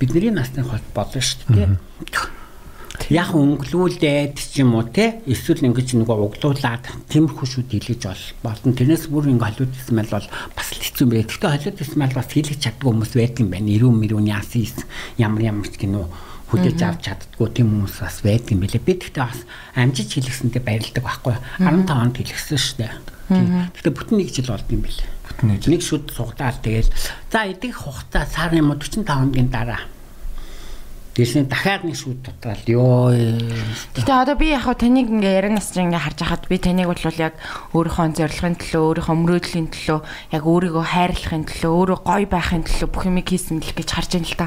[0.00, 2.37] бидний насны хол болно шүү дээ.
[3.08, 8.74] Яг өнгөлүүлээд ч юм уу те эсвэл ингэж нөгөө углуулад тиймэрхүү шүүд хийлгэж бол болно.
[8.74, 11.28] Тэрнээс бүр ингэ халиуд смэл бол бас л хэцүү юм байна.
[11.30, 13.72] Гэхдээ халиуд смэл бас хийлгэж чаддгүй хүмүүс байдаг юм байна.
[13.72, 14.84] Ирүүн мөрүүний яасан
[15.16, 16.04] ямар ямар ч гинөө
[16.52, 18.84] хүлээж авч чаддгүй тийм хүмүүс бас байдаг юм билээ.
[18.84, 19.40] Би тэгтээ бас
[19.72, 21.36] амжиж хэлгэсэнтэй баярлдаг байхгүй.
[21.64, 22.92] 15 онд хэлгэсэн шүү дээ.
[23.72, 26.90] Тэгтээ бүтэн нэг жил болд юм билээ нэг шүд сугадаад тэгэл
[27.30, 29.86] за эдгээр хугацаа сарын 45 хоногийн дараа
[31.18, 33.10] Тэсний дахиад нэг шүүд дутраал ёо.
[33.10, 37.34] Гэтэ одоо би яг таныг ингээ ярианаас чинь ингээ харж хахад би таныг бол яг
[37.74, 39.98] өөрийнхөө зорилгын төлөө, өөрийнхөө мөрөөдлийн төлөө,
[40.30, 44.30] яг өөрийгөө хайрлахын төлөө, өөрөө гоё байхын төлөө бүх юмыг хийсэн л гэж харж байна
[44.30, 44.46] л та.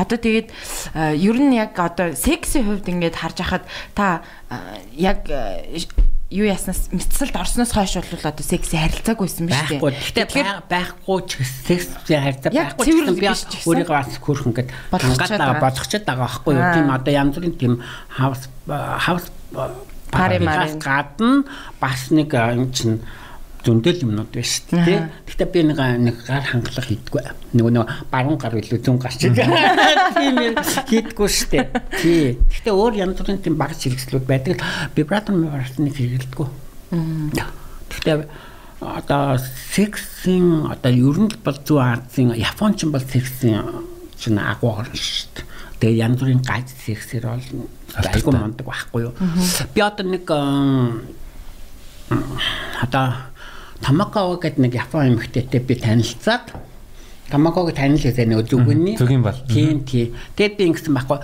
[0.00, 0.48] Одоо тэгээд
[0.96, 4.24] ер нь яг одоо секси хувьд ингээд харж хахад та
[4.96, 5.28] яг
[6.28, 10.28] юу яснаас мэдсэлд орсноос хойш бол одоо секси харилцаагүйсэн шүү дээ.
[10.28, 13.28] Тэгэхээр байхгүй ч секси харилцаа байхгүй ч би
[13.64, 16.68] өөрийгөө бас хөөрхөн гэд хангаад болгочод байгаа байхгүй юу.
[16.76, 17.74] Тийм одоо янз бүрийн тийм
[18.12, 19.24] хаус хаус
[20.12, 21.48] паримаас гадна
[21.80, 23.00] бас нэг юм чинь
[23.64, 25.00] зөндөл юмнууд байна шүү дээ.
[25.26, 27.22] Гэхдээ би нэг нэг гар хангалах хийдгүү.
[27.58, 29.34] Нөгөө нөгөө баруун гар илүү зүүн гар шиг.
[29.34, 31.66] Тийм юм хийдгүү шүү дээ.
[31.98, 32.38] Тий.
[32.38, 34.62] Гэхдээ өөр янз бүрийн тийм баг хэрэгслүүд байдаг.
[34.94, 36.48] Вибратор вибраторыг хэрэглэдэггүй.
[37.90, 38.16] Гэхдээ
[38.80, 39.38] одоо
[39.74, 43.66] сексийн одоо ер нь бол зүүн Азийн Японч бол сексийн
[44.14, 45.46] чинь агуу орно шүү дээ.
[45.82, 47.42] Тэгээ янз бүрийн гаж сексээр бол
[48.06, 49.14] айгүй мондөг байхгүй юу.
[49.74, 50.30] Би одоо нэг
[52.78, 53.06] одоо
[53.82, 56.54] Тамакао гэдэг нэг Япон эмэгтэйтэй би танилцаад
[57.28, 58.96] Тамаког танил гэдэг нэг зүгүнний.
[58.96, 59.36] Зүгийн бол.
[59.52, 60.16] Тийм тийм.
[60.32, 61.20] Тэгэд би ингэсэн байхгүй.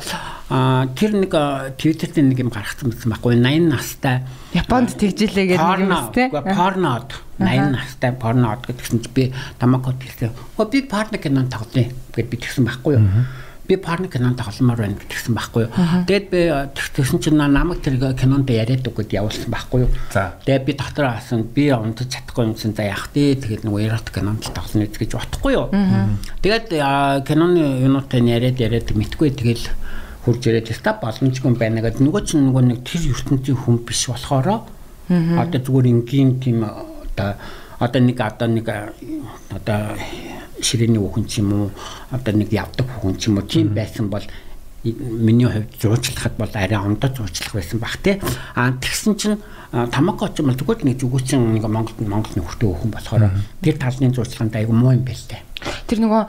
[0.53, 1.33] Аа тэр нэг
[1.81, 3.41] Twitter дээр нэг юм гаргацсан байсан байхгүй.
[3.41, 4.21] 80 настай
[4.53, 6.29] Японд тэгжилээ гэдэг юм уу те?
[6.29, 7.09] Порнод
[7.41, 9.25] 80 настай порнод гэдгсэн чи би
[9.57, 10.29] Тамаког хэлсэн.
[10.61, 13.09] Хөө би порно кинон тоглоё гэд би тэгсэн байхгүй юу?
[13.69, 15.73] Би порно кинонд тогломоор байна гэсэн байхгүй юу.
[16.05, 16.41] Тэгээд би
[16.97, 19.91] тэгсэн чинь намайг тэр кинонд яриад үгэд явуулсан байхгүй юу.
[20.13, 23.41] Тэгээд би дотор асан би унтаж чадахгүй юм чинь за яах вэ?
[23.41, 25.69] Тэгээд нөгөө эрот кинонд тоглоно гэж бодохгүй юу.
[26.45, 26.67] Тэгээд
[27.25, 29.65] киноны юунуудтай яриад яриад мэдгүй тэгэл
[30.25, 34.09] хурж ирээд ста боломжгүй юм байна гэдэг нөгөө чинь нөгөө нэг тэр ертөнцийн хүн биш
[34.09, 34.65] болохоро
[35.09, 37.37] Одоо зүгээр энгийн тийм одоо
[37.79, 38.69] одоо нэг одоо нэг
[39.53, 39.81] одоо
[40.61, 41.71] ширээний хүүхэн ч юм уу
[42.11, 44.23] одоо нэг явдаг хүүхэн ч юм уу тийм байсан бол
[44.85, 48.21] миний хувьд зуучлахад бол арай ондоо зуучлах байсан бах тий.
[48.55, 49.39] А тэгсэн чинь
[49.73, 53.25] тамако ч юм бол тэгвэл нэг зүгүүцэн нэг Монголд Монгол нөхөртэй өхөн болохоор
[53.65, 55.41] тэр талны зурчлаганд айгүй муу юм байл тээ.
[55.89, 56.23] Тэр нөгөө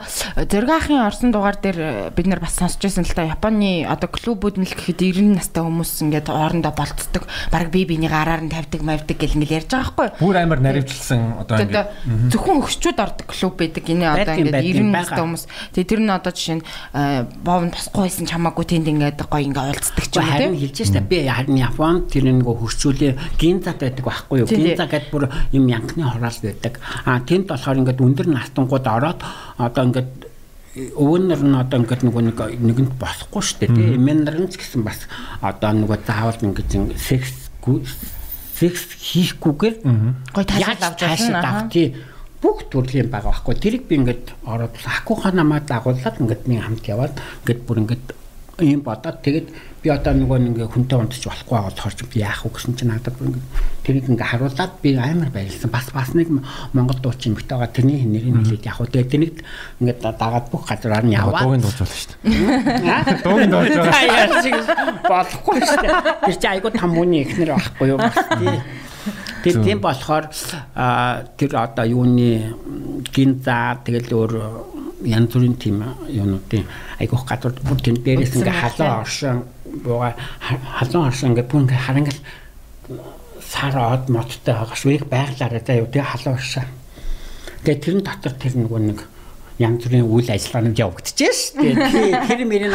[0.50, 4.60] зөргаахын орсон дугаар дээр э, бид нар бас сонсч байсан л та Японы одоо клубүүд
[4.60, 7.24] нь л гэхэд 90 настай хүмүүс ингээд хоорондоо болцдог.
[7.52, 10.08] Бараг бие биенийг араар нь тавьдаг, мавьдаг гэл ингээд ярьж байгаа байхгүй.
[10.20, 13.84] Бүр амар наривчлсан одоо ингээд зөвхөн өгчүүд ордог клуб байдаг.
[13.86, 15.44] Энэ одоо ингээд 90 настай хүмүүс.
[15.72, 16.64] Тэгээ тэр нь одоо жишээ нь
[17.44, 20.54] боовн босхгүй байсан чамаагүй тэнд ингээд гоё ингээд уулздаг ч юм уу тийм.
[20.56, 24.48] Хэлж штэ би харин Японд тэр нөгөө хөрчүүлээ гинза байдаг байхгүй юу?
[24.48, 26.74] Гинза гэдэг бүр юм янхны хороол байдаг.
[27.04, 29.20] А тэнд болохоор ингээд өндөр настангууд ороод
[29.56, 30.12] одоо ингээд
[30.96, 35.08] өвөнөр нь одоо ингээд нөгөө нэг нэгэнд босхгүй шүү дээ тийм ч гэсэн бас
[35.40, 36.70] одоо нөгөө заавал ингээд
[37.00, 37.48] секс
[38.56, 39.76] секс хийхгүйгээр
[40.32, 41.00] гой таашаал авч
[41.32, 41.96] байгаа тийм
[42.40, 43.54] бүх төрлийн байгаа байхгүй.
[43.56, 48.06] Тэрийг би ингээд ороод акуха намаа дагуулад ингээд нэг хамт яваад ингээд бүр ингээд
[48.60, 49.48] ийм бодоод тэгээд
[49.86, 53.30] би одоо нөгөө нэг хүнтэй унтчих болохгүй болохоор би яах вэ гэсэн чинь надад бүр
[53.30, 53.46] ингээд
[53.86, 55.70] тэрийг ингээ харуулад би амар баярлсан.
[55.70, 56.26] Бас бас нэг
[56.74, 59.36] Монгол дуучин эмэгтэй байгаа тэрний нэрийг хэлээд яг үү тэрийг
[59.78, 63.22] ингээ дагаад бүх газараар нь яваад дуугийн дууж болно шүү дээ.
[63.22, 64.26] Дуугийн дууж байгаа.
[65.06, 65.94] Болохгүй шүү дээ.
[66.26, 67.98] Тэр чи айгуу тамууны ихнэр байхгүй юу.
[69.46, 70.34] Тэр тийм болохоор
[71.38, 72.58] тэр одоо юуны
[73.14, 74.32] гинза тэгэл өөр
[75.06, 75.78] янз бүрийн тийм
[76.10, 76.66] юунуудын
[76.98, 79.38] айгуух гадуур бүр тэн дээрээс ингээ халуун оршин
[79.82, 80.14] бууга
[80.80, 82.20] халуун оршин ингээ бүр ингээ харангал
[83.42, 84.96] сар од моттой байгаа шүү.
[84.96, 86.66] Яг байглаараа заа юу тэгээ халуун уршаа.
[87.64, 89.00] Тэгээ тэрэн дотор тэр нөгөө нэг
[89.58, 92.24] янз бүрийн үйл ажиллагаанд явагдчихжээ шүү дээ.
[92.28, 92.74] Тэр мөрийн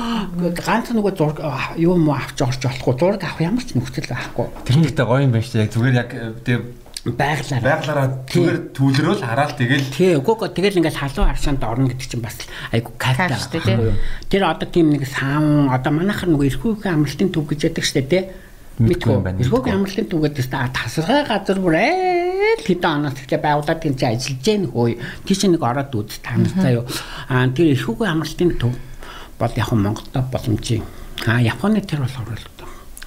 [0.66, 1.38] ганц нөгөө зураг
[1.74, 4.46] юу муу авч орж болохгүй зураг авах ямар ч нөхцөл байхгүй.
[4.62, 5.74] Тэр нэгтэй гоё юм байна шүү дээ.
[5.74, 6.10] Зүгээр яг
[6.46, 6.62] тэгээ
[7.04, 12.08] байглаар байглаараа зүгээр түүлрөөл хараад тэгэл тий үгүй үгүй тэгэл ингээл халуун аршаанд орно гэдэг
[12.12, 12.36] чинь бас
[12.76, 13.96] айгу кайфтай дээ.
[14.28, 18.22] Тэр одоо тийм нэг саун одоо манайхар нөгөө эрхүүхэн амралтын төв гэж яддаг дээ тий
[18.80, 19.40] мэдгүй юм байна.
[19.40, 24.62] Эрхөг амралтын түгээд тест тасархай газар бүр айл хэдэн оноос ихтэй байгуулаад тийм ажиллаж гэн
[24.68, 24.94] хөөе.
[25.24, 26.84] Тий чи нэг ороод үз танилцаа юу.
[27.28, 28.76] Аа тэр эрхөг амралтын төв
[29.40, 30.84] бол яг Монголд боломжийн.
[31.24, 32.49] Аа Японы тэр болохоор л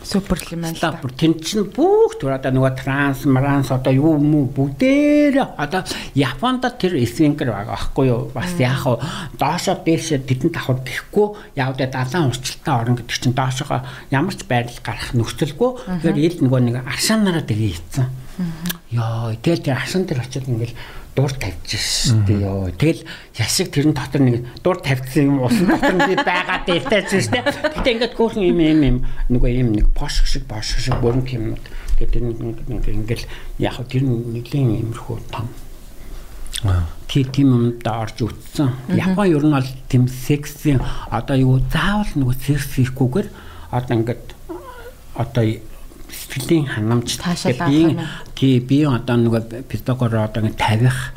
[0.04, 0.92] Супер юм байна.
[1.00, 5.84] Бүр тэн чин бүх төр одоо нөгөө транс, маранс одоо юу мүү бүгдээр одоо
[6.14, 8.28] Японд тэр эсвинкер байгаа байхгүй юу?
[8.36, 9.00] Бас яах вэ?
[9.40, 13.80] Доошоо дээшээ тэдэн давхар гэхгүй явдаа далайн урчлалтай орно гэдэг чинь доошоо
[14.12, 15.72] ямар ч байрлал гарах нөхцөлгүй.
[16.04, 18.08] Тэгэхээр ил нөгөө нэг аршаанаараа тэгээ ийцэн.
[18.92, 20.76] Йоо, тэгэл тэр аршаан дээр очиод ингээл
[21.16, 22.70] дур тавьчихсан шүү дээ ёо.
[22.74, 23.06] Тэгэл
[23.38, 27.44] яшиг тэрэн дотор нэг дур тавьсан юм усан дотор нэг байгаа дээлтэй шүү дээ.
[27.78, 28.98] Гэтэ ингээд гөрхөн юм юм юм
[29.30, 31.66] нөгөө юм нэг пош шиг бош шиг бүрэн юмнууд.
[32.02, 32.24] Тэгээд тэр
[32.66, 33.26] нэг ингээл
[33.62, 35.46] яг тэр нэгэн иймэрхүү том.
[37.06, 38.74] Тэр тийм юмд орж үтсэн.
[38.98, 40.82] Япон ер нь бол тийм сексийн
[41.14, 43.28] одоо юу заавал нөгөө секс хийхгүйгээр
[43.70, 44.26] одоо ингээд
[45.14, 45.44] одоо
[46.34, 47.18] сэтгэлийн хангамж
[47.70, 47.98] би
[48.34, 51.14] тий би одоо нөгөө Питагор одоо тавих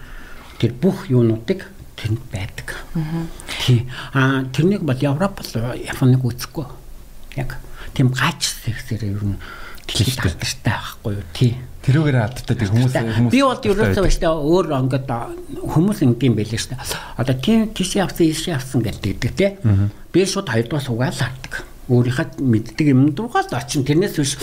[0.60, 1.64] тэр бүх юунуудыг
[1.96, 2.76] тэнд байдаг.
[3.48, 3.88] Тий.
[4.12, 6.66] А тэрнийг бол Европ бол Японыг үзэхгүй.
[7.40, 7.56] Яг
[7.96, 9.40] тийм гач сексээр ер нь
[9.88, 11.24] дэлхийд алдартаа байхгүй юу?
[11.32, 11.56] Тий.
[11.86, 15.08] Тэрүүгээр алдтаа тэр хүмүүс хүмүүс би бол ерөөсөө баштай өөр ингээд
[15.64, 16.82] хүмүүс ингэм байлээ шүү дээ.
[17.22, 19.56] Одоо тийм тийш явсан, ийш явсан гэдэг тий.
[20.12, 24.34] Би шууд хоёрдугаар суугаад хардаг өөрийнхөө мэддэг юм дуугаас очин тэрнээс биш.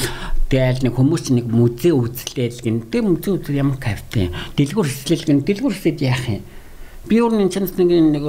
[0.48, 5.40] Тэгэл нэг хүмүүс нэг музей үзлээл гин тэг музей үзэл ямар кайфтай дэлгүүр хэслэл гин
[5.44, 6.44] дэлгүүр хэсэд яах юм?
[7.04, 8.24] Би өөр нэг чанс нэг нэг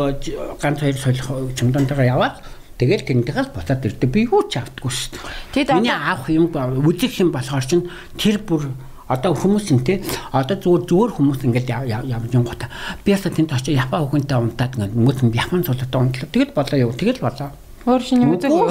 [0.59, 2.43] ганц хоёр солих чемдонтойгоо яваад
[2.75, 5.79] тэгэл тэндээс буцаад ирдэ би юу ч автгүй шүү дээ.
[5.79, 7.87] Миний авах юм үзэх юм болохоор чин
[8.19, 8.67] тэр бүр
[9.07, 10.03] одоо хүмүүс юм те
[10.33, 12.67] одоо зүгээр зүгээр хүмүүс ингээд явж гота
[13.05, 16.29] би ясаа тэнд очиж япа хүүхэнтэй унтаад ингээд хүмүүс япон цолтой унтлаа.
[16.33, 16.93] Тэгэл болоо юу?
[16.97, 17.53] Тэгэл болоо
[17.85, 18.69] Өөр шинэ үзэг үү?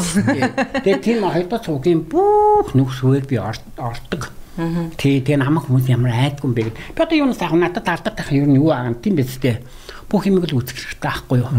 [0.81, 4.33] Тэгээ тийм хоёрдоо цугийн бүх нүгсвээр би ордог.
[4.97, 6.77] Тий, тэгээ намайг хүмүүс ямар айдгүй юм бэ гэд.
[6.93, 9.61] Би одоо юунаас авах надад алдаад тах юм юу аа тийм биз дээ.
[10.09, 11.49] Бүх юмыг л үзэх хэрэгтэй байхгүй юу?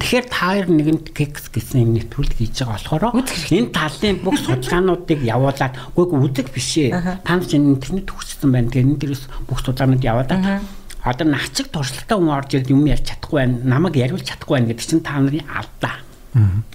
[0.00, 5.20] Тэгэхээр та хоёр нэгэнд кекс гэсэн юм нэвтрүүлэг хийж байгаа болохоор энэ талын бүх судалгаануудыг
[5.28, 7.20] явуулаад үгүй үзэг биш ээ.
[7.20, 8.72] Та нар чинь интернет төгссөн байна.
[8.72, 10.64] Тэгээ энэ дээрээс бүх судалгаанууд явуулаад
[11.04, 13.60] одоо нацэг туршлагатай хүн орж ирээд юм ярьж чадахгүй байна.
[13.60, 16.00] Намайг яриулж чадахгүй байна гэдэг чинь та нарын алдаа.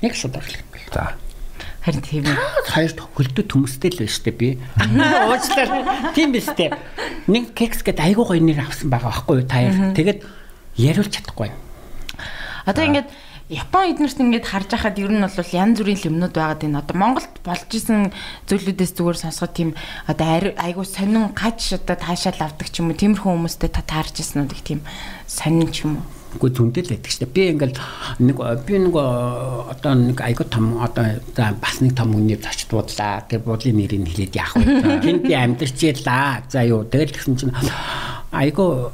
[0.02, 0.62] Яг шууд орлоо.
[0.94, 1.18] За.
[1.82, 2.38] Харин тийм ээ.
[2.68, 4.50] Хоёр хөлдөө төмөстэй л байна штэ би.
[4.78, 6.14] Уучлаарай.
[6.14, 6.76] Тийм биз дээ.
[7.32, 9.96] Нэг кекс гэдэг айгуу гоё нэр авсан байгаа байхгүй юу та хоёр.
[9.96, 10.20] Тэгээд
[10.78, 11.50] яриулж чадахгүй.
[12.68, 13.08] Одоо ингээд
[13.48, 16.84] Япон эднэрт ингээд харж байхад ер нь бол янз бүрийн юмнууд байгаад байна.
[16.84, 18.12] Одоо Монголд болж исэн
[18.52, 19.70] зүйлүүдээс зүгээр сонсоход тийм
[20.04, 24.44] одоо айгуу сонин гаж одоо таашаал авдаг ч юм уу тиймэрхүү хүмүүстэй та таарч исэн
[24.44, 24.82] үү гэх тийм
[25.32, 26.17] сонин ч юм уу.
[26.38, 27.34] Үгүй түндэл байдаг шүү дээ.
[27.34, 27.78] Би ингээл
[28.22, 28.38] нэг
[28.70, 31.18] би нэг одоо нэг айгуу том одоо
[31.58, 33.26] бас нэг том үний зочд буудлаа.
[33.26, 35.02] Тэр буудлын нэрийг хэлээд яах вэ?
[35.02, 36.46] Тэнд би амьдарч ялаа.
[36.46, 37.58] За юу тэгэл гэсэн чинь
[38.30, 38.94] айгуу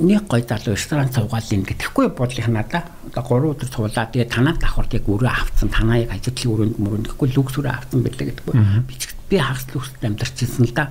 [0.00, 4.54] нэг гой залуу ресторан цугаал юм гэхгүй бодлих надаа одоо 3 өдөр цуглаа тэгээ танаа
[4.54, 5.68] давхар яг өрөө авцсан.
[5.68, 7.08] Танаа яг ажидлын өрөөнд мөрөнд.
[7.12, 8.54] Гэхгүй люкс өрөө авцсан байлаа гэдэггүй
[8.86, 10.88] би ч би хагас люксд амьдарчихсан л да.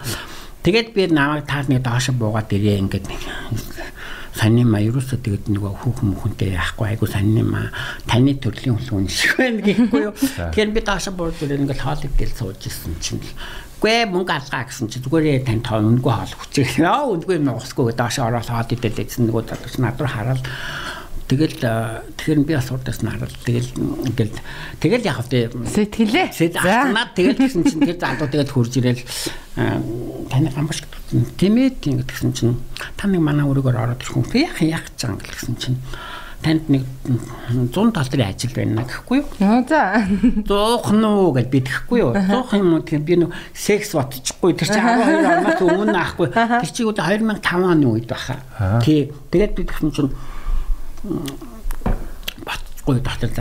[0.68, 2.84] Тэгээд би намайг таасны доош буугаад ирээ.
[2.84, 3.07] Ингээд
[4.38, 7.73] саний ма ерөөсөө тэгээд нөгөө хүүхэн мөхөнтэй яахгүй айгу саний ма
[8.05, 10.14] таны төрлийн хүн шиг байна гэхгүй юу?
[10.14, 13.26] Тэгэхээр би доош бууж ирээ ингээд хоолыг гэл сууж ирсэн чинь.
[13.81, 16.85] Гүй мөнгө алгаа гэсэн чи зүгээр тань тоо үнгүй хоол хүчээ.
[16.85, 20.41] Аа үнгүй юм уусгүй доош ороод хаад идэл гэсэн нөгөө татвч над руу хараад
[21.28, 21.60] тэгэл
[22.16, 23.70] тэгэхээр би бас урдаас нь хараад тэгэл
[24.08, 24.40] ингээл
[24.80, 26.28] тэгэл яг хавтаа сэтгэлээ.
[26.32, 26.84] Сэтгэлээ.
[27.16, 29.04] Тэгэл гэсэн чинь тэр залуу тэгэл хурж ирэл
[30.32, 30.88] таны гамбаш
[31.36, 32.56] тийм ээ тийм гэсэн чинь
[32.95, 35.78] та нэг манай өрөөгөр ороод ирэх хүн яах яах гэж байгаа гэсэн чинь
[36.41, 36.86] танд нэг
[37.74, 39.28] 100 долларын ажил байна гэхгүй юу?
[39.41, 40.06] Аа за.
[40.45, 42.14] 100 нуу гэж би тэгэхгүй юу?
[42.14, 46.30] 100 юм уу тийм би нөө секс бодчихгүй тэр чинь 12 оноос өмнө аахгүй.
[46.30, 48.38] Тэр чинь үгүй 2005 оны үед баха.
[48.86, 49.10] Тий.
[49.34, 50.14] Тэгээд би тэгсэн чинь
[52.45, 53.32] батгүй дотор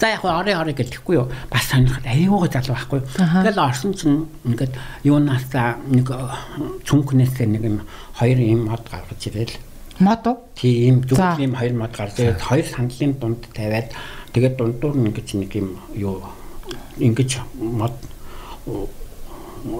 [0.00, 1.30] за яг орой орой гэлэхгүй юу?
[1.50, 3.00] Бас сонирхол аюугаа залуу байхгүй.
[3.14, 4.74] Тэгэл орсон чинь ингээд
[5.06, 5.48] юунаас
[5.86, 6.10] нэг
[6.84, 7.78] цүнхнээс нэг юм
[8.18, 9.54] хоёр юм мод гаргаж ирэл
[10.00, 10.38] Мод уу?
[10.58, 12.10] Тийм зөвхөн ийм хоёр мод гар.
[12.10, 13.94] Тэгээд хоёр сандлын дунд тавиад
[14.34, 16.18] тэгээд дундуур нь ингэж нэг юм юу
[16.98, 17.94] ингэж мод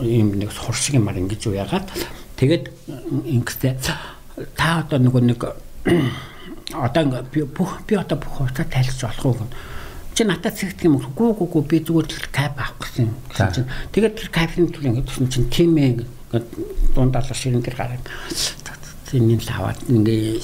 [0.06, 1.90] ийм нэг сур шиг юмар ингэж уяагаад
[2.39, 2.70] тэгээд
[3.27, 3.74] ингэхдээ
[4.55, 5.43] та одоо нөгөө нэг
[6.73, 9.48] одоо би бүх би одоо бүх хувцас тайлж болох уу
[10.15, 14.15] чи надад цэгдэх юм уу гүү гүү би зүгээр л кап авах гэсэн чинь тэгээд
[14.16, 16.06] тэр капын төлөв ингэсэн чинь тийм ээ
[16.94, 18.05] дундаа ширэн дээр гараад
[19.15, 20.43] энэ л аваад ингээ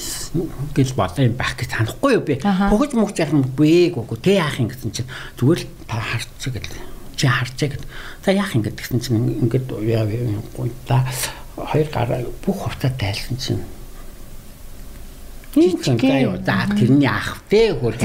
[0.75, 2.39] гэл болоо юм байх гэж санахгүй юу би.
[2.39, 6.39] Хөгж мөгж яах юм бэ гүгүү тэ яах юм гэсэн чинь зүгээр л та харч
[6.47, 6.71] гэл
[7.19, 7.83] чи харч гэл.
[8.23, 10.07] За яах юм гэсэн чинь ингээд яа
[10.55, 11.03] гоо та
[11.59, 13.63] хоёр гараа бүх хувцас тайлсан чинь
[15.55, 17.95] Жижиг заяа за тэрний ах вэ хөр.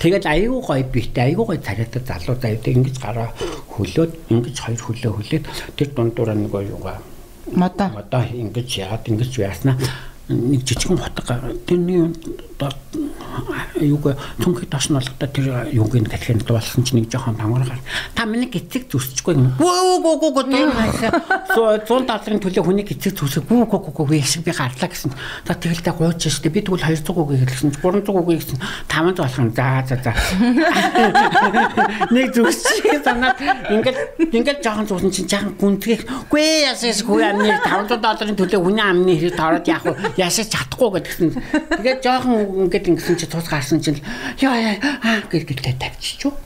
[0.00, 3.30] Тэгээд аюу гой битээ аюу гой царайтай залуу заяа ингэж гараа
[3.74, 5.44] хөлөөд ингэж хоёр хөлөө хөлөөд
[5.76, 7.02] тэр дундуур нэг юугаа
[7.52, 9.76] модоо модоо ингэж яагаад ингэж яаснаа
[10.28, 11.36] нэг жижигэн хотго
[11.68, 12.08] тэрний
[13.80, 17.82] юуг түнхий таш нь болгода тэр юуг нь галхинд болсон чинь нэг жоохон тамгаргаар
[18.14, 20.70] та миний эцэг зүсчихгүй гүү гүү гүү гүү тийм
[21.54, 23.44] соо 100 долларын төлөө хүний эцэг зүсэх.
[23.48, 25.12] Гүү гүү гүү гүү шиг би гарлаа гэсэн.
[25.44, 26.50] Та тэгэлдээ гууч штэ.
[26.50, 28.58] Би тэгвэл 200 гүү гэсэн 300 гүү гэсэн.
[28.88, 30.12] 500 болох юм за за за.
[32.14, 33.38] Нэг зүсчих санаад
[33.70, 33.98] ингээд
[34.34, 36.00] ингээд жоохон зүсэн чинь жаахан гүнзгий.
[36.30, 37.50] Гүй ясээс хүү амны.
[37.64, 39.94] 500 долларын төлөө хүний амны хэрэг тороод яах вэ?
[40.18, 41.28] Яшаа чадахгүй гэдгсэн.
[41.78, 44.00] Тэгээд жоохон ингээд ингэсэн чи цус гарсан чинь
[44.40, 46.36] ёо аа гэлгэлтэй тавьчихв.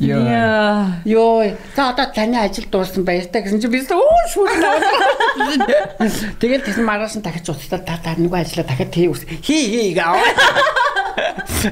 [0.00, 1.00] Яа.
[1.04, 1.54] Йоо.
[1.76, 6.10] За одоо таны ажил дууссан баяртай гэсэн чи би өө наваад.
[6.42, 9.22] Тэгээд тэгсэн маргааш нь дахиж уцтаа та та нэг ажилла дахиад хий үс.
[9.22, 10.18] Хий хий гаа.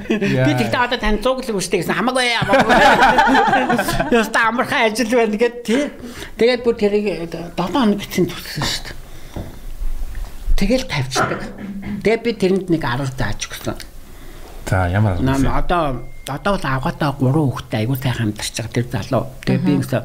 [0.07, 2.78] Би тэгтээ одоо тань 100 кг үстэй гэсэн хамаагүй хамаагүй.
[4.15, 5.90] Яста амархан ажил байна гэд тий.
[6.39, 7.27] Тэгээд бүр тэрийг
[7.59, 9.02] 7 хоног бичсэн зүссэн шүү дээ.
[10.57, 11.41] Тэгэл тавьчихдаг.
[12.03, 13.77] Тэгээ би тэрэнд нэг 10 зааж өгсөн.
[14.69, 19.24] За ямар нам одоо одоо бол авгаатаа 3 хүүхдээ аягүй сайхан амьдарч байгаа тэр залуу.
[19.45, 20.03] Тэгээ би гэсэн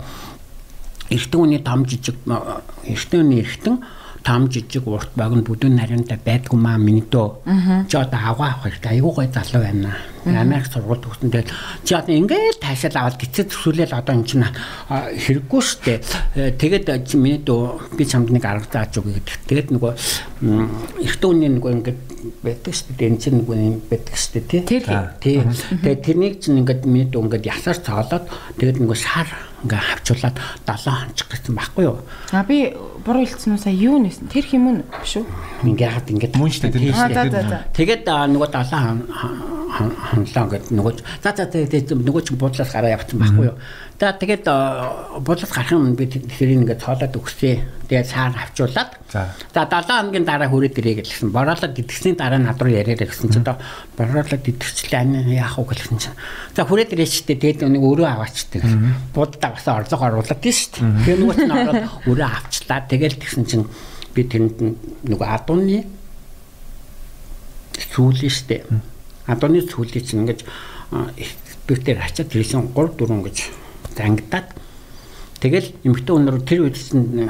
[1.09, 3.75] эртэн үний том жижиг эртэн үний эртэн
[4.27, 7.87] том жижиг урт богино бүдүүн нарийнтай байдгүй маа миний дөө.
[7.87, 8.99] Чи одоо авгаа авах хэрэгтэй.
[8.99, 9.95] Аюу гой залуу байна.
[10.27, 11.53] Америк сургууль төгсөн тэгэл
[11.87, 16.03] чи одоо ингээл таашаал аваад гिचээ төсөөлөл одоо эн чинь хэрэггүй штэ.
[16.59, 19.47] Тэгээд миний дөө би чамд нэг арга зааж өгье гэдэг.
[19.47, 19.91] Тэгээд нөгөө
[21.07, 21.99] эртөө үний нөгөө ингээд
[22.43, 22.99] байдаг штэ.
[22.99, 24.59] Энэ чинь нөгөө юм байдаг штэ тий.
[24.67, 24.83] Тий.
[25.23, 28.27] Тэгээд тэрнийг чинь ингээд миний дөө ингээд ясаар цоолоод
[28.59, 29.31] тэгээд нөгөө шар
[29.65, 30.37] ингээ хавчуулаад
[30.69, 31.97] 7 хоног гэсэн байхгүй юу?
[32.29, 34.29] А би буруу хэлсэн үү сая юу нэсэн?
[34.29, 35.25] Тэр хэмүн биш үү?
[35.65, 36.93] Ингээ яагаад ингээ мөн штэ тэр.
[37.73, 39.09] Тэгээд нөгөө 7
[39.73, 43.57] хонлоо гэдэг нөгөө за за тэгээд нөгөө ч буудлаас гараа явчихсан байхгүй юу?
[43.97, 44.45] За тэгээд
[45.25, 47.89] буудлаас гарах юм би тэрийг ингээ цоолоод өгсөө.
[47.89, 51.33] Тэгээд саар авчуулаад за 7 хоногийн дараа хүрээд ирээ гэсэн.
[51.33, 53.57] Бороолог гэдгсний дараа над руу яриараа гэсэн чинь одоо
[53.97, 56.17] бороолог гэдгчлээ ань яах вэ гэсэн чинь.
[56.53, 58.61] За хүрээд ирээ ч тэгээд нэг өөрөө аваачдаг.
[59.17, 60.93] Буудаа бас орлого оруулаад тийм шүү дээ.
[61.01, 62.79] Тэгээд нөгөө чинь ороод өөрөө авчлаа.
[62.85, 63.65] Тэгээд тэгсэн чинь
[64.13, 64.61] би тэнд
[65.09, 65.89] нөгөө адууны
[67.97, 68.61] сүүл шүү дээ
[69.27, 70.45] Адууны цүлийг чинь ингэж
[70.87, 73.37] спектээр хачаад тэрсэн 3 4 ингэж
[73.97, 74.47] зангидаад
[75.41, 77.27] тэгэл эмэгтэй өнөр тэр үед чинь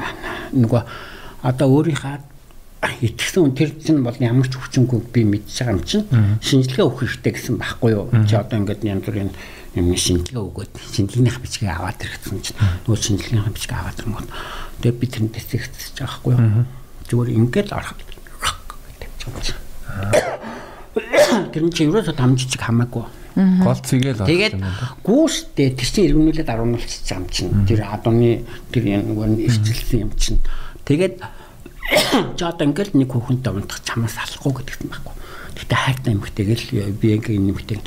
[0.52, 0.82] нөгөө
[1.42, 2.16] одоо өөрийнхөө
[3.02, 6.06] итгэсэн хүн тэр чинь бол ямар ч хүчингүй би мэдж байгаа юм чинь
[6.44, 8.06] шинжилгээ өгөх хэрэгтэй гэсэн байхгүй юу?
[8.28, 9.30] Чи одоо ингээд янз бүрийн
[9.74, 14.30] юм шинжилгээ өгөөд шинжилгээнийх бичгийг аваад ирсэн чинь нөгөө шинжилгээнийх бичгийг аваад ирэнгүүт
[14.78, 16.64] тэгээ би тэрнээс тэгчихэж байгаа байхгүй юу?
[17.10, 19.58] Зүгээр ингээд орох тавьчих юм чинь.
[21.52, 23.04] Тэр нь чи ерөөсөө дамжиж хамаагүй
[23.38, 24.54] гол цэгээл тэгээд
[25.06, 28.30] гүүштэй тэр чинь иргэнүүлээд аруулчихж байгаа юм чинь тэр адууны
[28.74, 30.42] тэр нөгөө ирчилсэн юм чинь
[30.82, 31.22] тэгээд
[32.42, 35.14] одоо ингээл нэг хүүхэнтэй унтах чамаас алахгүй гэдэгт юм байхгүй.
[35.56, 36.64] Гэтэ хайртай эмэгтэйгэл
[37.00, 37.78] би ингээ эмэгтэй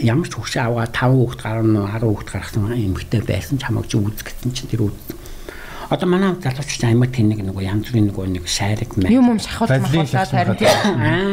[0.00, 3.96] ямар ч хөвш аваа 5 хүүхэд гарна 10 хүүхэд гаргасан эмэгтэй байсан ч хамаагүй чи
[4.00, 4.96] үз гэсэн чинь тэр үз.
[5.90, 9.10] Одоо манай залуучууд аймаг тэнэг нөгөө янз бүрийн нөгөө нэг шайраг мэ.
[9.10, 10.70] Юм юм шахуулт махуулаад харин тийм.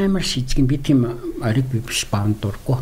[0.10, 1.06] амар шижгэн би тийм
[1.46, 2.82] ориг би биш баанд дурггүй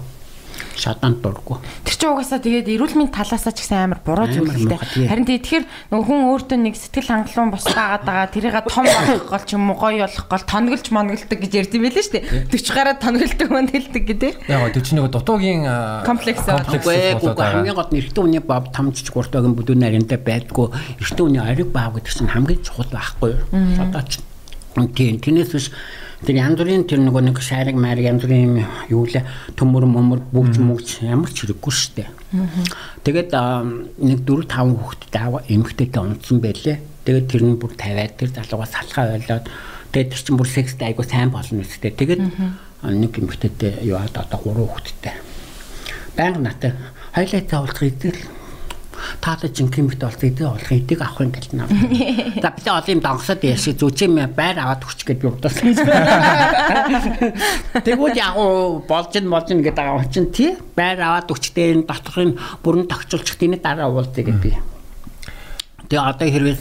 [0.77, 1.57] шатанд дурггүй.
[1.87, 5.09] Тэр чинь угаасаа тэгээд эрүүл мэнд талаасаа ч гэсэн амар буруу зүйл л дээ.
[5.09, 9.45] Харин тэгэхээр нөгөө хүн өөртөө нэг сэтгэл хангалуун бос байгаад байгаа тэрийг том болгох гол
[9.45, 12.25] ч юм уу гоё болох гол тонголж монголдог гэж ярьд юм байлээ шүү дээ.
[12.51, 14.33] 40 гараад тонголдог монголдог гэдэг.
[14.45, 15.61] Яг гоо 41 дутуугийн
[16.05, 20.67] комплекс хамгийн гол нь эрэгтэй хүний бав тамжиж гуртагийн бүдүүн нарийнтай байдгүй
[20.99, 23.43] эрэгтэй хүний ориг баав гэдэг чинь хамгийн чухал байхгүй юу?
[23.81, 24.19] Одоо ч
[24.95, 25.67] тийм тэрнээс биш
[26.25, 29.21] Тэр янз бүрийн тэр нөгөө нэг шаариг маар янз бүрийн юу лээ
[29.53, 32.09] төмөр момор бүгж мүгж ямар ч хэрэггүй штэ.
[33.05, 33.29] Тэгээд
[34.01, 36.81] нэг 4 5 хүүхэдтэй аваа эмхтэйгээ унтсан байлээ.
[37.05, 39.45] Тэгээд тэр нь бүр тавиад тэр залуугаас салхаа ойлоод
[39.93, 41.93] тэгээд тэр чинь бүр секстэй айгу сайн болно үстэй.
[41.93, 42.21] Тэгээд
[42.81, 45.13] нэг эмхтэйтэй яваад одоо 3 хүүхэдтэй.
[46.17, 46.73] Баян натаа
[47.13, 48.17] хоёлаа цаавуулах идэл
[49.21, 51.67] таалаа жинхэнэ мэт болсон эдээ болох эдэг авах юм гэл наа.
[52.43, 55.75] За би ол юм донгосод яаш зүжим байр аваад хүч гээд юудасан.
[57.85, 58.35] Тэгвэл яг
[58.87, 63.37] болж нь болж нь гэдэг байгаа чинь тий байр аваад хүчтэй энэ доторхын бүрэн тогтчулчих
[63.39, 64.53] тийний дараа уулзъя гэдэг би.
[65.89, 66.57] Тэгээ одоо хэрвээ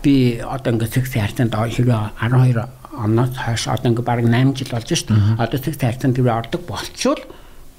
[0.00, 2.64] би одоо ингээд секс хайрцанд хэрвээ 12
[2.96, 5.42] оноос хойш одоо ингээд баг 8 жил болж шүү дээ.
[5.42, 7.20] Одоо секс хайрцанд тэр ордог болчвол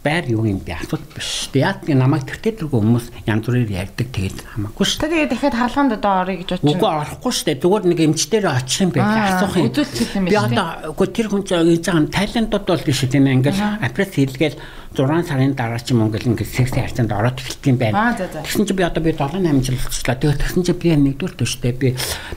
[0.06, 1.49] байр юу юм бэ асуулт биш.
[1.57, 5.02] Яг намайг тэртээ тэргүй хүмүүс янз бүрээр ярьдаг тэгээд хамаагүй шүү.
[5.02, 6.69] Тэгээд дахиад хаалганд одоо орё гэж бодчих.
[6.69, 7.61] Үгүй орохгүй шүү дээ.
[7.65, 9.73] Зүгээр нэг эмчтэр очих юм байх асуух юм.
[9.73, 14.11] Юм би одоо үгүй тэр хүн чинь хийж байгаа Тайландд бол биш тийм ингээл апрес
[14.14, 14.57] хийлгээл
[14.94, 18.14] 6 сарын дараа ч юм ингээл ингээд секси харьцаанд ороод эхэлдэг юм байна.
[18.15, 20.15] Тэгсэн чинь би одоо би 7 8 жил болчихлоо.
[20.22, 21.88] Тэгээд тэгсэн чинь би нэгдүгээр төштэй би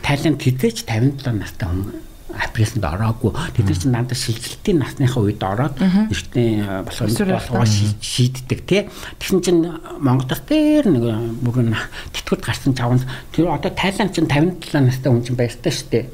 [0.03, 3.33] Тайланд хизээч 57 настай хүн апресэнд ороогүй.
[3.57, 7.69] Тэд чинь надад шилжилтийн насныхаа үед ороод эртний болохоор
[8.01, 8.89] шийддэг тий.
[9.17, 9.65] Тэгсэн чинь
[10.01, 11.05] Монголд дээр нэг
[11.41, 11.73] бүрэн
[12.13, 13.01] тэтгэвд гарсан чаван
[13.33, 16.05] тэр одоо Тайланд чинь 57 настай хүн чинь байстай шүү дээ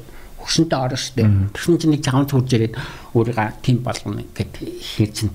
[0.45, 2.75] хөшөнтэй орно шүү дээ Тэгсэн чинь нэг чаван хурж ирээд
[3.17, 5.33] өөрийгөө тим болгоно гэд хэр чинь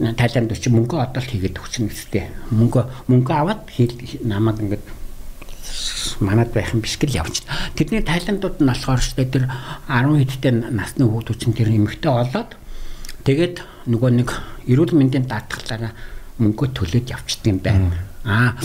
[0.00, 3.68] Тайланд очи мөнгө одол хийгээд өгсөн гэжтэй мөнгө мөнгө аваад
[4.24, 4.84] намайг ингээд
[6.20, 7.42] манад байх юм биш гэл явж.
[7.74, 9.50] Тэдний тайландууд нь болохоор ч тэр
[9.88, 12.56] 10 хэдтэй насны хүүхдүүд чинь тэр эмэгтэй олоод
[13.26, 13.56] тэгээд
[13.90, 14.28] нөгөө нэг
[14.70, 15.92] эрүүл мэндийн даатгалаараа
[16.38, 17.92] мөнгө төлөөд явчихдаг юм байна.
[18.24, 18.56] Аа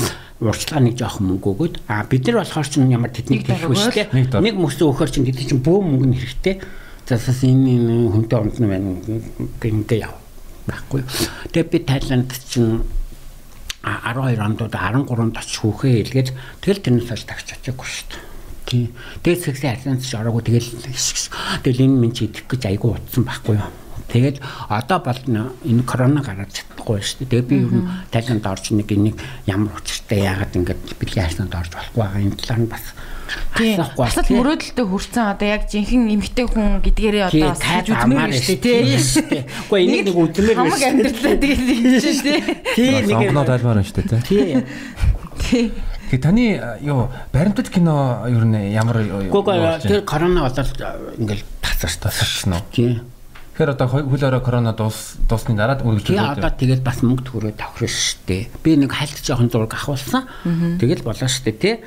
[0.41, 4.41] урьдчилгаа нэг жоох мөнгө өгөөд аа бид нар болохоор ч ямар тэднийг хэлэхгүй шүү дээ.
[4.41, 6.55] Нэг мөсөө өгөхөр чинь тэд чинь бөө мөнгө нь хэрэгтэй.
[7.05, 8.89] Засаас энэ хүнтэй ондно байна
[9.61, 10.17] гэнгээ яв.
[10.65, 11.05] Баггүй.
[11.53, 12.81] Тэгээд би Тайланд чинь
[13.81, 16.29] 12 онд 13-нд очиж хүүхээ илгээд
[16.61, 18.29] тэгэл тэрнээс хойш тагч очиагүй шүү дээ.
[18.69, 18.87] Тийм.
[19.25, 20.69] Тэгээд сэгсээ харьцаанд ч ороогүй тэгэл
[21.65, 23.73] тэгэл энэ минь чи идэх гэж айгүй утсан байхгүй юу.
[24.13, 24.37] Тэгээд
[24.69, 25.21] одоо бол
[25.65, 27.41] энэ корона гараад чадахгүй шүү дээ.
[27.41, 29.17] Тэгээд би ер нь тайланд орж нэг энийг
[29.49, 32.85] ямар учиртай яагаад ингэж бэлгийн харьцаанд орж болохгүй байгаа энэ талаар нь бас
[33.57, 33.77] Тийм.
[33.97, 39.43] Бас л мөрөөдөлтөд хүрсэн одоо яг жинхэнэ эмгтэй хүн гэдгээрээ одоо хайж үзмээр шүү дээ.
[39.67, 40.65] Үгүй энийг нэг үзмээр шүү.
[40.65, 42.41] Хамаг амьдралаа тэгээд хийж шүү дээ.
[42.75, 44.21] Тийм нэг сонгоноо тайлбар нь шүү дээ.
[44.25, 44.59] Тийм.
[45.41, 45.67] Тийм.
[46.11, 46.43] Тэгээ таны
[46.83, 48.99] юу баримтат кино ер нь ямар
[49.31, 50.75] Үгүй тэр корона болоод
[51.19, 52.65] ингээл тасарч тасарчсан уу?
[52.71, 53.10] Тийм.
[53.61, 56.17] Тэгэхээр одоо хөл орой корона дуус дуусны дараа үргэлжлүүлээд.
[56.17, 58.49] Тэгээ одоо тэгээд бас мөнгө төгрөө тавхрын штэ.
[58.65, 60.25] Би нэг хальт жоохон зураг авахулсан.
[60.81, 61.77] Тэгэл болоо штэ тий.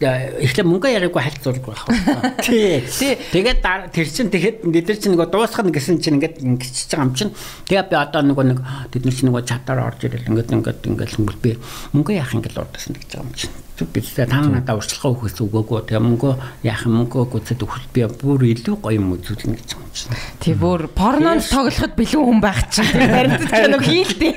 [0.00, 1.84] Эхлээ мөнгө яриаггүй хальт зураг авах.
[2.40, 2.80] Тий.
[2.88, 3.60] Тэгээд
[3.92, 7.36] тэр чин тэгэхэд бид нар чинь нөгөө дуусгах гэсэн чинь ингээд ингэчихэж байгаа юм чинь.
[7.68, 11.36] Тэгээ би одоо нөгөө нэг бид нар чинь нөгөө чатаар орж ирэл ингээд ингээд ингээд
[11.44, 11.60] би
[11.92, 13.52] мөнгө яах ингээд урдсан гэж байгаа юм чинь
[13.88, 16.30] бидтэй та надад урьдчилгаа өгөхөөс өгөөгүй тэгээ мөнгө
[16.66, 20.16] яах мөнгө өгөөд өгөх би бүр илүү гоё юм үзүүлнэ гэж юм чинь.
[20.42, 24.32] Тий бүр порнонд тоглоход бэлэн хүн байх чинь баримтат кино хийлтэй.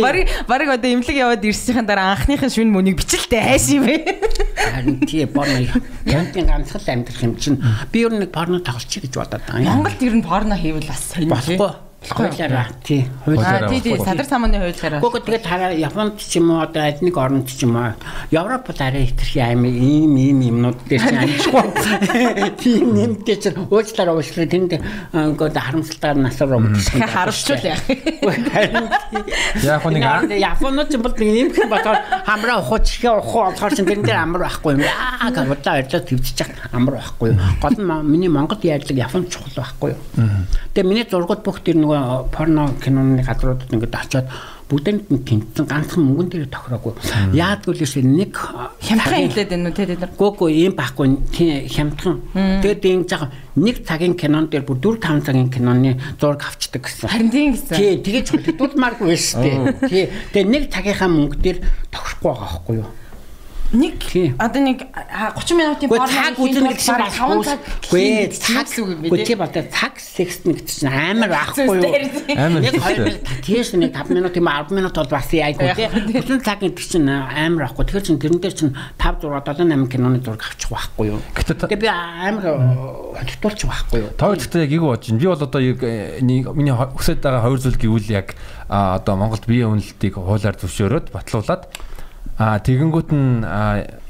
[0.00, 3.96] Барыг барыг одоо имлэг яваад ирсхийн дараа анхныхын шүн мөнийг бичлээ хайш юм бэ.
[4.60, 5.64] Харин тий порно
[6.04, 7.58] янтын ганцхан амьдрах юм чинь
[7.92, 9.68] би ер нь нэг порно тоглочих гэж бодоод байгаа юм.
[9.70, 11.93] Монголд ер нь порно хийвэл бас сонирхолтой.
[12.10, 13.08] Хуулиараа тий.
[13.26, 15.00] Аа тий тий садар самууны хуулиараа.
[15.00, 17.96] Гэхдээ тэгээд хараа Японд ч юм уу одоо аль нэг оронд ч юм уу
[18.30, 21.64] Европод арай хэтэрхий аим ийм ийм юмнууд дээр ч амжихгүй.
[22.60, 24.72] Тийм нэмтэй ч уучлаарай уучлаарай тэнд
[25.12, 27.00] ингээд харамсалтаар насаар өмдсөн.
[27.08, 27.84] Харамчул яах.
[29.64, 30.04] Яг нэг
[30.36, 34.44] Японод ч бол ийм их бодохоор хамраа ухаж ихе ухуу болохоор ч тэрэн дээр амар
[34.44, 34.84] байхгүй юм.
[34.84, 37.32] Аа гавлаа ажиллаж төвчж чад амар байхгүй.
[37.62, 39.96] Гол нь миний Монгол ярьдаг Японд чухал байхгүй.
[40.74, 41.93] Тэгээ миний зургууд бүх тэр нөгөө
[42.32, 44.28] порно киноны газруудад ингээд очиод
[44.68, 46.96] бүгдэнд нь тэнцсэн ганцхан мөнгөн дээр тохироогүй.
[47.36, 48.32] Яадгүй л шээ нэг
[48.80, 50.08] хямдхан хэлээд байна уу те тэр.
[50.16, 51.06] Гүүгүй ийм байхгүй
[51.68, 52.16] хямдхан.
[52.64, 53.28] Тэгээд ийм жаа
[53.60, 57.12] нэг цагийн кинон дээр бүр 4 5 цагийн киноны зураг авчдаг гэсэн.
[57.12, 57.76] Харин тийм гэсэн.
[57.76, 59.56] Тий, тэгэж хөдөлмаргүй шүү дээ.
[59.84, 60.04] Тий.
[60.32, 61.58] Тэгээд нэг цагийнхаа мөнгө дээр
[61.92, 62.88] тохирохгүй байгаа байхгүй юу?
[63.74, 64.06] Нэг
[64.38, 67.60] одоо нэг 30 минутын порно цаг үзэн гэдэг чинь бас 5 цаг.
[67.90, 69.08] Гүй цаг үг юм бэ?
[69.10, 71.82] Гүй бодоо цаг секс нэг чинь амар байхгүй юу?
[72.38, 72.62] Амар.
[72.62, 75.90] Нэг 2 минут тийш нэг 5 минут юм 10 минут бол бас яайгүй тий.
[75.90, 77.82] 30 цаг гэдэг чинь амар байхгүй.
[77.82, 81.18] Тэгэхээр чинь тэрэн дээр чинь 5 6 7 8 киноны зураг авчих байхгүй юу?
[81.34, 82.46] Тэгээ би амар
[83.18, 84.10] хөдөлтүүлчих байхгүй юу?
[84.14, 85.18] Тоо гэхдээ яг юу бодож байна?
[85.18, 85.82] Би бол одоо яг
[86.22, 88.38] миний өсөд байгаа хоёр зүйл гэвэл яг
[88.70, 91.66] одоо Монголд биеийн үнэлтийг хуулиар зөвшөөрөөд батлуулаад
[92.34, 93.46] А тэгэнгүүт нь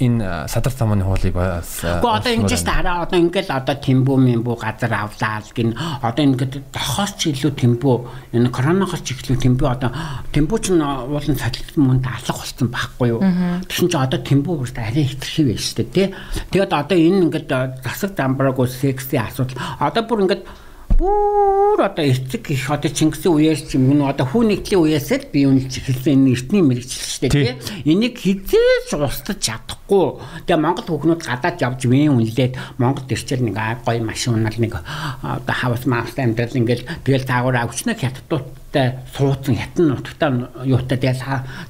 [0.01, 2.81] энэ садар замын хуулийг бас Гэхдээ одоо ингэж шүү дээ.
[2.81, 7.53] Араа одоо ингээл одоо тэмбүү мэмбүү газар авлаа л гин одоо ингээд дохоос ч илүү
[7.53, 7.97] тэмбүү
[8.33, 9.93] энэ коронавигоос ч илүү тэмбүү одоо
[10.33, 13.21] тэмбүү ч уулын цалин мөнд алга болсон байхгүй юу.
[13.69, 16.09] Тэгсэн чинь одоо тэмбүү бүр арай хэтэрхий байж шүү дээ тий.
[16.49, 17.49] Тэгээд одоо энэ ингээд
[17.85, 20.64] засаг замбраагүй секси асуудал одоо бүр ингээд
[20.99, 25.27] бүр одоо эцэг их одоо Чингисийн үеэс ч юм уу одоо хүн нэгтлийн үеэс л
[25.33, 30.23] би үнэлж эхэлсэн энэ эртний мэрэгчлэл шүү дээ тийм энийг хизээж устдаж чадахгүй.
[30.47, 34.79] Тэгээ Монгол хүүхнүүд гадаад явж вэн үнэлээд Монгол ирчээр нэг гоё машин унал нэг
[35.23, 40.31] одоо хавс маавс амьдрал ингээл тэгэл таагуур авчнаа хятадууд нутагтай суудсан хятад нутагтай
[40.67, 41.23] юутай тэгэл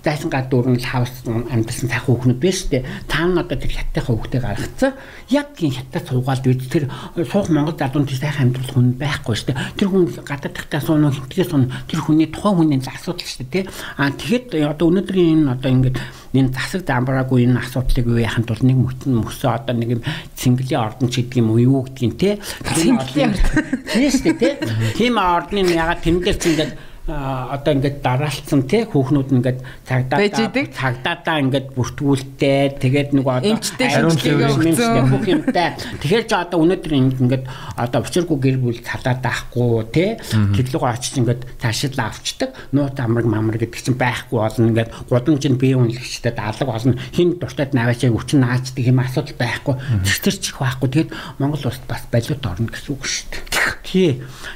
[0.03, 4.17] зайсан гад дүүрэн л хавс амьдсан сайхан хүүхнүүд биш үү та нар одоо тэр хятадынхаа
[4.17, 4.93] хүүхдээ гаргацсан.
[5.29, 6.89] Яг тийм хятад суугаал бид тэр
[7.29, 9.77] суух монгол залуунд сайхан амьдрал хүн байхгүй шүү дээ.
[9.77, 13.69] Тэр хүн гадаад тахтай суунаа хинтгээс суун тэр хүний тухайн хүний асуудал шүү дээ
[14.01, 15.99] а тэгэхэд одоо өнөөдрийн энэ одоо ингээд
[16.35, 20.03] энэ засаг дамбраагүй энэ асуудлыг юу яханд бол нэг мөтөн мөсөө одоо нэг юм
[20.35, 22.31] цэнгэлийн ордон ч гэдэг юм уу юу гэдгийг те.
[22.65, 23.63] Цэнгэлийн ордон.
[23.93, 24.55] тийм шүү дээ
[24.99, 26.75] тийм ордны ягаад тэмдэл цэнгэлд
[27.05, 30.25] одоо ингээд дараалцсан тий хүүхнүүд ингээд цагдаа
[30.73, 32.81] цагдаадаа ингээд бүртгүүлтэй.
[32.81, 35.77] Тэгээд нэг одоо хариуцлага бүх юмтай.
[36.01, 37.45] Тэгэхээр ч одоо өнөөдөр ингээд
[37.77, 42.57] одоо учиргүй гэр бүл цалаад байхгүй тий тэглэгөө очиж ингээд цаашид авчдаг.
[42.73, 45.13] Нууц амраг мамраг гэдэг чинь байхгүй болно ингээд.
[45.13, 46.97] Гудамж нь бие үнэлэгчтэй даалга болно.
[47.13, 49.77] Хин дуртад наваачаа өвчин наачдаг юм асуудал байхгүй.
[50.25, 50.89] Тэр чих байхгүй.
[50.89, 53.45] Тэгээд Монгол улсад бас балиут орно гэсэн үг шүү дээ.
[53.85, 54.11] Тий.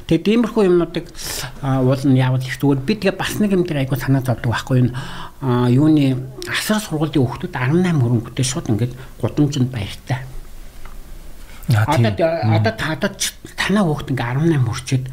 [0.09, 1.07] Тэгээд иймэрхүү юмнуудыг
[1.63, 4.79] уул нь яавал их зүгээр би тэгээ бас нэг юм дээр айгу санаа зовдөг байхгүй
[4.79, 6.17] юу юуны
[6.47, 10.23] асар сургуулийн хүүхдүүд 18 хөрөнгөтэй шууд ингээд гудамжинд баяртай.
[11.69, 12.11] Одоо
[12.55, 13.11] одоо та одоо
[13.59, 15.05] танаа хүүхд ингээ 18 хүрчээд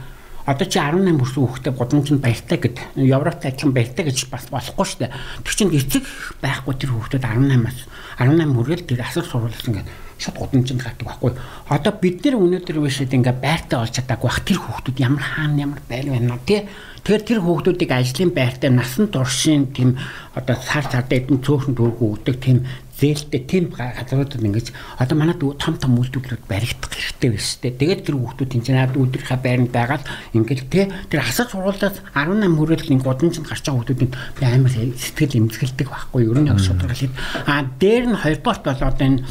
[0.46, 5.00] одоо чи 18 хүрсэн хүүхдээ гудамжинд баяртай гэд Европт адилхан баяртай гэж бас болохгүй шүү
[5.02, 5.12] дээ.
[5.42, 6.04] Тэр чинь эцэг
[6.42, 7.80] байхгүй тэр хүүхдүүд 18-аас
[8.22, 9.90] 18 хүргээл тэр асар сургуулиас ингээд
[10.22, 11.32] шууд гудамжинд гардаг байхгүй.
[11.70, 15.82] Одоо бид нэр өнөөдөр вишэд ингээ байртай болж чадаагүй бах тэр хүүхдүүд ямар хаана ямар
[15.90, 16.64] байр байна тий
[17.06, 19.94] Тэгэхээр тэр хүүхдүүдийг ажлын байртай насан туршийн тийм
[20.34, 22.66] одоо сар сард эдэн цөөхөн дүүргүү өгдөг тийм
[22.98, 27.78] зээлтэй тийм газруудад ингэж одоо манай том том үйлдвэрлэлүүд баригдах хэрэгтэй биш үү.
[27.78, 30.04] Тэгээд тэр хүүхдүүд энэ наад өдрийнхаа байранд байгаад
[30.34, 35.40] ингээл те тэр асар сургуулиас 18 хүрэл ин годамжинд гарч байгаа хүүхдүүдийн би амар сэтгэл
[35.46, 36.34] эмзэгэлдэг байхгүй юу.
[36.34, 37.14] Ер нь яг шударгалыг
[37.46, 39.22] а дээр нь хоёрдугаар бол одоо энэ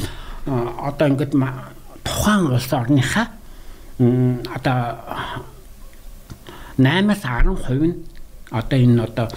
[0.79, 1.33] одоо ингээд
[2.07, 3.27] тухайн улс орныхаа
[3.99, 4.77] одоо
[6.77, 7.95] 8-аас 10% нь
[8.51, 9.27] одоо энэ одоо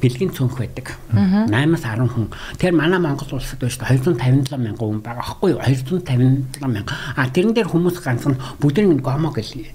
[0.00, 0.98] бэлгийн цөнх байдаг.
[1.14, 2.28] 8-аас 10 хүн.
[2.58, 5.60] Тэгэхээр манай Монгол улсад байж 257 мянган хүн байгаа аахгүй юу?
[5.62, 6.92] 257 мянга.
[7.16, 9.70] А тэрэн дээр хүмүүс ганцхан бүгдийн гомо гэл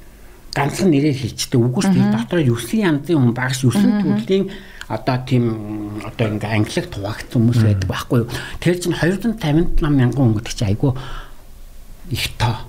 [0.51, 1.59] ганцхан нэрээр хэлждэг.
[1.59, 2.11] Үгүй шүү дээ.
[2.11, 4.45] Дотроо 9 янзын хүн багш 9 төрлийн
[4.91, 5.45] одоо тийм
[6.03, 8.29] одоо ингээ англиг тугаагц хүмүүс байдаг байхгүй юу?
[8.59, 10.91] Тэр чинь 257 мянган хүн гэдэг чинь айгүй
[12.11, 12.67] их тоо.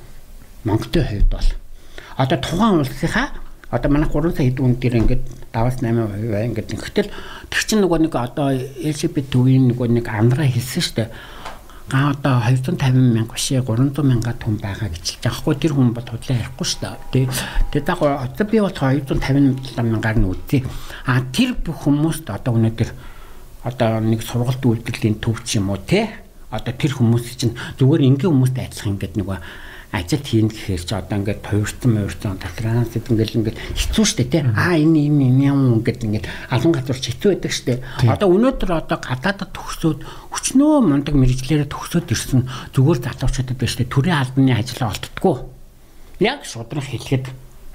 [0.62, 1.48] Монголын хувьд бол
[2.14, 3.41] одоо тухайн улсынхаа
[3.73, 5.24] одоо манай 3 сая хэдэн хүн дээр ингээд
[5.57, 7.09] 7-8% бай ингээд нэгтэл
[7.49, 11.09] тэр чинь нөгөө нэг одоо LGBT үеийн нөгөө нэг амраа хэлсэн шүү дээ.
[11.89, 16.36] Га одоо 250 мянга биш 300 мянга хүн байгаа гэж яахгүй тэр хүн бол худлаа
[16.36, 16.81] ярихгүй шүү
[17.16, 17.27] дээ.
[17.73, 20.61] Тэгээд яг одоо би бол 250 мянгаар нь үгүй.
[21.09, 22.90] А тэр бүх хүмүүст одоо өнөөдөр
[23.65, 26.12] одоо нэг сургалт үйлдвэрлэлийн төв ч юм уу те
[26.53, 29.39] одоо тэр хүмүүс чинь зүгээр ингийн хүмүүст ажиллах ингээд нөгөө
[29.93, 34.40] ажил хийн гэхээр чи одоо ингээд туйрсан муйрсан транзит ингээд ингээд хэцүү штэ тий.
[34.40, 37.85] Аа энэ юм юм юм ингээд ингээд алан газар хэцүү байдаг штэ.
[38.09, 40.01] Одоо өнөөдөр одоо гадаадд төгсөөд
[40.32, 43.93] өчнөө мундаг мэрэгчлэрээ төгсөөд ирсэн зүгээр залуучуудад байна штэ.
[43.93, 45.36] Төрийн албаны ажиллаа олддггүй.
[46.24, 47.27] Яг шудрах хэлэхэд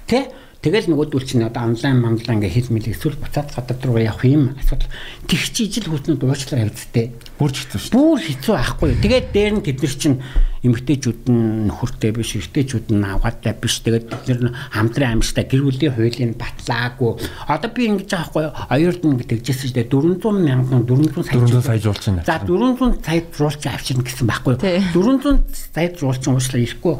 [0.10, 0.26] тий
[0.58, 4.58] Тэгэл нөгөөдөл чинь одоо онлайн манлаа ингээ хэл мэл эсвэл буцаад гадаад руу явах юм
[4.58, 4.90] асуудал
[5.30, 7.38] тэг чи ижил хүүснүүд уучлаа явдтээ.
[7.38, 7.94] Бүр хэцүү шүү.
[7.94, 8.98] Бүр хэцүү аахгүй.
[8.98, 10.18] Тэгээд дээр нь тэд нар чинь
[10.66, 13.86] эмгтээчүүд нь нөхөртэй биш, эртээчүүд нь авгаатай биш.
[13.86, 17.12] Тэгээд тэд нар хамтран амьстай гэр бүлийн хуулийг батлаагүй.
[17.46, 21.80] Одоо би ингэж аахгүй оёрд нь тэгжсэн шүү дээ 400 мянган 400 сая 400 сая
[21.86, 22.18] жуулчин.
[22.26, 24.56] За 400 сая жуулчин авчирна гэсэн байхгүй.
[24.58, 26.98] 400 сая жуулчин уучлаа ирэхгүй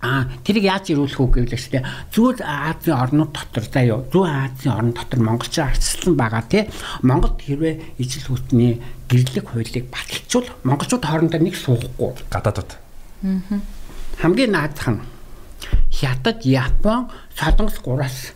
[0.00, 1.84] А тэрийг яаж ирүүлэх үг гэвэл дээ.
[2.08, 6.64] Зүүн Азийн орнууд дотор заяа зүүн Азийн орн дотор монголчууд арчилсан байгаа тий.
[7.04, 8.80] Монголд хэрвээ ижил хүтний
[9.12, 12.16] гэрлэг хуулийг баталчвал монголчууд хоорондоо нэг суухгүй.
[12.32, 12.80] Гадаадд.
[13.20, 13.60] Аа.
[14.24, 15.04] Хамгийн наадах нь
[15.92, 18.32] Хятад, Япон, Солонгос гураас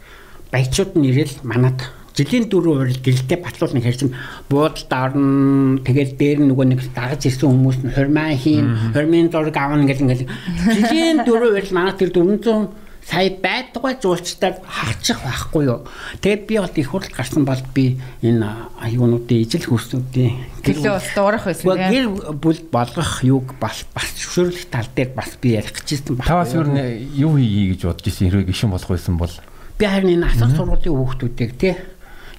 [0.52, 1.80] баячууд нь ирэл манад
[2.14, 4.14] жилийн дөрөв урал гэрэлтэй батлуулна хэрсэн
[4.46, 9.82] буудалд орно тэгэл дээр нөгөө нэг дагаж ирсэн хүмүүс нь хормаа хийн хормын зураг авна
[9.82, 10.30] гэл ингээл
[10.78, 15.84] жилийн дөрөв урал манайх тэр 400 сая байдгаа жуулчдаар хаачих байхгүй юу.
[16.24, 18.48] Тэгээд би бол их хурд гарсан бол би энэ
[18.80, 21.84] аюунуудын ижил хөрснүүдийн гэлөө дуурах байсан.
[21.92, 26.28] Гэр бүл болгох юг бас бас зөвшөөрлөх тал дээр бас би ярих гэжсэн байна.
[26.32, 26.64] Таваас юу
[27.12, 29.34] юу хийе гэж бодож исэн хэрвээ гişүн болох байсан бол
[29.76, 31.74] би харин энэ асар сургуулийн хүүхдүүдийг тий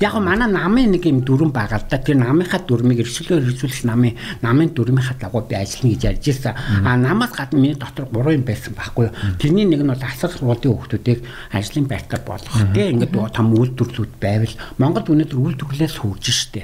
[0.06, 1.98] Яг манай намын нэг юм дүрэн байгаа л да.
[1.98, 4.14] Тэр намынхаа дүрмийг эрсвэлээр хэрэгжүүлэх намын
[4.46, 6.54] намын дүрмийнхаа дагуу би ажиллана гэж ярьж ирсэн.
[6.86, 9.16] А намаас гадна миний дотор 3 юм байсан байхгүй юу.
[9.42, 11.20] Тэрний нэг нь бол асар сургуулийн хүүхдүүдийг
[11.58, 12.62] ажлын байртаа болгох.
[12.78, 16.64] Тэ ингээд том үйлдвэрлэлүүд байвал Монгол өнөөдөр үйлдвэрлэлээс хөгжиж штэ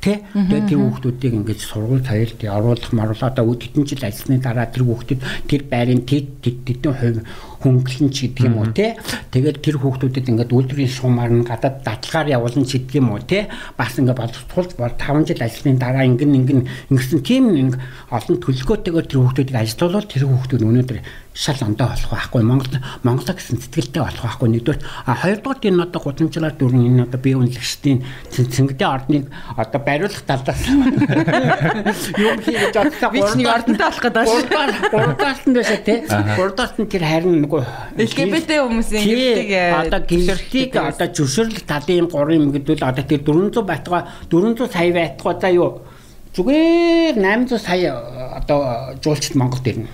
[0.00, 0.24] Тэ?
[0.32, 5.20] Тэгээд тэр хүүхдүүдийг ингэж сургууль соёлд оруулах маруулаа одоо хэдэн жил ажилласны дараа тэр хүүхдүүд
[5.44, 7.20] тэр байрын тэд тэдэн хувь
[7.60, 8.96] хөнгөлөн ч гэдэг юм уу те?
[9.30, 13.52] Тэгээд тэр хүүхдүүдэд ингээд үйлдвэрийн шуумаар нь гадаад даталгаар явуулна ч гэдэг юм уу те?
[13.76, 17.76] Бас ингээд боловсруулж бол 5 жил ажлын дараа ингэн ингэн ингэсэн тийм нэг
[18.08, 20.98] олон төлөвлөгөөтэйгээр тэр хүүхдүүдийг ажилуулвал тэр хүүхдүүд өнөөдөр
[21.32, 22.74] шал ондоо болох байхгүй Монгол
[23.06, 27.38] Монголоо гэсэн сэтгэлтэй болох байхгүй нэгдүгээр а хоёрдугаар энэ одоо гудамжлаар дөрвөн энэ одоо бие
[27.38, 27.98] үнэлэгчдийн
[28.34, 30.62] цэнгдээ ордныг одоо бариулах талаас
[32.18, 34.90] юм хийж одоо би ч нэг ордонтой болох гэдэг байна шүү.
[34.90, 35.98] Гуравдугаарт нь дэше тий.
[36.10, 37.62] Гуравдугаарт нь тэр харин нөгөө
[37.94, 39.50] LGBT хүмүүсийн гэртийг
[39.86, 44.90] одоо гэртийг одоо зөвшөөрлөх талын юм гурван юм гэдвэл одоо тэр 400 байтгаа 400 сая
[44.90, 45.86] байтгаа за юу
[46.34, 47.90] зүгээр 800 сая
[48.38, 49.90] одоо жуулчд Монголд ирнэ.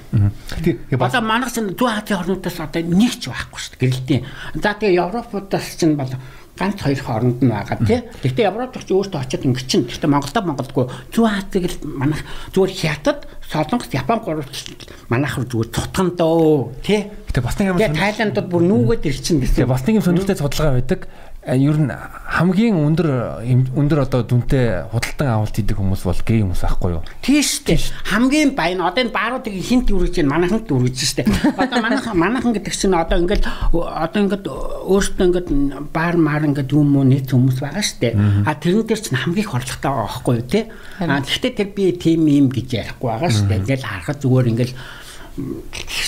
[0.92, 4.22] Одоо манайх чинь зүүн Азийн орнуудаас одоо нэг ч байхгүй шүү дээ гэрэлтийн.
[4.60, 6.12] За тэгээ Европуудаас чинь бол
[6.56, 8.00] ганц хоёр хооронд нь байгаа тий.
[8.20, 9.88] Гэхдээ Европ ч өөртөө очиод ингэ чинь.
[9.88, 12.20] Гэхдээ Монголда Монголдгүй зүүн Азийг л манайх
[12.52, 14.76] зүгээр хятад, Солонгос, Япон гурвч
[15.08, 17.12] манайх зүгээр цутган дөө тий.
[17.32, 17.80] Гэтэ бас нэг юм.
[17.80, 19.68] Тэгээ Тайландд бүр нүүгээд ирчин гэсэн.
[19.68, 21.00] Бас нэг юм сонирхолтой судалгаа байдаг
[21.47, 21.94] ер нь
[22.27, 23.09] хамгийн өндөр
[23.47, 27.06] өндөр одоо дүнтэй худалдан авалт хийдэг хүмүүс бол гей хүмүүс аахгүй юу?
[27.23, 27.78] Тийш үү.
[28.02, 31.23] Хамгийн баян одоо энэ бааруудыг хинт үргэж байна, манайханд үргэж штэ.
[31.62, 35.48] Одоо манайхан манайхан гэдэг чинь одоо ингээд одоо ингээд өөртөө ингээд
[35.94, 38.18] баар маар ингээд юм уу нийт хүмүүс байгаа штэ.
[38.43, 40.60] А тэрэн дээр чинь хамгийн их орлоготой байгаа аахгүй юу те.
[40.98, 43.55] А гэхдээ тэр би тийм юм гэж ярихгүй байгаа штэ.
[43.62, 44.74] Ингээл харахад зүгээр ингээл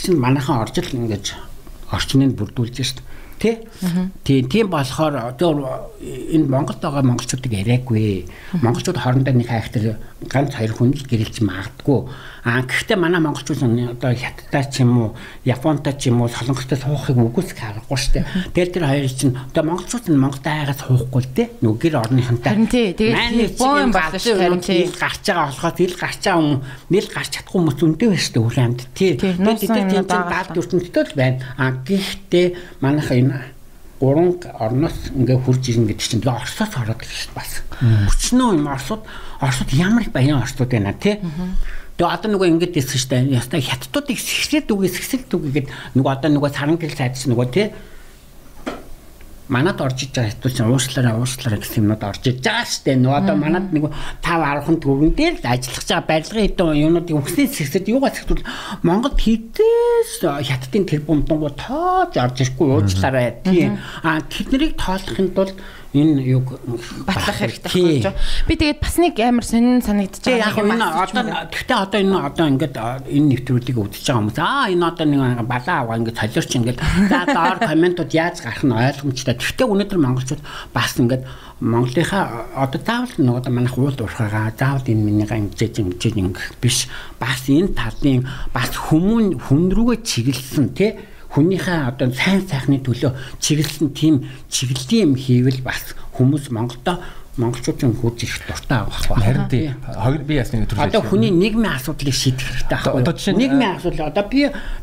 [0.02, 1.38] чинь манайхан орж ил ингээд
[1.94, 3.07] орчныг бүрдүүлж штэ.
[3.38, 3.62] Тэ?
[4.26, 8.26] Тийм тийм болохоор одоо энэ Монголд байгаа монголчуудыг яриаггүй.
[8.58, 12.10] Монголчууд хоорондоо нэг хайхтар ганц хоёр хүн л гэрэлж магадгүй.
[12.44, 15.10] Аа гэхдээ манай монголчууд одоо хятадтай ч юм уу,
[15.42, 18.26] японтай ч юм уу, солонгостой суухыг үгүйсэх аргагүй шүү дээ.
[18.54, 21.48] Тэгэл тэр хоёр чинь одоо монголчууд нь Монголд айгаас суухгүй л дээ.
[21.62, 22.50] Нүг гэр орныхантай.
[22.54, 22.94] Харин тий.
[22.94, 24.86] Тэгээд Япон юм байна шүү харин тий.
[24.86, 26.62] Гарч байгаа болохоо тэл гарч байгаа юм.
[26.88, 28.80] Нэл гарч чадахгүй хүмүүс үнтэй байна шүү дээ үл амьд.
[28.94, 29.12] Тий.
[29.18, 31.36] Тэгээд тийм тийм даалд ертөнцтэй л байна.
[31.58, 32.46] Аа гэхдээ
[32.78, 33.58] манайх энэ
[34.00, 37.50] гурван орноос ингээ хурж ирнэ гэдэг чинь тэгээ Оросоос ороод ирж шүү бас.
[37.82, 39.02] Өчнөө юм Оросууд
[39.42, 41.18] Оросууд ямар их баян Оросууд байна тий.
[41.98, 43.34] Тэгээ одоо нөгөө ингэж хэлсэн шүү дээ.
[43.34, 47.74] Ястаа хятадуудыг сэгсрээд үгүй сэгсрээд үгүй гэдэг нөгөө одоо нөгөө саран гэрэл сайдс нөгөө тий.
[49.50, 53.00] Манад орж иж байгаа хэвчээ уушлаараа уушлаараа гэсэн юмнууд орж иж байгаа штэ.
[53.02, 53.90] Нөө одоо манад нэг
[54.22, 58.46] 5 10 төвөн дээр л ажиллах байгаа барилгын хэдэн юмнуудыг өгснээс хэсэд юугаас хэвчүүл
[58.86, 63.40] Монгол хитээс хятадын тэр бомдонгоо тоож орж ирэхгүй уучлаарай.
[63.42, 65.56] Тийм а тэднийг тоолохын тулд
[65.94, 66.60] энэ юг
[67.08, 68.20] батлах хэрэгтэй болж байна.
[68.44, 70.52] Би тэгээд бас нэг амар сонин санагдаж байгаа.
[70.52, 72.76] Яг энэ одоо гэхдээ одоо энэ одоо ингээд
[73.08, 77.18] энэ нэвтрүүлгийг үзэж байгаа хүмүүс аа энэ одоо нэг балаа аваа ингээд солиорч ингээд за
[77.24, 79.34] доор комментууд яаж гарах нь ойлгомжтой.
[79.40, 80.42] Гэхдээ өнөөдөр монголчууд
[80.76, 81.24] бас ингээд
[81.58, 86.86] Монголынхаа одоо заавал нөгөө манайх уул уурхагаа заавал энэ минийгаа ингэж ингэж ингэх биш.
[87.18, 88.22] Бас энэ талын
[88.54, 90.94] бас хүмүүн хүн рүүгээ чиглэсэн тий
[91.38, 96.98] хүнийхээ одоо сайн сайхны төлөө чиглэсэн тийм чиглэлийн юм хийвэл бас хүмүүс Монголдо
[97.38, 99.22] монголчуудын хурж ирэх дуртай байгаа байхгүй.
[99.22, 99.70] Харин тий.
[99.86, 100.90] Хоёр би ясны төрөл.
[100.90, 103.00] Одоо хүний нийгмийн асуудлыг шийдэх хэрэгтэй байхгүй.
[103.06, 104.40] Одоо жишээ нийгмийн асуудал одоо би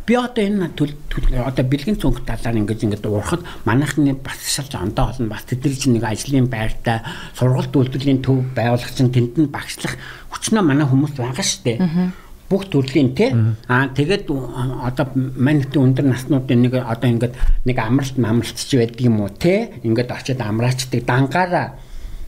[0.07, 0.95] би одоо энэ төл
[1.35, 5.27] одоо бэлгийн цонх талаар ингэж ингэж уурахад манайхны бас шалж ондоо болно.
[5.27, 7.03] Бас тэдний чинь нэг ажлын байртай
[7.35, 9.99] сургалт үйлдвэрлэлийн төв байгуулагч тэнд нь багшлах
[10.31, 13.33] хүчнээ манай хүмүүс байгаа шүү дээ бүх төрлийн тий
[13.67, 17.33] аа тэгээд одоо манайхны өндөр наснуудын нэг одоо ингээд
[17.65, 21.67] нэг амралт амралтч байдаг юм уу тий ингээд очиод амраачдаг дангаараа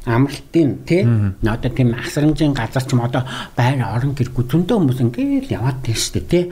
[0.08, 1.06] амралтын тий
[1.46, 3.24] одоо тийм асрамжийн газар ч юм одоо
[3.54, 6.44] байр орон гэр гүзөндөө хүмүүс ингээд яваад тийм шүү дээ тий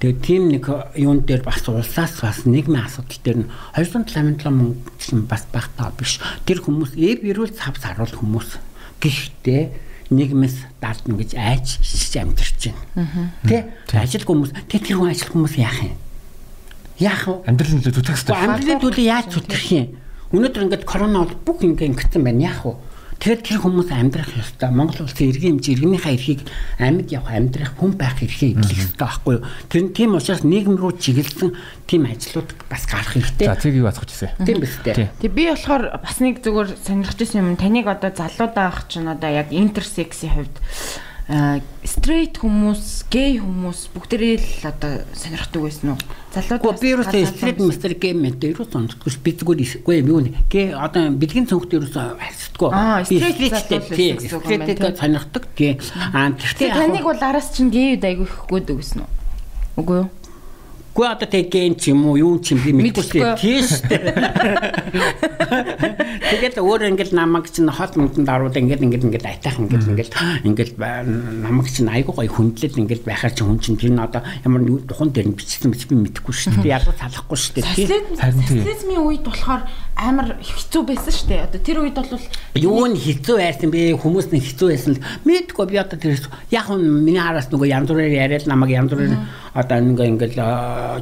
[0.00, 0.64] тэгээд тийм нэг
[0.96, 6.16] юун дээр бас улсаас бас нийгмийн асуудал дээр нь 277 мөнгө бас байх таа биш.
[6.48, 8.56] Тэр хүмүүс эв эрүүл цав саруул хүмүүс.
[8.96, 13.30] Гэхдээ нийгмээс даалдна гэж айж шиж амьдарч байна.
[13.46, 13.70] Тэ?
[13.94, 15.96] Ажил хүмүүс тэр тэр хүн ажил хүмүүс яах юм?
[16.98, 17.34] Яах вэ?
[17.46, 18.36] Амьдралын төлөө зүтгэх хэрэгтэй.
[18.36, 19.86] Амьдралын төлөө яаж зүтгэх юм?
[20.34, 22.50] Өнөөдөр ингээд корона бол бүх ингээ ингэсэн байна.
[22.50, 22.74] Яах вэ?
[23.20, 24.72] Тэгэхээр тэр хүмүүс амьдрах ёстой.
[24.72, 26.40] Монгол улсын иргэн хэмжээ иргэнийхээ эрхийг
[26.80, 29.44] амьд явах амьдрах хүн байх эрхээ эвлэх ёстой байхгүй юу?
[29.68, 31.52] Тэр тийм учраас нийгэм рүү чиглэсэн
[31.84, 33.44] тийм ажлууд бас гарах хэрэгтэй.
[33.44, 34.40] За цэгийг бацгах гэсэн.
[34.40, 35.12] Тийм биз дээ.
[35.20, 37.60] Тэг би болохоор бас нэг зүгээр сонирхож байсан юм.
[37.60, 40.56] Таныг одоо залуудаа авах чинь одоо яг интерсексийн хувьд
[41.86, 45.98] стрейт хүмүүс, гей хүмүүс бүгдээрээ л одоо сонирхдаг байсан уу?
[46.34, 50.20] Залууд би юусаа стрейт мистер гей мэт юу сонсдоггүй би зүгээр үгүй юм юу
[50.50, 52.70] гэ одоо бэлгийн цонхт юусаа хайсдаггүй.
[52.74, 55.78] Аа стрейт стрейтэйг сонирхдаг тий.
[56.10, 59.10] Аа гэхдээ таныг бол араас чинь гейд айгүй ихгүй дэгсэн үү?
[59.78, 60.10] Үгүй юу?
[60.90, 63.78] Гүй одоо тэг ген ч юм уу юу ч юм би мэдгүй тийш.
[66.30, 70.10] Тэгээд өөр ингээд намайг чинь хот мөдөнд оруулаад ингээд ингээд ингээд айтайх ингээд ингээд
[70.46, 70.72] ингээд
[71.46, 75.14] намайг чинь айгуу гоё хүндлэл ингээд байхаар чи хүн чинь тэр нь одоо ямар духан
[75.14, 76.74] дээр нь бичсэн биш би мэдэхгүй шүү дээ.
[76.74, 77.70] Ялгаж салахгүй шүү дээ.
[78.18, 79.62] Социализмын үед болохоор
[79.94, 81.46] амар хэцүү байсан шүү дээ.
[81.50, 82.18] Одоо тэр үед бол
[82.58, 83.98] юу нь хэцүү байсан бэ?
[84.00, 86.18] Хүмүүс нь хэцүү байсан л мэдгүй би одоо тэр
[86.50, 89.18] яг миний хараас нөгөө янз бүрээр яриад намайг янз бүрээр
[89.54, 90.38] одоо ингээ ингээл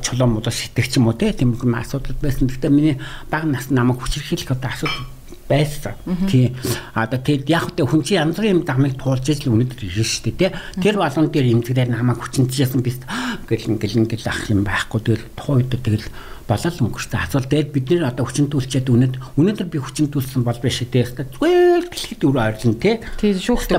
[0.03, 2.49] чулуун модо сэтгэгч юм уу те тийм юм асуудал байсан.
[2.49, 2.97] Гэхдээ миний
[3.31, 5.07] бага нас намайг хүчрхийлэх одоо асуудал
[5.49, 5.95] байсан.
[6.29, 6.55] Тий.
[6.95, 10.37] Одоо тэгэд яг тэ хүн чинь янз бүрийн юм дамыг туулж ижил өнөдөр ирнэ шүү
[10.37, 10.53] дээ.
[10.83, 13.01] Тэр болгон дээр эмзэгдэр намайг хүчнэжсэн биз
[13.49, 15.01] гэл ингээл ингээл ах юм байхгүй.
[15.01, 16.07] Тэр тухайн үед тэгэл
[16.49, 17.21] болол өнгөрсөн.
[17.21, 21.29] Асуул дээр бид нэр одоо хүчнтүүлчихэд үнэд өнөөдөр би хүчнтүүлсэн бол биш дээ.
[21.37, 22.97] Зүгээр дэлхийд дөрөв ойрлон тий.
[23.21, 23.77] Тий шүүхтэй.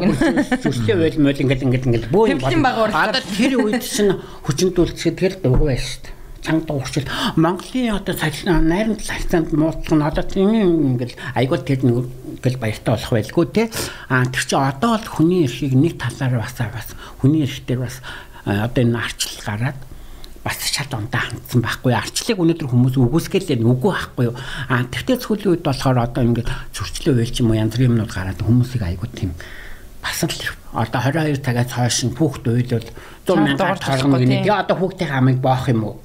[0.61, 2.93] Зүстэй байл мөл ингээд ингээд ингээд бөө юм байна.
[2.93, 4.13] Одоо тэр үед чинь
[4.45, 10.23] хүчнтүүлчихэд тэр дугуй шүү дээ чанга дуурчил Монголын одоо цахилгаан найрамд цахилгаанд муудлах нь одоо
[10.23, 13.63] тийм ингээл айгуул тэр ингээл баяртай болох байлгүй те
[14.07, 17.99] а тэр чи одоо бол хүний эрхийг нэг талаараа бас бас хүний эрх дээр бас
[18.45, 19.79] одоо энэ арчлал гараад
[20.43, 24.35] бас шат ундаа хандсан байхгүй арчлыг өнөөдөр хүмүүс үгүйсгээл үгүй байхгүй юу
[24.71, 28.13] а тэгтээ сүүлийн үед болохоор одоо ингээд зөрчлөө уйл ч юм уу янз бүрийн юмнууд
[28.13, 29.35] гараад хүмүүсийг айгуу тийм
[29.99, 30.31] бас л
[30.73, 32.87] одоо 22 цагаас хойш хүүхд уйлвал
[33.25, 34.45] 100 мянган торгоно гэнэ.
[34.45, 35.95] Тэгээ одоо хүүхдийн хамыг боох юм уу?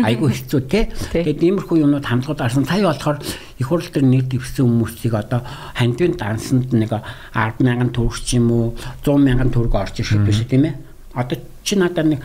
[0.00, 0.88] Айгүй хэцүү те.
[1.12, 2.64] Тэгээд иймэрхүү юмнууд хамтлагууд арсан.
[2.64, 5.44] Сая болохоор их хурл төр нэг дэвсэн хүмүүсийг одоо
[5.76, 6.92] хандвын дансанд нэг
[7.36, 8.66] 10 мянган төгрөг ч юм уу
[9.04, 10.74] 100 мянган төгрөг орж ирэх биш тийм ээ.
[11.12, 12.20] Одоо чи надад нэг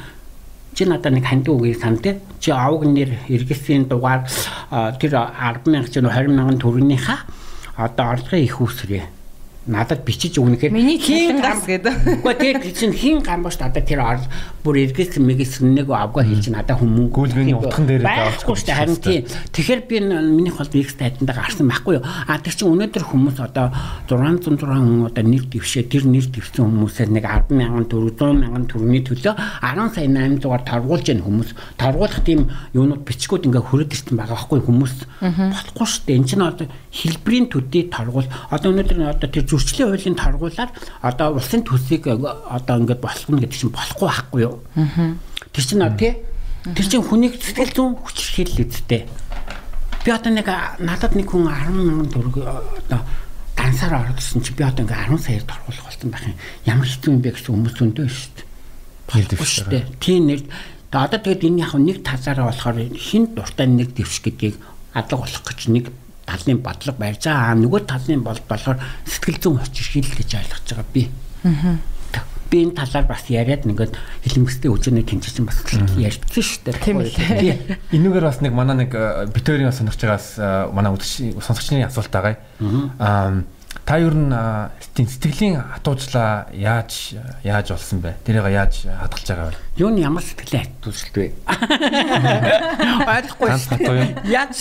[0.74, 2.20] чи надад нэг хандив үгийг сан те.
[2.40, 4.26] Чи авг нэр эргэсийн дугаар
[5.00, 7.20] тэр 10 мянга ч 20 мянган төгрөгнийхаа
[7.76, 9.19] одоо орлогын их үсрээ
[9.70, 12.26] надад бичиж өгнөхээр хин гас гэдэг.
[12.26, 14.26] Гэхдээ тэр чинь хин гам баш надад тэр орл
[14.66, 18.98] бүр эргэс мэгс нэг авгаа хийж надад хүмүүн гүйлгэний утхан дээр байхгүй шүү дээ харин
[18.98, 19.24] тийм.
[19.54, 22.04] Тэгэхээр би миний хол X тайтанда гарсан байхгүй юу.
[22.04, 23.70] А тэр чинь өнөөдөр хүмүүс одоо
[24.10, 28.66] 606 хүн одоо нэр дэвшээ тэр нэр дэвсэн хүмүүсээс нэг 10 мянган төгрөг 100 мянган
[28.68, 34.18] төгрөгийн төлөө 10 сая 800-аар торгуулж яах хүмүүс торгуулах тийм юунууд бичгүүд ингээ хүрээд ирсэн
[34.18, 36.18] байгаа байхгүй хүмүүс болохгүй шүү дээ.
[36.20, 40.72] Энд чинь одоо хэлбэрийн төдий торгуул одоо өнөөдөр одоо тэр зөрчлийн хуулийн торгуулаар
[41.04, 44.64] одоо улсын төсвийг одоо ингээд болгоно гэдэг чинь болохгүй байхгүй юу?
[45.52, 46.16] Тэр чинь тий
[46.60, 49.08] Тэр чинь хүнийг сэтгэл зүйн хүчрхийлэл үсттэй.
[50.04, 50.48] Би одоо нэг
[50.84, 53.00] надад нэг хүн 10 мянган төгрөг одоо
[53.56, 56.36] дансаар оролцсон чи би одоо ингээ 10 саяар торгуулах болсон байх юм.
[56.68, 58.48] Ямар хэцүү юм бэ гэсэн хүмүүс зөндөө шүү дээ.
[59.08, 59.84] Болдог шүү дээ.
[60.04, 60.40] Тийм нэг
[60.92, 64.56] одоо тэгээд энэ яг нэг талаараа болохоор хин дуртай нэг дэвш гэдгийг
[64.92, 65.86] алга болох гэж нэг
[66.30, 67.58] талын бодлого барьж байгаа.
[67.58, 68.78] Нөгөө талын бол болохоор
[69.10, 71.10] сэтгэл зүйн хүчирхийл гэж ойлгож байгаа би.
[71.44, 71.78] Аа
[72.50, 73.94] би энэ талаар бас яриад ингээд
[74.26, 76.82] хэлмэстэй үжиний тэнцсэн бас ярьдсан шүү дээ.
[76.82, 77.78] Тийм ээ.
[77.94, 78.92] Энүүгээр бас нэг манай нэг
[79.34, 82.42] битэрийн сонирхож байгаас манай үзэгч сонсогчны асуулт байгаа.
[82.98, 83.46] Аа
[83.86, 84.34] та юу н
[84.98, 88.18] сэтгэлийн хатуужлаа яаж яаж болсон бэ?
[88.26, 89.58] Тэрийг яаж хадгалж байгаа вэ?
[89.82, 91.34] Юу нь ямар сэтгэлийн хатуужлт вэ?
[93.18, 94.30] Ойлгохгүй шүү дээ.
[94.30, 94.58] Яаж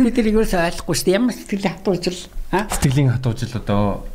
[0.00, 1.16] би тэрийг юу ч ойлгохгүй шүү дээ.
[1.20, 2.20] Ямар сэтгэлийн хатуужл?
[2.50, 4.08] Сэтгэлийн хатуужл одоо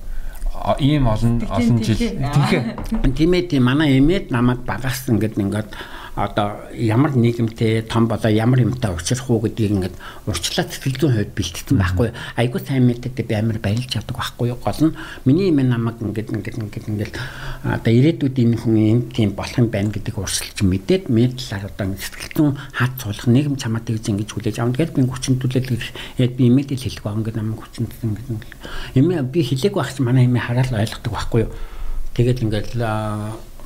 [0.79, 5.69] ийм олон олон жил тэгэхээр тийм ээ тийм манай эмээд намайг багаас ингээд ингээд
[6.15, 9.95] одоо ямар нийгэмтэй том болоо ямар юмтай уулзах уу гэдгийг ингээд
[10.27, 12.09] урьдчилаад сэтгэл зүйн хувьд бэлтгэсэн байхгүй.
[12.39, 14.95] Айгуу сайн мэддэг би амар баярлж чаддаг байхгүй гол нь
[15.27, 17.13] миний юм намайг ингээд ингээд ингээд ингээд
[17.67, 21.99] одоо ирээдүйд энэ хүн юм тийм болох юм байна гэдэг урсгалч мэдээд мэд талаар одоо
[21.99, 24.71] сэтгэл зүйн хад суулгах нийгэм чамаа тэгж ингэж хүлээж авна.
[24.71, 25.91] Гэдээ би хүчин төлөөлөл
[26.23, 28.31] яг би имэдэл хэлэхгүй ингээд намайг хүчин ингээд
[28.95, 29.11] юм.
[29.27, 31.51] Би хэлээг багч манай юм хараад ойлгодог байхгүй юу?
[32.15, 32.79] Тэгээд ингээд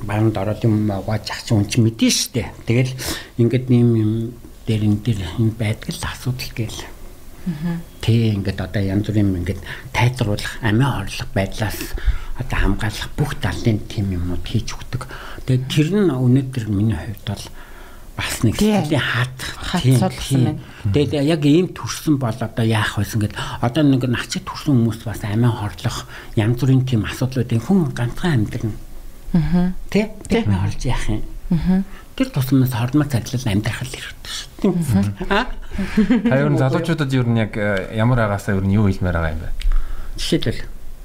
[0.04, 2.50] баанд ороод юм угааж ах чинь үн чи мэдэн штэ.
[2.64, 2.92] Тэгэл
[3.36, 4.12] ингээд нэм юм
[4.64, 6.80] дээр энэ дээр энэ байдаг л асуудал гээл.
[8.00, 9.60] Тэ ингээд одоо янз бүрийн ингээд
[9.92, 11.78] тайлбарлах, амиа хорлох байдлаас
[12.40, 15.08] одоо хамгаалах бүх талын тим юмнууд хийж өгдөг.
[15.44, 17.44] Тэгээд тэр нь өнөөдөр миний хувьд бол
[18.16, 20.60] бас нэг сэтгэлийн хат хатсалсан байна.
[20.92, 25.24] Тэгээд яг ийм төрсөн бол одоо яах вэ гэд одоо нэг начид төрсөн хүмүүс бас
[25.24, 26.04] амиа хорлох
[26.36, 28.89] янз бүрийн тим асуудлуудын хүн ганцхан амьдрна
[29.34, 29.72] Аа.
[29.90, 30.10] Тэ?
[30.26, 31.22] Тэ орж яах юм.
[31.50, 31.82] Аа.
[32.16, 34.74] Тэр тусмаас хормоо цаглал амьдрах л хэрэгтэй шүү.
[35.30, 35.46] Аа.
[36.26, 39.34] Та ер нь залуучуудад ер нь яг э, ямар агаасаа ер нь юу хэлмээр байгаа
[39.34, 39.50] юм бэ?
[40.18, 40.62] Жишээлбэл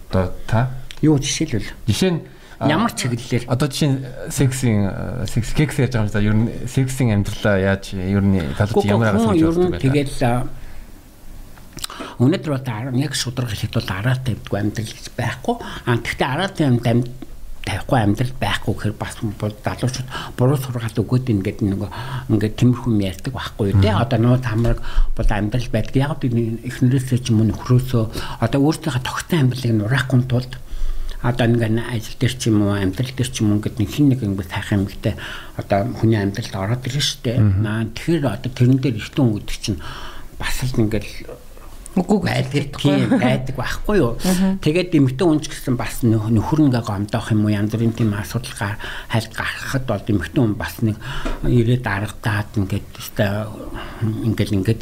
[0.09, 2.21] одоо та юу жишээлбэл жишээ нь
[2.65, 3.99] ямар чиглэлээр одоо жишээ нь
[4.33, 4.81] сексийн
[5.29, 9.13] секс кекс яаж байгаа юм да ер нь сексийн амьдралаа яаж ер нь залууч ямар
[9.13, 9.83] агаасаа гэж боддог вэ?
[9.85, 10.49] Тэгэл
[12.19, 15.55] өнөөдөр одоо яг шудраг хэлэхэд бол араа тавьдгүй амьдрал гэж байхгүй.
[15.85, 17.11] А тэгвэл араа тавьд
[17.65, 21.89] тавихгүй амьдрал байхгүй гэхээр бас залуучууд буруу сургаал өгөөд ингээд нөгөө
[22.29, 23.89] ингээд тиймэрхүү юм ярьдаг байхгүй юу те?
[23.91, 24.79] Одоо нууд хамраг
[25.17, 25.97] бол амьдрал байдаг.
[25.97, 28.03] Яг эхнэрээсээ ч юм уу нөхрөөсөө
[28.45, 30.53] одоо өөртөөхөө тогтсон амьдралыг нураахгүй тулд
[31.25, 34.21] одоо ингээд ажил дээр ч юм уу амьдрал дээр ч юм уу ингээд хин нэг
[34.21, 35.13] ингээд сайхан юмтай
[35.57, 37.37] одоо хүний амьдралд ороод ирнэ шүү дээ.
[37.65, 39.81] Аа тэгэхээр одоо тэрэн дээр ихтэн өнгөдөг чинь
[40.37, 41.05] бас л ингээд
[41.95, 44.19] Үгүй байдаг тийм байдаг байхгүй юу.
[44.59, 48.75] Тэгээд эмэгтэй хүн ч гэсэн бас нөхөр ингээ гомдоох юм уу янз бүрийн тийм асуудал
[49.07, 50.99] хайлт гаргахад бол эмэгтэй хүн бас нэг
[51.47, 52.87] ирээд аргадаад ингээд
[54.27, 54.81] ингээл ингээд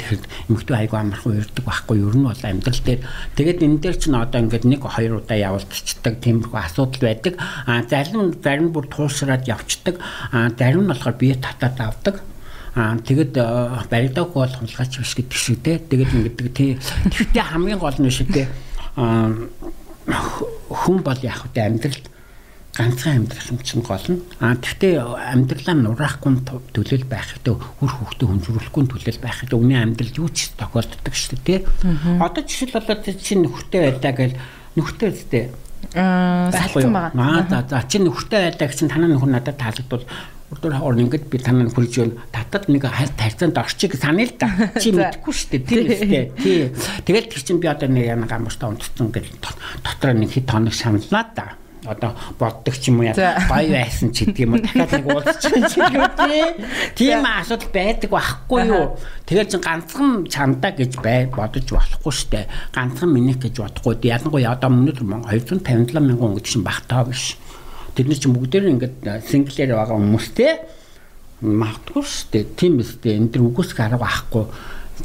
[0.50, 2.10] эмэгтэй айгу амархан уурдаг байхгүй юу.
[2.10, 3.00] Ер нь бол амьдрал дээр
[3.38, 7.38] тэгээд энэ дээр ч н одоо ингээд нэг хоёр удаа явуулчихдаг тиймэрхүү асуудал байдаг.
[7.38, 10.02] А зарим зарим бүр туушраад явцдаг.
[10.34, 12.33] А зарим нь болохоор бие татаад авдаг
[12.74, 13.38] Аа тэгэд
[13.86, 15.78] баригдаах бол хулгайч биш гэдэг шиг те.
[15.78, 16.78] Тэгэд ингэдэг тий.
[17.06, 18.50] Тэгтээ хамгийн гол нь шиг те.
[18.98, 19.30] Аа
[20.68, 22.10] хүн бол яг хөтэ амьдралд
[22.74, 24.18] ганцхан амьдрах юм чинь гол нь.
[24.42, 26.42] Аа тэгтээ амьдралаа нураахгүй
[26.74, 31.38] төлөөл байх гэдэг хүр хөвгтө хүндрүүлэхгүй төлөөл байх гэдэг үний амьдрал юу ч тохиолддог шүү
[31.46, 32.18] дээ тий.
[32.18, 34.34] Одоо жишээл болоод чинь нөхөртэй байлаа гэл
[34.74, 35.44] нөхөртэй үстэй
[35.94, 37.14] аа салсан байгаа.
[37.14, 40.04] Аа за за чи нөхөртэй байлаа гэсэн танаа нөхөр надад таалагдвал
[40.54, 42.22] Өдөр хавар ингээд би танаа хүрж байна.
[42.30, 44.48] Татад нэг хальт харьцаанд орчих санаа л да.
[44.82, 45.66] Чи мэдэхгүй шүү дээ.
[45.66, 46.24] Тийм үстэй.
[46.44, 46.62] Тий.
[47.04, 49.26] Тэгэл тэр чинь би одоо нэг яна гамбартай унтцсан гэж
[49.82, 51.46] дотор нэг хэд хоног шаналнаа да
[51.86, 53.12] одоо боддог ч юм уу
[53.48, 56.08] бай байсан ч гэдэг юм уу дахиад нэг уулзчих ч юм уу
[56.96, 58.84] тийм асуудал байдаг байхгүй юу
[59.28, 62.40] тэгээд чин ганцхан чамдаа гэж бай бодож болохгүй штэ
[62.72, 67.36] ганцхан минийх гэж бодохгүй ялангуяа одоо өнөөдөр 257 мянган өнгөд шин багтаа биш
[67.94, 68.96] Тэд нар ч бүгдээр ингээд
[69.30, 70.52] синглээр байгаа хүмүүстэй
[71.42, 72.44] магадгүй шүү дээ.
[72.58, 73.18] Тийм биз дээ.
[73.18, 74.44] Энд дэр үгүйсэх арга байхгүй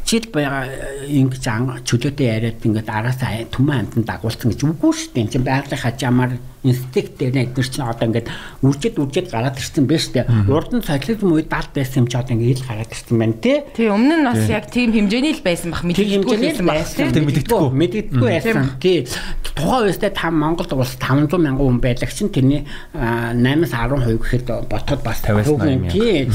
[0.05, 0.69] жил байгаа
[1.09, 1.45] ингэж
[1.81, 5.23] чөлөөтэй яриад ингээд араасаа түмэн амтан дагуулсан гэж үгүй шүү дээ.
[5.25, 6.31] Энд чинь байгалийн хажаамаар
[6.63, 8.27] инстинкт дээр эдгээр чинь одоо ингээд
[8.59, 10.27] үржид үржид гараад ирсэн байж тээ.
[10.51, 13.57] Урд нь социализм үед далд байсан юм чи одоо ингээд ил гараад ирсэн байна тий.
[13.71, 16.35] Тий өмнө нь бас яг тийм хэмжээний л байсан бах мэдээлэлгүй
[16.67, 17.15] байсан.
[17.15, 17.63] Тийм мэддэггүй.
[17.79, 18.75] Мэддэггүй байсан.
[18.83, 19.07] Тий.
[19.55, 24.99] Тухайн үедээ та Монголд улс 500 мянган хүн байдаг чинь тэрний 8-аас 10% гэхэд ботход
[24.99, 26.27] бас 50% тий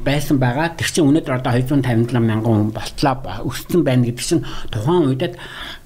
[0.00, 0.72] байсан байгаа.
[0.72, 5.36] Тэр чинь өнөөдөр одоо 257 мянган хүн болтлоо өссөн байна гэдэг чинь тухайн үедээ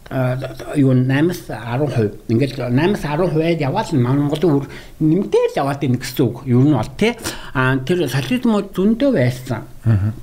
[0.08, 4.66] юу 8-аас 10% ингээл 8-аас 10%-д яваад Монголын үр
[5.04, 6.48] нэмдэл яваад байна гэсэн үг.
[6.48, 7.12] Юу нь бол тий.
[7.52, 9.68] А тэр социализмод зөндөө байсан.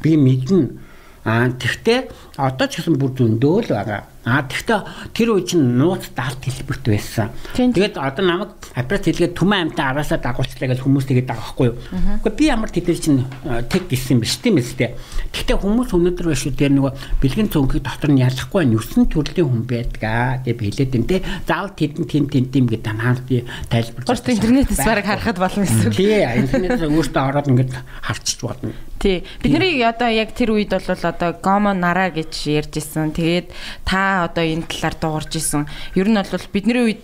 [0.01, 0.81] Би мэднэ.
[1.25, 4.01] А тэгтээ одоо ч гэсэн бүр зөндөө л байгаа.
[4.25, 7.29] Аа тэгтээ тэр үе чинь нууц даалт хэлбэрт байсан.
[7.53, 11.77] Тэгээд одоо намайг апрат хэлгээд түмэн амтаа араасаа дагуулчлаа гэж хүмүүс тэгээд дагахгүй юу.
[12.25, 13.21] Гэхдээ би ямар тэдэр чинь
[13.69, 14.97] тэг гисэн биш тийм ээ.
[15.29, 18.81] Тэгтээ хүмүүс өнөөдөр биш үү тэр нөгөө бэлгэн цонхыг дотор нь ялахгүй байна.
[18.81, 21.21] 9 төрлийн хүн байдгаа гэж хэлээд юм те.
[21.45, 24.09] Заавал тэдэн тэн тэн тийм гэдэг танаас би тайлбарлаж.
[24.09, 25.93] Гурт интернетээс бараг харахад болно гэсэн.
[25.93, 27.71] Тий, интернетээс өөртөө ороод ингээд
[28.01, 28.73] харчиж болно.
[28.99, 29.21] Тий.
[29.43, 33.11] Бидний одоо яг тэр үед бол одоо гомо нараа гэж ярьж исэн.
[33.11, 33.51] Тэгээд
[33.83, 35.67] та одоо энэ талаар дуурж исэн.
[35.99, 37.01] Ер нь бол бидний үед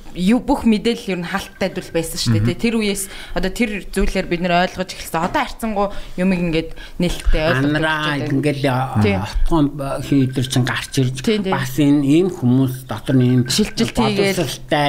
[0.47, 2.55] бүх мэдээлэл ер нь халттай дүүл байсан шүү дээ.
[2.55, 5.27] Тэр үеэс одоо тэр зүйлээр бид нэр ойлгож эхэлсэн.
[5.27, 5.85] Одоо харцсангу
[6.15, 6.71] юм ингээд
[7.01, 8.29] нээлттэй ойлгож байна.
[8.31, 9.65] Ингээл хотгон
[10.05, 11.19] хийдэр чин гарч ирж
[11.51, 14.45] бас энэ ийм хүмүүс дотор нь ийм шилжилт хийгээл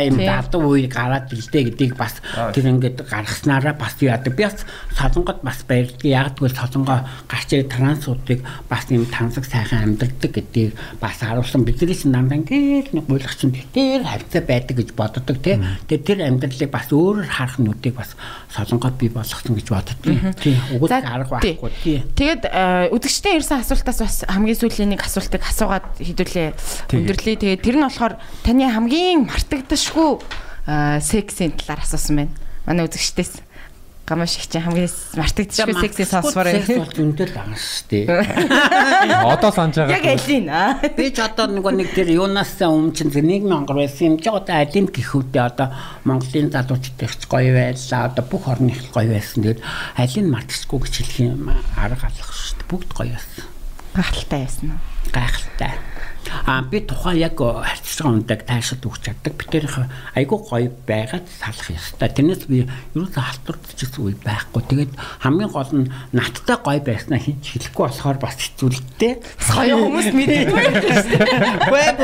[0.07, 2.21] ийм залуу үе гараад илдэ гэдгийг бас
[2.55, 4.35] тэр ингээд гаргаснараа бас яадаг.
[4.37, 4.63] Би бас
[4.95, 6.05] солонгод бас баярлдаг.
[6.05, 11.97] Яг тэгвэл солонгоо гарч ирэх трансуудыг бас юм тансаг сайхан амьдардаг гэдгийг бас харуулсан бидний
[12.13, 15.57] дандаа ингээд нэг гуйлагч нь тэр хавцаа байдаг гэж боддог тий.
[15.89, 18.15] Тэгээ тэр амьдралыг бас өөрөөр харах нүдийг бас
[18.53, 19.97] солонгод бий болгосон гэж боддог.
[20.39, 20.57] Тий.
[20.77, 21.99] Угуул арга байхгүй тий.
[22.15, 22.43] Тэгээд
[22.93, 26.49] үдгчтэй ирсэн асуултаас бас хамгийн сүүлийн нэг асуултыг асуугаад хэдүүлээ
[26.93, 27.37] өндөрлөе.
[27.41, 30.21] Тэгээд тэр нь болохоор таны хамгийн мартагдашгүй
[31.03, 32.33] сексийн талаар асуусан байна.
[32.67, 33.52] Манай үзэгчдээс
[34.03, 36.83] гамаа шиг чинь хамгийн мартагдчихгүй секси сонсвор юм.
[36.83, 38.07] Бол зөндөл байгаа шүү дээ.
[39.31, 39.95] Одоо санаж байгаа.
[39.95, 40.83] Яг алин аа.
[40.99, 44.91] Би ч одоо нөгөө нэг тэр юунаас өмнө чинь 1000 байсан юм чи одоо алин
[44.91, 45.71] гэх үедээ одоо
[46.03, 48.11] Монголын залуучдын ч гоё байлаа.
[48.11, 49.47] Одоо бүх орны их гоё байсан.
[49.47, 52.71] Тэгээд алин мартчихгүй гэж хэлэх юм арга алах шүү дээ.
[52.75, 53.47] Бүгд гоё байсан.
[53.95, 54.81] Гахалтай байсан уу?
[55.15, 55.92] Гахалтай.
[56.47, 59.35] А би тухайн яг харьцсан ундаг таашаад өгч чаддаг.
[59.39, 59.67] Би тэр
[60.15, 62.09] айгүй гоё байгаад салах ёстой.
[62.09, 64.63] Тэрнээс би ерөөсө халтурдчихсан үе байхгүй.
[64.63, 64.93] Тэгээд
[65.23, 69.13] хамгийн гол нь надтай гоё байснаа хинч хэлэхгүй болохоор бас хэцүүлтэй.
[69.55, 71.95] Гоё хүмүүс мэдээгүй шүү дээ.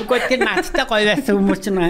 [0.00, 1.80] Үгүй тэр надтай гоё байсан хүмүүс чинь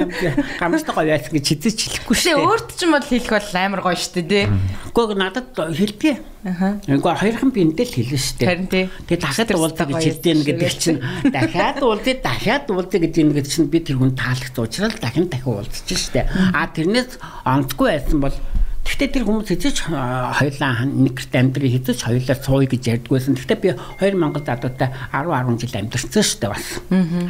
[0.58, 2.46] гамштай гоё байсан гэж хэзээ ч хэлэхгүй шүү дээ.
[2.46, 4.44] Өөрт ч юм бол хэлэх бол амар гоё шүү дээ.
[4.90, 6.31] Үгүй надад хэлдэг.
[6.42, 6.82] Аа.
[6.90, 8.48] Үгүй хоёрхан би энтэй л хэлнэ шүү дээ.
[8.50, 8.84] Харин тий.
[9.06, 10.98] Тэгээд дахиад уулзах гэж хэлдэг гэдэг чинь
[11.30, 15.54] дахиад уулзъя дахиад уулзъя гэж юм гэдэг чинь би тэр хүн таалагдсан учраас дахин дахин
[15.54, 16.26] уулзчих штэ.
[16.50, 18.34] А тэрнээс онцгүй байсан бол
[18.82, 23.38] Гэхдээ тэр хүмүүс хэзээ ч хоёулаа нэг гэрт амьдрыг хэзээ ч хоёулаа сууя гэж ярьдгүйсэн.
[23.38, 23.70] Гэхдээ би
[24.02, 26.66] 2 Монгол залуутай 10 10 жил амьдэрсэн шүү дээ бас.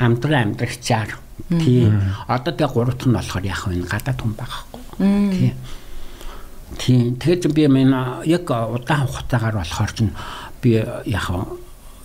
[0.00, 1.12] Хамтран амьдрахчаар.
[1.60, 1.92] Тий.
[2.24, 4.80] Одоо тэгээ гуравт нь болохоор яг энэ гадаад хүн байхгүй.
[5.36, 5.52] Тий.
[6.78, 7.12] Тий.
[7.18, 10.12] Тэгээд би мэн яг удаан хугацаагаар болохоор чинь
[10.62, 11.26] би яг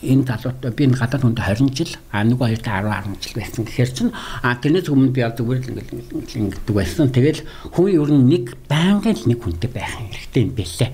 [0.02, 3.62] энэ залуутай би энэ гадаад хүнтэй 20 жил а нөгөө хоёртай 10 10 жил байсан
[3.66, 4.12] гэхээр чинь
[4.46, 7.10] а тэрнээс өмнө би зүгээр л ингээл ингэдэг байсан.
[7.10, 7.42] Тэгэл
[7.74, 10.92] хүн ер нь нэг байнгын нэг хүнтэй байх хэрэгтэй юм бэлээ.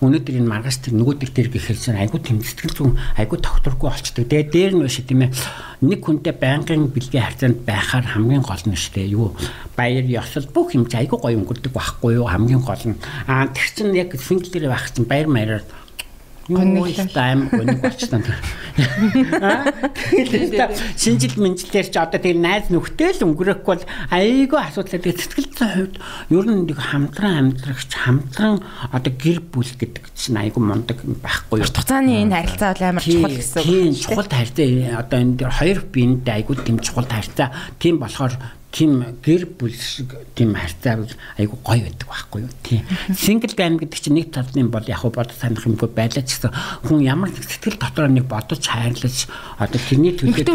[0.00, 4.32] Өнөөдөр энэ маргааш тэр нөгөө төр тэр гэхээр чинь айгүй тэмцэтгэл зүүн айгүй тогтворгүй болчдөг.
[4.32, 5.36] Тэгээ дээр нь биш тийм ээ.
[5.84, 9.12] Нэг хүнтэй байнгын бэлгийн харьцаанд байхаар хамгийн гол нь шүү дээ.
[9.12, 9.36] Юу
[9.76, 12.32] баяр ёсол бүх юм айгүй гоё өнгөрдөг байхгүй юу?
[12.32, 12.96] Хамгийн гол нь.
[13.28, 15.64] Аа тэр чинь яг сингл дээр байх чинь баяр маягаар
[16.50, 18.22] гонигтай аим гоник болчихсон.
[20.10, 25.70] Тэгээд шинжил мэнжилээр ч одоо тэр найз нөхдөд л өнгөрөх бол айгүй асуудал тэгээд сэтгэлзэн
[25.74, 25.96] хувьд
[26.30, 31.70] ер нь нэг хамтран амьдрагч хамтран одоо гэр бүл гэдэг чинь айгүй мундаг байхгүй юу.
[31.70, 33.62] Туцааны энэ харилцаа бол амар чухал гэсэн.
[33.62, 37.52] Тийм чухал харилцаа одоо энэ дээр хоёр биеиндээ айгүй тийм чухал харилцаа.
[37.78, 38.32] Тийм болохоор
[38.70, 41.02] тийм гэр бүл шиг тийм харьцаа
[41.38, 42.52] айгу гоё байдаг байхгүй юу?
[42.62, 42.86] Тийм
[43.18, 46.54] сингл гайм гэдэг чинь нэг талын бол яг бод санах юмгүй байлаа ч гэсэн
[46.86, 49.26] хүн ямар нэг сэтгэл дотор нэг бодож хайрлаж
[49.58, 50.46] одоо тэрний төлөө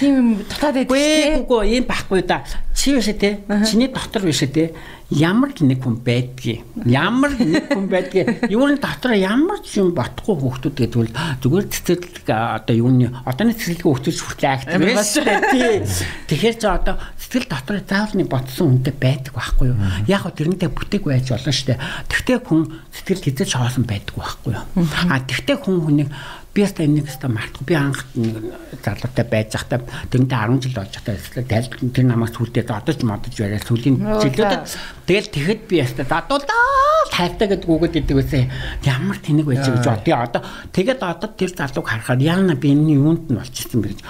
[0.00, 2.40] тийм юм дотоод байдаг тийм үгүй юм байхгүй да
[2.72, 3.44] чи биш те?
[3.68, 4.72] Чиний дотор биш те
[5.08, 9.96] ямар л нэг хүн байдгийг ямар нэг хүн байдгийг юу н дотор ямар ч юм
[9.96, 15.80] ботхгүй хүүхдүүд гэдэг зүгээр цэцэрлэг одоо юуны одооны цэцэрлэгийн хүүхдүүд хүртэл актив байсан тий
[16.28, 19.80] Тэгэхээр ч одоо сэтгэл дотор заавал нэг ботсон үнтэй байдаг байхгүй юу?
[20.04, 21.80] Яг го тэрнтэй бүтээг байж болно дээ.
[22.08, 22.60] Тэгтээ хүн
[22.92, 24.64] сэтгэл хязгаарч хоосон байдаг байхгүй юу?
[25.08, 26.08] А тэгтээ хүн хүнийг
[26.54, 27.62] би яста энийг яста мартах.
[27.66, 29.80] Би анх залуутай байж захтаа
[30.10, 34.62] тэрнтэй 10 жил болж захтаа тал тэр намаас сүлдээ одоо ч модож барай сүлийн жилүүдэд
[35.06, 38.50] тэгэл тэгэхэд би яста дадуулаа тайвтай гэдэг үгэд идэг байсан
[38.84, 40.16] ямар тэнэг байж гэж бодъё.
[40.16, 40.42] Одоо
[40.72, 44.00] тэгээд одоо тэр залууг харахаар яана би энэ юунд нь болчихсон бэ гэж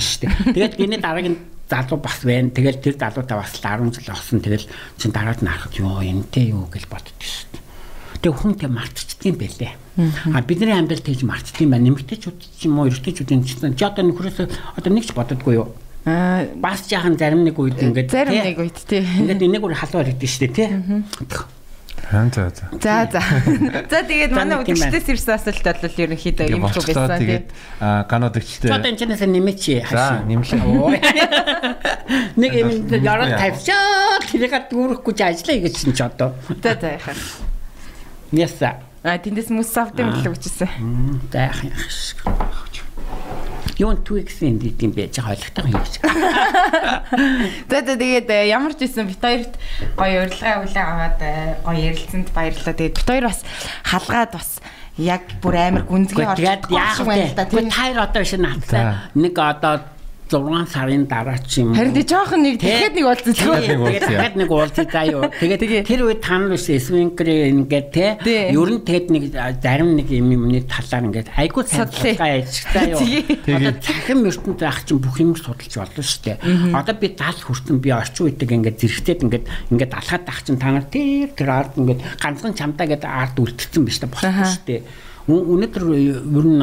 [0.00, 2.50] шүү дээ тэгээд биний дараагийн залуу бас байна.
[2.50, 4.40] Тэгэл тэр залуутай бас 10 жил болсон.
[4.40, 4.66] Тэгэл
[4.98, 6.70] чин дараад нь харахад ёо энтэй юу?
[6.70, 7.65] гэж боддгоо шүү дээ.
[8.26, 9.72] Тэг хүн тэ мартчихдığım байлээ.
[10.34, 11.94] А бидний амьдрал тэгж мартчихдığım байна.
[11.94, 15.70] Нэмэгтэйчүүд ч юм уу эрэгтэйчүүдийн чинь одоо нөхрөөс одоо нэг ч боддоггүй юу.
[16.02, 19.06] Аа бас жаахан зарим нэг үед ингээд зарим нэг үед тий.
[19.06, 20.74] Ингээд энийг үр халуун ирдэ штэ тий.
[22.10, 22.66] Аа за за.
[22.82, 23.22] За за.
[23.94, 27.22] За тэгээд манай тийм үдшилтээс ирсэн асуулт бол ерөнхийдөө юм шүү болчлоо байсан.
[27.22, 27.46] тэгээд
[27.78, 28.70] аа ганууд өгчтэй.
[28.74, 30.66] Одоо энэ чэнэсээ нэмээч За нэмлээ.
[32.42, 36.34] Нэг юм яруу тавьчаа тэрийг дүүрэхгүй ч ажиллаа гэж чинь ч одоо.
[36.62, 37.14] За за яхаа.
[38.32, 38.80] Яса.
[39.06, 41.30] А тэндээс мөс авдаг юм л өгчээсэн.
[41.30, 42.18] За яах юм шиг.
[43.76, 46.00] Юу түгс энэ тийм байж ойлгохтой юм гэж.
[47.70, 49.54] За за тэгээд э, ямар ч байсан бит хоёрт
[50.00, 52.72] гоё урилга хүлээ аваад э, гоё ярилцсанд баярлалаа.
[52.72, 53.44] Тэгээд бит хоёр бас
[53.84, 54.50] халгаад бас
[54.96, 57.36] яг бүр амар гүнзгий орж Тэгээд яах вэ?
[57.36, 57.68] та Гэхдээ тийм.
[57.68, 59.12] тайр одоо биш наацаа.
[59.12, 59.74] Нэг одоо
[60.26, 61.70] 6 сарын дараа ч юм.
[61.74, 63.80] Харин жоохон нэг тэгэхэд нэг уулзсан Тэгэхэд нэг тийм.
[63.86, 65.22] Тэгээд дахиад нэг уулзъя заа юу.
[65.40, 65.82] Тэгээд Тэгээ.
[65.86, 68.06] тэр үед танал биш свинкер ингээд те.
[68.50, 69.24] Ер нь тэгэд нэг
[69.62, 73.00] зарим нэг юм юмны талаар ингээд айгуу судалгаа яжчихсан юу.
[73.46, 76.36] Одоо цахим ертөнд байх чинь бүх юм судалж болно шүү дээ.
[76.74, 80.74] Одоо би 70 хүртэн би орчин үедэг ингээд зэрэгтэй ингээд ингээд алхаад ах чинь та
[80.74, 84.50] нар тэр тэр ард ингээд ганцхан чамтаа гэдэг ард үлдсэн биш болсон Аха.
[84.50, 84.82] шүү дээ.
[85.26, 86.62] Өн- Өнөөдөр ер нь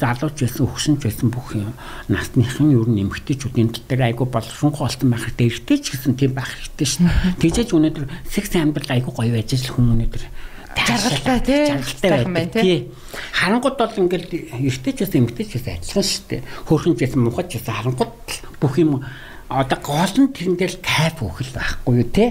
[0.00, 1.72] залууч байсан хөгшинч байсан бүх юм
[2.08, 6.50] насныхан ер нь эмгтээчүүдийн дотор айгу боловсронгүй болтон байх хэрэгтэй эрттэй ч гэсэн тийм байх
[6.52, 7.40] хэрэгтэй дээ.
[7.40, 10.24] Тэгжээж өнөөдөр секс амьдрал айгу гоё байж л хүн өнөөдөр
[10.72, 11.66] Жаргалтай, тий.
[11.68, 12.88] жаргалтай байдаг тий.
[13.36, 16.40] Харангууд бол ингээл эрттэй ч гэсэн эмгтээ ч гэсэн адилхан шүү дээ.
[16.64, 18.12] Хөөрхөн ч гэсэн мухад ч гэсэн харангууд
[18.56, 19.04] бүх юм
[19.52, 22.30] одоо гол нь тэрэндээ л кайф өгөх л байхгүй юу тий.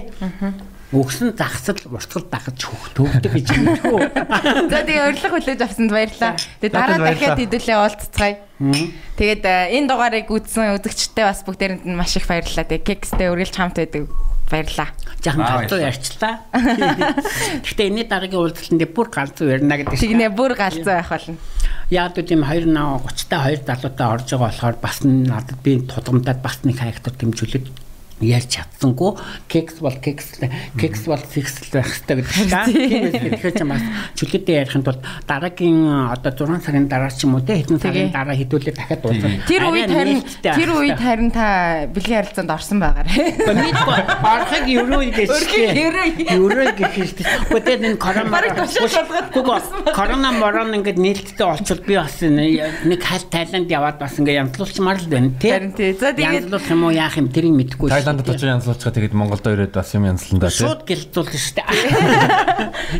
[0.92, 3.96] Өгсөн загсал уртгал дагаж хөх төвдөг гэж юм шүү.
[4.72, 6.36] За тэгээ урилга хүлээж авсанд баярлалаа.
[6.60, 8.36] Тэгээ дараа дахиад хэдүүлээ уулзцгаая.
[9.16, 12.68] Тэгээд э, энэ дугаарыг үзсэн үзэгчтэй бас бүгдээрэнд нь маш их баярлалаа.
[12.68, 14.04] Тэгээ кекстэй үргэлж хамт байдаг
[14.52, 14.88] баярлалаа.
[15.24, 16.34] Жахан Аа, галзуу ярьчлаа.
[17.64, 19.96] Гэхдээ энэний дараагийн уулзалтанд бүр галзуу ярина гэдэг.
[19.96, 21.40] Тэгнэ бүр галзуу байх болно.
[21.88, 25.80] Яг үгүй тийм 2 наа 30 та 2 залуутай орж байгаа болохоор бас надад би
[25.80, 27.91] тудамдаад бас нэг характер дэмжүүлээд
[28.22, 29.12] ярьж чадсангүй
[29.48, 30.38] кекс бол кекс
[30.78, 33.84] кекс бол фикс байх хэрэгтэй гэдэг чинь тийм тэгэхээр ч бас
[34.16, 38.36] чөлөөтэй ярихын тулд дараагийн одоо 6 сарын дараа ч юм уу те хэдэн сарын дараа
[38.36, 41.44] хэдүүлээ дахиад уулзах Тэр үед харин тэр үед харин та
[41.92, 43.12] бэлгийн харилцаанд орсон байгаарэ.
[43.52, 45.30] Мэдгүй орхыг евро гэж
[46.32, 47.26] евро гэж хэлдэг.
[47.52, 48.30] Гэхдээ энэ корона
[49.92, 55.08] корона морон ингээд нээлттэй олчвол би бас нэг хайл Тайланд яваад бас ингээд янзлуулчмаар л
[55.10, 55.52] байна тий.
[55.52, 55.92] Харин тий.
[55.92, 57.88] За тэгээд Янзлуулах юм уу яах юм тэрийг мэдэхгүй.
[58.20, 58.36] Дээ.
[58.36, 60.60] очиж янзлуулчихаа тэгээд Монголд ирээд бас юм янзландаа тий.
[60.60, 61.68] шууд гэлцүүлнэ шүү дээ.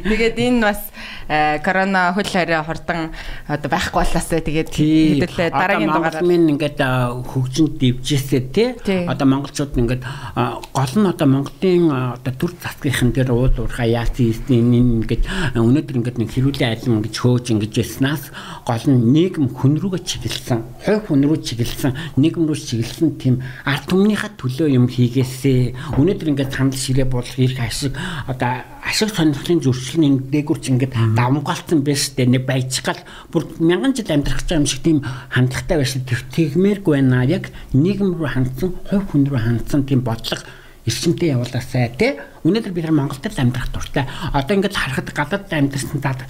[0.08, 0.80] тэгээд энэ бас
[1.28, 3.00] э, корона хөл хорой хурдан
[3.44, 8.68] одоо байхгүй боллаасаа тэгээд Одоо дараагийн дугаараар минь ингээд а, хөгжинд дивжээсээ тий.
[9.04, 14.32] Одоо монголчууд ингээд а, гол нь одоо Монголын одоо төр засгийнхан дээр уул уурхай яасын
[14.48, 15.24] энэ ингээд
[15.58, 18.32] өнөөдөр ингээд нэг хэрүүлийн айлм ингэж хөөж ингэж яснаас
[18.66, 23.90] гол нь нийгэм хүн рүүгээ чиглэлсэн, хувь хүн рүү чиглэлсэн, нийгэм рүү чиглэлсэн тийм ард
[23.90, 25.98] түмнийхээ төлөө юм хийгээсээ.
[25.98, 27.98] Өнөөдөр ингээд санал ширээ болох ирэх ашиг
[28.30, 33.02] одоо ашиг сонирхлын зөрчлийн дээгүрч ингээд давмгаалцсан байж тээ нэг баяжгал
[33.34, 36.06] бүр мянган жил амьдрах гэж юм шиг тийм хандлагатай байсан.
[36.06, 40.46] Тэр тэгмээргүй байна яг нийгэм рүү хандсан хувь хүн рүү хандсан тийм бодлого
[40.86, 44.06] эрчимтэй явуулаасай тий өнөөдөр бид нар Монголд л амьдрах дуртай.
[44.34, 46.26] Одоо ингээд харахад гадаад амьдрсан таад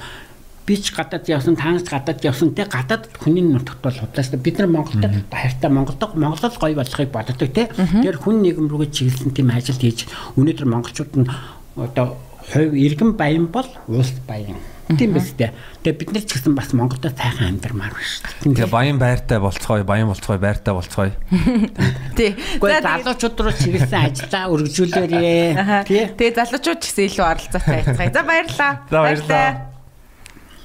[0.67, 4.69] би ч гадаад явсан таанаас гадаад явсан те гадаад хүний нутагт бол худлаас бид нар
[4.71, 9.79] Монголд хайртай Монголд Монголд гоё болохыг боддог те тэр хүн нийгэм рүүгээ чиглэсэн тийм ажил
[9.79, 10.07] хийж
[10.39, 11.27] өнөөдөр монголчууд нь
[11.75, 12.17] одоо
[12.53, 14.59] хувь иргэн баян бол улс баян
[14.99, 15.51] тийм биз дээ
[15.83, 19.39] тэгээ бид нар ч гэсэн бас Монголд сайхан амьдармаар байна шүү дээ Тэгээ баян байртай
[19.41, 21.13] болцгоё, баян болцгоё, байртай болцгоё.
[22.19, 22.37] тий.
[22.61, 25.79] Гэхдээ залуучууд руу чиглэсэн ажиллаа үргэлжлүүлээрээ Аха.
[25.89, 28.13] тий Тэгээ залуучууд ч гэсэн илүү оролцоотой байцгаая.
[28.13, 28.73] За баярлалаа.
[28.91, 29.72] За, баярлалаа.